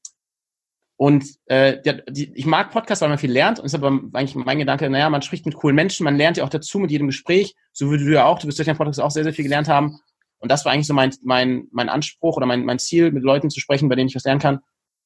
[1.01, 3.57] und äh, der, die, ich mag Podcasts, weil man viel lernt.
[3.57, 6.43] Und ist aber eigentlich mein Gedanke, naja, man spricht mit coolen Menschen, man lernt ja
[6.43, 9.01] auch dazu mit jedem Gespräch, so wie du ja auch, du wirst durch den Podcast
[9.01, 9.99] auch sehr, sehr viel gelernt haben.
[10.37, 13.49] Und das war eigentlich so mein, mein, mein Anspruch oder mein, mein Ziel, mit Leuten
[13.49, 14.59] zu sprechen, bei denen ich was lernen kann.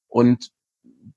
[0.10, 0.52] Und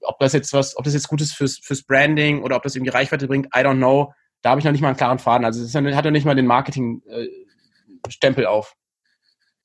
[0.02, 2.76] ob das jetzt was, ob das jetzt gut ist fürs, fürs Branding oder ob das
[2.76, 4.12] irgendwie Reichweite bringt, I don't know.
[4.42, 5.44] Da habe ich noch nicht mal einen klaren Faden.
[5.44, 8.76] Also es hat noch nicht mal den Marketing-Stempel äh, auf.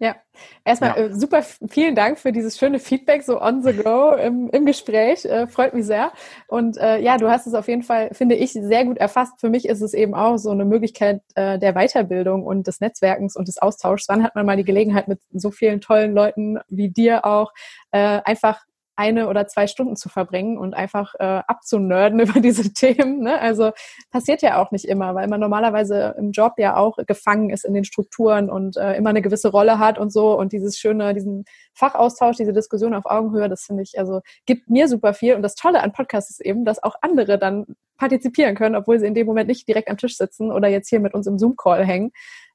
[0.04, 0.18] Ja,
[0.66, 1.06] erstmal ja.
[1.06, 5.24] Äh, super vielen Dank für dieses schöne Feedback so on the go im, im Gespräch.
[5.24, 6.12] Äh, freut mich sehr.
[6.48, 9.40] Und äh, ja, du hast es auf jeden Fall, finde ich, sehr gut erfasst.
[9.40, 13.38] Für mich ist es eben auch so eine Möglichkeit äh, der Weiterbildung und des Netzwerkens
[13.38, 14.10] und des Austauschs.
[14.10, 17.54] Wann hat man mal die Gelegenheit, mit so vielen tollen Leuten wie dir auch
[17.92, 23.22] äh, einfach eine oder zwei Stunden zu verbringen und einfach äh, abzunörden über diese Themen.
[23.22, 23.40] Ne?
[23.40, 23.72] Also
[24.12, 27.74] passiert ja auch nicht immer, weil man normalerweise im Job ja auch gefangen ist in
[27.74, 30.38] den Strukturen und äh, immer eine gewisse Rolle hat und so.
[30.38, 34.88] Und dieses schöne, diesen Fachaustausch, diese Diskussion auf Augenhöhe, das finde ich, also gibt mir
[34.88, 35.36] super viel.
[35.36, 37.66] Und das Tolle an Podcasts ist eben, dass auch andere dann
[37.98, 41.00] partizipieren können, obwohl sie in dem Moment nicht direkt am Tisch sitzen oder jetzt hier
[41.00, 42.12] mit uns im Zoom-Call hängen,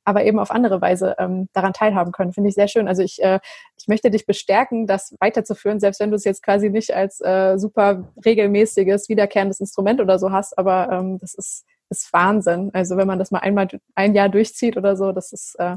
[0.08, 2.32] aber eben auf andere Weise ähm, daran teilhaben können.
[2.32, 2.88] Finde ich sehr schön.
[2.88, 3.40] Also ich, äh,
[3.78, 7.58] ich möchte dich bestärken, das weiterzuführen, selbst wenn du es jetzt quasi nicht als äh,
[7.58, 12.70] super regelmäßiges, wiederkehrendes Instrument oder so hast, aber ähm, das ist, ist Wahnsinn.
[12.72, 15.76] Also wenn man das mal einmal ein Jahr durchzieht oder so, das ist äh,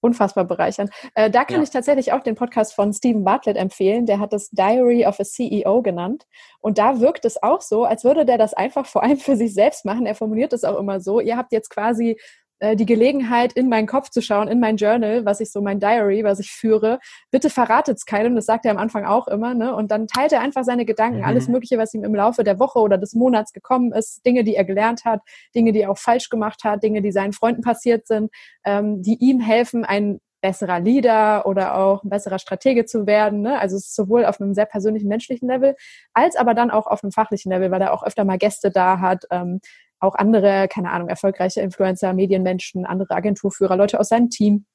[0.00, 0.90] unfassbar bereichernd.
[1.14, 1.62] Äh, da kann ja.
[1.64, 4.06] ich tatsächlich auch den Podcast von Stephen Bartlett empfehlen.
[4.06, 6.26] Der hat das Diary of a CEO genannt.
[6.60, 9.54] Und da wirkt es auch so, als würde der das einfach vor allem für sich
[9.54, 10.06] selbst machen.
[10.06, 11.20] Er formuliert es auch immer so.
[11.20, 12.16] Ihr habt jetzt quasi
[12.62, 15.80] äh, die Gelegenheit, in meinen Kopf zu schauen, in mein Journal, was ich so, mein
[15.80, 17.00] Diary, was ich führe.
[17.32, 19.52] Bitte verratet es keinem, das sagt er am Anfang auch immer.
[19.52, 19.74] Ne?
[19.74, 21.24] Und dann teilt er einfach seine Gedanken, mhm.
[21.24, 24.54] alles Mögliche, was ihm im Laufe der Woche oder des Monats gekommen ist, Dinge, die
[24.54, 25.22] er gelernt hat,
[25.56, 28.30] Dinge, die er auch falsch gemacht hat, Dinge, die seinen Freunden passiert sind,
[28.64, 33.40] ähm, die ihm helfen, ein besserer Leader oder auch ein besserer Stratege zu werden.
[33.40, 33.58] Ne?
[33.58, 35.74] Also sowohl auf einem sehr persönlichen, menschlichen Level,
[36.12, 39.00] als aber dann auch auf einem fachlichen Level, weil er auch öfter mal Gäste da
[39.00, 39.60] hat, ähm,
[40.02, 44.66] auch andere, keine Ahnung, erfolgreiche Influencer, Medienmenschen, andere Agenturführer, Leute aus seinem Team.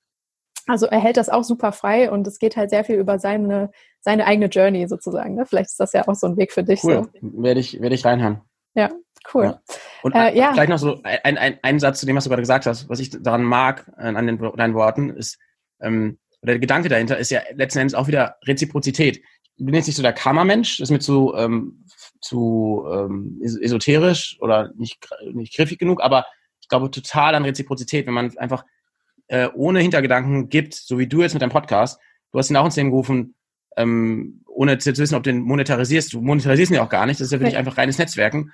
[0.67, 3.71] Also er hält das auch super frei und es geht halt sehr viel über seine,
[4.01, 5.35] seine eigene Journey sozusagen.
[5.35, 5.45] Ne?
[5.45, 6.83] Vielleicht ist das ja auch so ein Weg für dich.
[6.83, 7.43] Cool, so.
[7.43, 8.41] werde ich, werde ich reinhören.
[8.73, 8.89] Ja,
[9.33, 9.45] cool.
[9.45, 9.61] Ja.
[10.03, 10.51] Und äh, ja.
[10.53, 12.89] vielleicht noch so ein, ein, ein Satz zu dem, was du gerade gesagt hast.
[12.89, 15.39] Was ich daran mag, äh, an den, deinen Worten, ist,
[15.81, 19.21] ähm, oder der Gedanke dahinter ist ja letzten Endes auch wieder Reziprozität.
[19.55, 21.83] Ich bin jetzt nicht so der Karma-Mensch, das ist mir zu, ähm,
[22.21, 26.25] zu ähm, esoterisch oder nicht, nicht griffig genug, aber
[26.61, 28.65] ich glaube total an Reziprozität, wenn man einfach
[29.27, 31.99] äh, ohne Hintergedanken gibt, so wie du jetzt mit deinem Podcast,
[32.31, 33.35] du hast ihn auch ins Leben gerufen,
[33.77, 36.13] ähm, ohne zu wissen, ob du den monetarisierst.
[36.13, 38.51] Du monetarisierst ihn ja auch gar nicht, das ist ja wirklich einfach reines Netzwerken.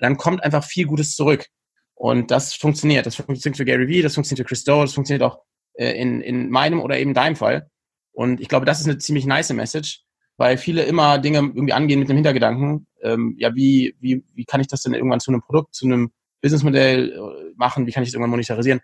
[0.00, 1.46] Dann kommt einfach viel Gutes zurück.
[1.94, 3.06] Und das funktioniert.
[3.06, 5.42] Das funktioniert für Gary Vee, das funktioniert für Chris Doe, das funktioniert auch
[5.74, 7.70] äh, in, in meinem oder eben deinem Fall.
[8.12, 10.02] Und ich glaube, das ist eine ziemlich nice Message,
[10.36, 14.60] weil viele immer Dinge irgendwie angehen mit dem Hintergedanken, ähm, ja, wie, wie, wie kann
[14.60, 16.10] ich das denn irgendwann zu einem Produkt, zu einem
[16.42, 18.80] Businessmodell äh, machen, wie kann ich das irgendwann monetarisieren?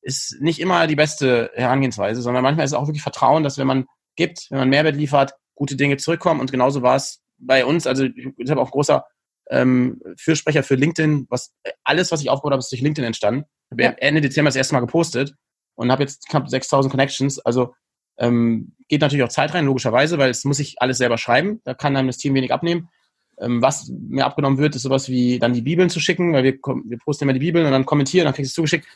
[0.00, 3.66] Ist nicht immer die beste Herangehensweise, sondern manchmal ist es auch wirklich Vertrauen, dass wenn
[3.66, 3.86] man
[4.16, 6.40] gibt, wenn man Mehrwert liefert, gute Dinge zurückkommen.
[6.40, 7.86] Und genauso war es bei uns.
[7.86, 9.04] Also ich habe auch großer
[9.50, 11.26] ähm, Fürsprecher für LinkedIn.
[11.28, 13.44] Was alles, was ich aufgebaut habe, ist durch LinkedIn entstanden.
[13.70, 13.90] Ich habe ja.
[13.98, 15.34] Ende Dezember das erste Mal gepostet
[15.74, 17.38] und habe jetzt knapp 6000 Connections.
[17.40, 17.74] Also
[18.18, 21.60] ähm, geht natürlich auch Zeit rein, logischerweise, weil es muss ich alles selber schreiben.
[21.64, 22.88] Da kann dann das Team wenig abnehmen.
[23.38, 26.54] Ähm, was mir abgenommen wird, ist sowas wie dann die Bibeln zu schicken, weil wir,
[26.54, 28.86] wir posten immer die Bibeln und dann kommentieren, dann kriegst du es zugeschickt.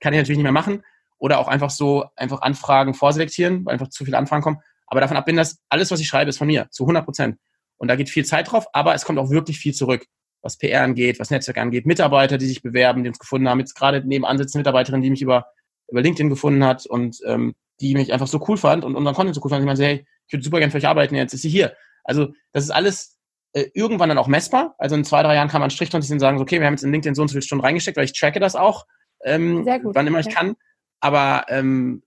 [0.00, 0.82] Kann ich natürlich nicht mehr machen.
[1.18, 4.58] Oder auch einfach so, einfach Anfragen vorselektieren, weil einfach zu viele Anfragen kommen.
[4.86, 7.36] Aber davon ab bin das, alles, was ich schreibe, ist von mir, zu 100 Prozent.
[7.76, 10.06] Und da geht viel Zeit drauf, aber es kommt auch wirklich viel zurück,
[10.42, 13.60] was PR angeht, was Netzwerk angeht, Mitarbeiter, die sich bewerben, die uns gefunden haben.
[13.60, 15.46] Jetzt gerade nebenan sitzt eine Mitarbeiterin, die mich über,
[15.88, 19.34] über LinkedIn gefunden hat und ähm, die mich einfach so cool fand und unseren Content
[19.34, 19.62] so cool fand.
[19.62, 21.74] Ich meinte, hey, ich würde super gerne für euch arbeiten, jetzt ist sie hier.
[22.04, 23.18] Also das ist alles
[23.52, 24.74] äh, irgendwann dann auch messbar.
[24.78, 26.84] Also in zwei, drei Jahren kann man Strich und sagen, so, okay, wir haben jetzt
[26.84, 28.86] in LinkedIn so und so viele Stunden reingesteckt, weil ich tracke das auch,
[29.24, 30.32] ähm, Sehr gut, wann immer ich ja.
[30.32, 30.56] kann.
[31.00, 32.02] Aber ähm,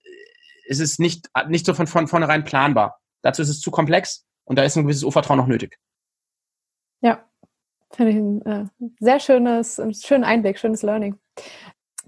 [0.67, 2.99] es ist nicht, nicht so von, von vornherein planbar.
[3.21, 5.77] Dazu ist es zu komplex und da ist ein gewisses Urvertrauen noch nötig.
[7.01, 7.23] Ja,
[7.91, 8.65] finde ich ein äh,
[8.99, 11.17] sehr schönes, schönen Einblick, schönes Learning.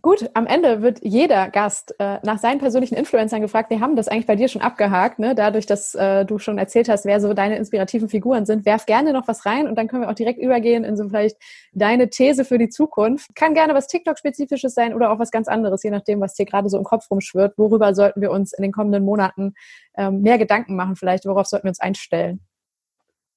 [0.06, 3.72] Gut, am Ende wird jeder Gast äh, nach seinen persönlichen Influencern gefragt.
[3.72, 5.34] Wir haben das eigentlich bei dir schon abgehakt, ne?
[5.34, 8.68] dadurch, dass äh, du schon erzählt hast, wer so deine inspirativen Figuren sind.
[8.68, 11.38] Werf gerne noch was rein und dann können wir auch direkt übergehen in so vielleicht
[11.74, 13.34] deine These für die Zukunft.
[13.34, 16.70] Kann gerne was TikTok-spezifisches sein oder auch was ganz anderes, je nachdem, was dir gerade
[16.70, 17.58] so im Kopf rumschwirrt.
[17.58, 19.56] Worüber sollten wir uns in den kommenden Monaten
[19.98, 20.98] ähm, mehr Gedanken machen?
[20.98, 22.42] Vielleicht, worauf sollten wir uns einstellen?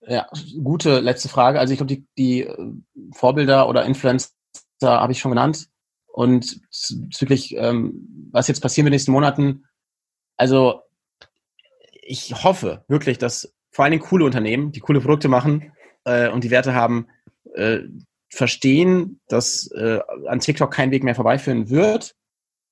[0.07, 0.27] Ja,
[0.63, 1.61] gute letzte Frage.
[1.61, 2.73] Also ich glaube, die, die äh,
[3.15, 4.29] Vorbilder oder Influencer
[4.83, 5.71] habe ich schon genannt
[6.19, 9.67] und bezüglich, ähm, was jetzt passieren wird in den nächsten Monaten,
[10.37, 10.81] also
[11.93, 15.71] ich hoffe wirklich, dass vor allen Dingen coole Unternehmen, die coole Produkte machen
[16.03, 17.07] äh, und die Werte haben,
[17.55, 17.83] äh,
[18.29, 22.17] verstehen, dass äh, an TikTok kein Weg mehr vorbeiführen wird.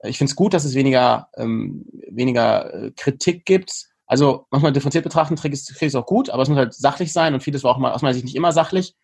[0.02, 3.86] Ich finde es gut, dass es weniger, ähm, weniger äh, Kritik gibt.
[4.06, 7.32] Also manchmal differenziert betrachten, ist, Trick ist auch gut, aber es muss halt sachlich sein
[7.32, 8.96] und vieles war auch mal aus meiner Sicht nicht immer sachlich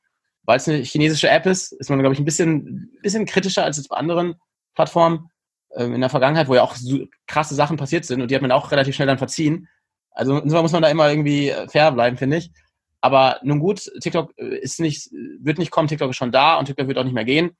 [0.45, 3.77] weil es eine chinesische App ist, ist man, glaube ich, ein bisschen, bisschen kritischer als
[3.77, 4.35] jetzt bei anderen
[4.75, 5.31] Plattformen
[5.75, 8.43] ähm, in der Vergangenheit, wo ja auch so krasse Sachen passiert sind und die hat
[8.43, 9.69] man auch relativ schnell dann verziehen.
[10.11, 12.51] Also insofern muss man da immer irgendwie äh, fair bleiben, finde ich.
[13.01, 15.11] Aber nun gut, TikTok äh, ist nicht,
[15.41, 17.57] wird nicht kommen, TikTok ist schon da und TikTok wird auch nicht mehr gehen.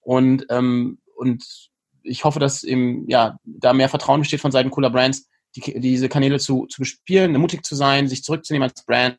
[0.00, 1.44] Und, ähm, und
[2.02, 6.08] ich hoffe, dass eben, ja, da mehr Vertrauen besteht von Seiten cooler Brands, die, diese
[6.08, 9.18] Kanäle zu, zu bespielen, mutig zu sein, sich zurückzunehmen als Brand,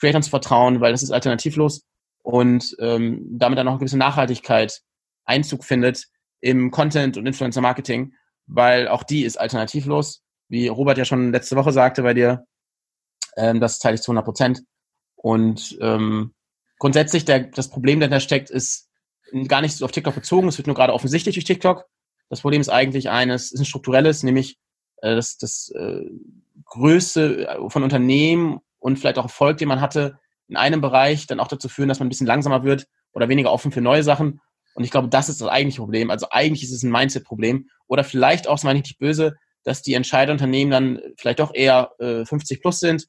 [0.00, 1.84] Creators zu vertrauen, weil das ist alternativlos
[2.26, 4.82] und ähm, damit dann auch eine gewisse Nachhaltigkeit
[5.26, 6.08] Einzug findet
[6.40, 8.14] im Content und Influencer Marketing,
[8.48, 12.44] weil auch die ist alternativlos, wie Robert ja schon letzte Woche sagte bei dir,
[13.36, 14.62] ähm, das teile ich zu 100 Prozent.
[15.14, 16.34] Und ähm,
[16.80, 18.88] grundsätzlich der, das Problem, das da steckt, ist
[19.46, 20.48] gar nicht so auf TikTok bezogen.
[20.48, 21.84] Es wird nur gerade offensichtlich durch TikTok.
[22.28, 24.58] Das Problem ist eigentlich eines, ist ein strukturelles, nämlich
[24.96, 26.04] äh, das, das äh,
[26.64, 31.48] Größe von Unternehmen und vielleicht auch Erfolg, den man hatte, in einem Bereich dann auch
[31.48, 34.40] dazu führen, dass man ein bisschen langsamer wird oder weniger offen für neue Sachen.
[34.74, 36.10] Und ich glaube, das ist das eigentliche Problem.
[36.10, 37.68] Also eigentlich ist es ein Mindset-Problem.
[37.86, 41.92] Oder vielleicht auch, das meine ich nicht böse, dass die Entscheiderunternehmen dann vielleicht doch eher
[41.98, 43.08] äh, 50 plus sind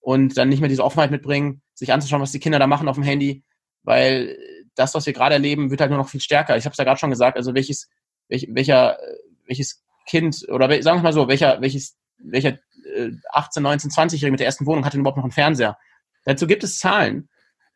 [0.00, 2.96] und dann nicht mehr diese Offenheit mitbringen, sich anzuschauen, was die Kinder da machen auf
[2.96, 3.44] dem Handy.
[3.82, 4.38] Weil
[4.74, 6.56] das, was wir gerade erleben, wird halt nur noch viel stärker.
[6.56, 7.88] Ich habe es ja gerade schon gesagt, also welches,
[8.28, 8.96] welch, welcher,
[9.46, 12.58] welches Kind, oder sagen wir mal so, welcher, welches, welcher
[12.94, 15.76] äh, 18, 19, 20-Jährige mit der ersten Wohnung hat denn überhaupt noch einen Fernseher?
[16.24, 17.28] Dazu gibt es Zahlen.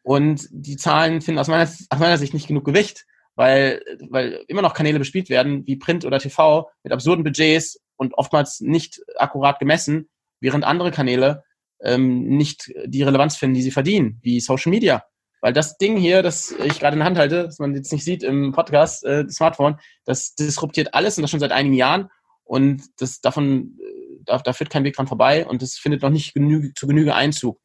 [0.02, 4.62] Und die Zahlen finden aus meiner, aus meiner Sicht nicht genug Gewicht, weil, weil immer
[4.62, 9.58] noch Kanäle bespielt werden, wie Print oder TV, mit absurden Budgets und oftmals nicht akkurat
[9.58, 10.08] gemessen,
[10.40, 11.44] während andere Kanäle
[11.82, 15.04] ähm, nicht die Relevanz finden, die sie verdienen, wie Social Media.
[15.40, 18.04] Weil das Ding hier, das ich gerade in der Hand halte, das man jetzt nicht
[18.04, 22.08] sieht im Podcast, äh, Smartphone, das disruptiert alles und das schon seit einigen Jahren.
[22.44, 26.10] Und das davon, äh, da, da führt kein Weg dran vorbei und das findet noch
[26.10, 27.60] nicht genüge, zu Genüge Einzug.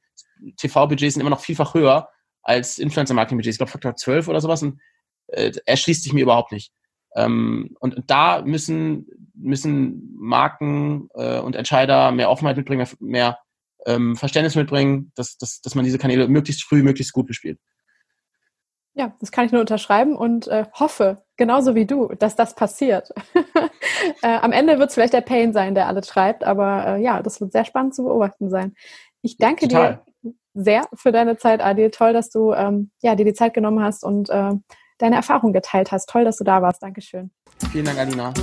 [0.58, 2.10] TV-Budgets sind immer noch vielfach höher
[2.42, 3.56] als Influencer-Marketing-Budgets.
[3.56, 4.80] Ich glaube Faktor 12 oder sowas und
[5.28, 6.72] äh, erschließt sich mir überhaupt nicht.
[7.16, 13.40] Ähm, und da müssen, müssen Marken äh, und Entscheider mehr Offenheit mitbringen, mehr, mehr
[13.86, 17.60] ähm, Verständnis mitbringen, dass, dass, dass man diese Kanäle möglichst früh, möglichst gut bespielt.
[18.94, 23.12] Ja, das kann ich nur unterschreiben und äh, hoffe, genauso wie du, dass das passiert.
[24.24, 27.22] äh, am Ende wird es vielleicht der Pain sein, der alles schreibt, aber äh, ja,
[27.22, 28.74] das wird sehr spannend zu beobachten sein.
[29.22, 30.02] Ich danke Total.
[30.06, 30.07] dir
[30.54, 31.92] sehr für deine Zeit, Adil.
[31.92, 34.52] Toll, dass du ähm, ja, dir die Zeit genommen hast und äh,
[34.98, 36.10] deine Erfahrung geteilt hast.
[36.10, 36.82] Toll, dass du da warst.
[36.82, 37.32] Dankeschön.
[37.72, 38.34] Vielen Dank, Alina.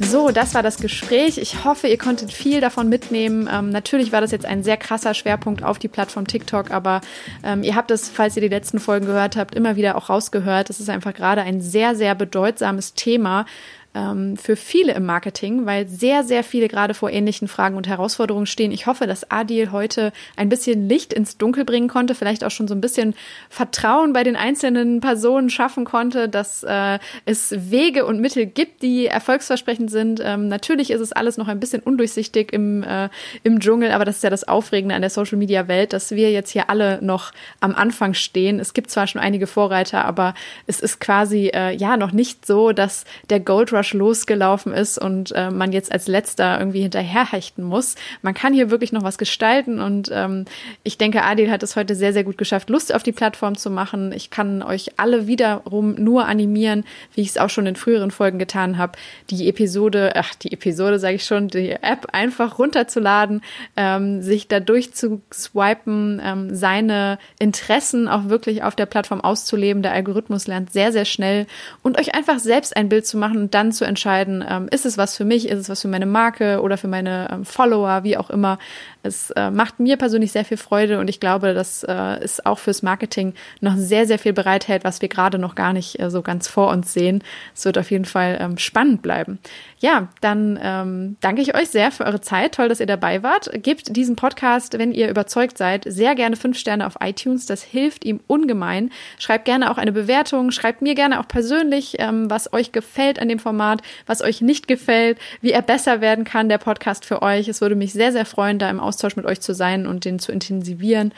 [0.00, 1.38] So, das war das Gespräch.
[1.38, 3.48] Ich hoffe, ihr konntet viel davon mitnehmen.
[3.52, 7.00] Ähm, natürlich war das jetzt ein sehr krasser Schwerpunkt auf die Plattform TikTok, aber
[7.42, 10.70] ähm, ihr habt es, falls ihr die letzten Folgen gehört habt, immer wieder auch rausgehört.
[10.70, 13.46] Es ist einfach gerade ein sehr, sehr bedeutsames Thema,
[13.94, 18.46] ähm, für viele im Marketing, weil sehr, sehr viele gerade vor ähnlichen Fragen und Herausforderungen
[18.46, 18.72] stehen.
[18.72, 22.68] Ich hoffe, dass Adil heute ein bisschen Licht ins Dunkel bringen konnte, vielleicht auch schon
[22.68, 23.14] so ein bisschen
[23.48, 29.06] Vertrauen bei den einzelnen Personen schaffen konnte, dass äh, es Wege und Mittel gibt, die
[29.06, 30.20] erfolgsversprechend sind.
[30.22, 33.08] Ähm, natürlich ist es alles noch ein bisschen undurchsichtig im, äh,
[33.44, 36.32] im Dschungel, aber das ist ja das Aufregende an der Social Media Welt, dass wir
[36.32, 38.58] jetzt hier alle noch am Anfang stehen.
[38.58, 40.34] Es gibt zwar schon einige Vorreiter, aber
[40.66, 44.98] es ist quasi äh, ja noch nicht so, dass der Gold Rush Rush losgelaufen ist
[44.98, 47.94] und äh, man jetzt als letzter irgendwie hinterherhechten muss.
[48.22, 50.46] Man kann hier wirklich noch was gestalten und ähm,
[50.82, 53.70] ich denke, Adil hat es heute sehr, sehr gut geschafft, Lust auf die Plattform zu
[53.70, 54.12] machen.
[54.12, 56.84] Ich kann euch alle wiederum nur animieren,
[57.14, 58.92] wie ich es auch schon in früheren Folgen getan habe,
[59.30, 63.42] die Episode, ach, die Episode sage ich schon, die App einfach runterzuladen,
[63.76, 69.82] ähm, sich da durchzuswipen, ähm, seine Interessen auch wirklich auf der Plattform auszuleben.
[69.82, 71.46] Der Algorithmus lernt sehr, sehr schnell
[71.82, 74.96] und euch einfach selbst ein Bild zu machen und dann zu entscheiden, ähm, ist es
[74.96, 78.16] was für mich, ist es was für meine Marke oder für meine ähm, Follower, wie
[78.16, 78.58] auch immer.
[79.04, 82.58] Es äh, macht mir persönlich sehr viel Freude und ich glaube, dass äh, es auch
[82.58, 86.22] fürs Marketing noch sehr, sehr viel bereithält, was wir gerade noch gar nicht äh, so
[86.22, 87.22] ganz vor uns sehen.
[87.54, 89.38] Es wird auf jeden Fall ähm, spannend bleiben.
[89.78, 92.54] Ja, dann ähm, danke ich euch sehr für eure Zeit.
[92.54, 93.50] Toll, dass ihr dabei wart.
[93.62, 97.44] Gebt diesem Podcast, wenn ihr überzeugt seid, sehr gerne fünf Sterne auf iTunes.
[97.44, 98.90] Das hilft ihm ungemein.
[99.18, 100.50] Schreibt gerne auch eine Bewertung.
[100.50, 104.66] Schreibt mir gerne auch persönlich, ähm, was euch gefällt an dem Format, was euch nicht
[104.66, 107.48] gefällt, wie er besser werden kann, der Podcast für euch.
[107.48, 110.04] Es würde mich sehr, sehr freuen, da im Austausch Austausch mit euch zu sein und
[110.04, 111.12] den zu intensivieren.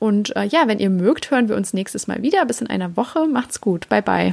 [0.00, 2.44] Und äh, ja, wenn ihr mögt, hören wir uns nächstes Mal wieder.
[2.44, 3.26] Bis in einer Woche.
[3.28, 3.88] Macht's gut.
[3.88, 4.32] Bye, bye.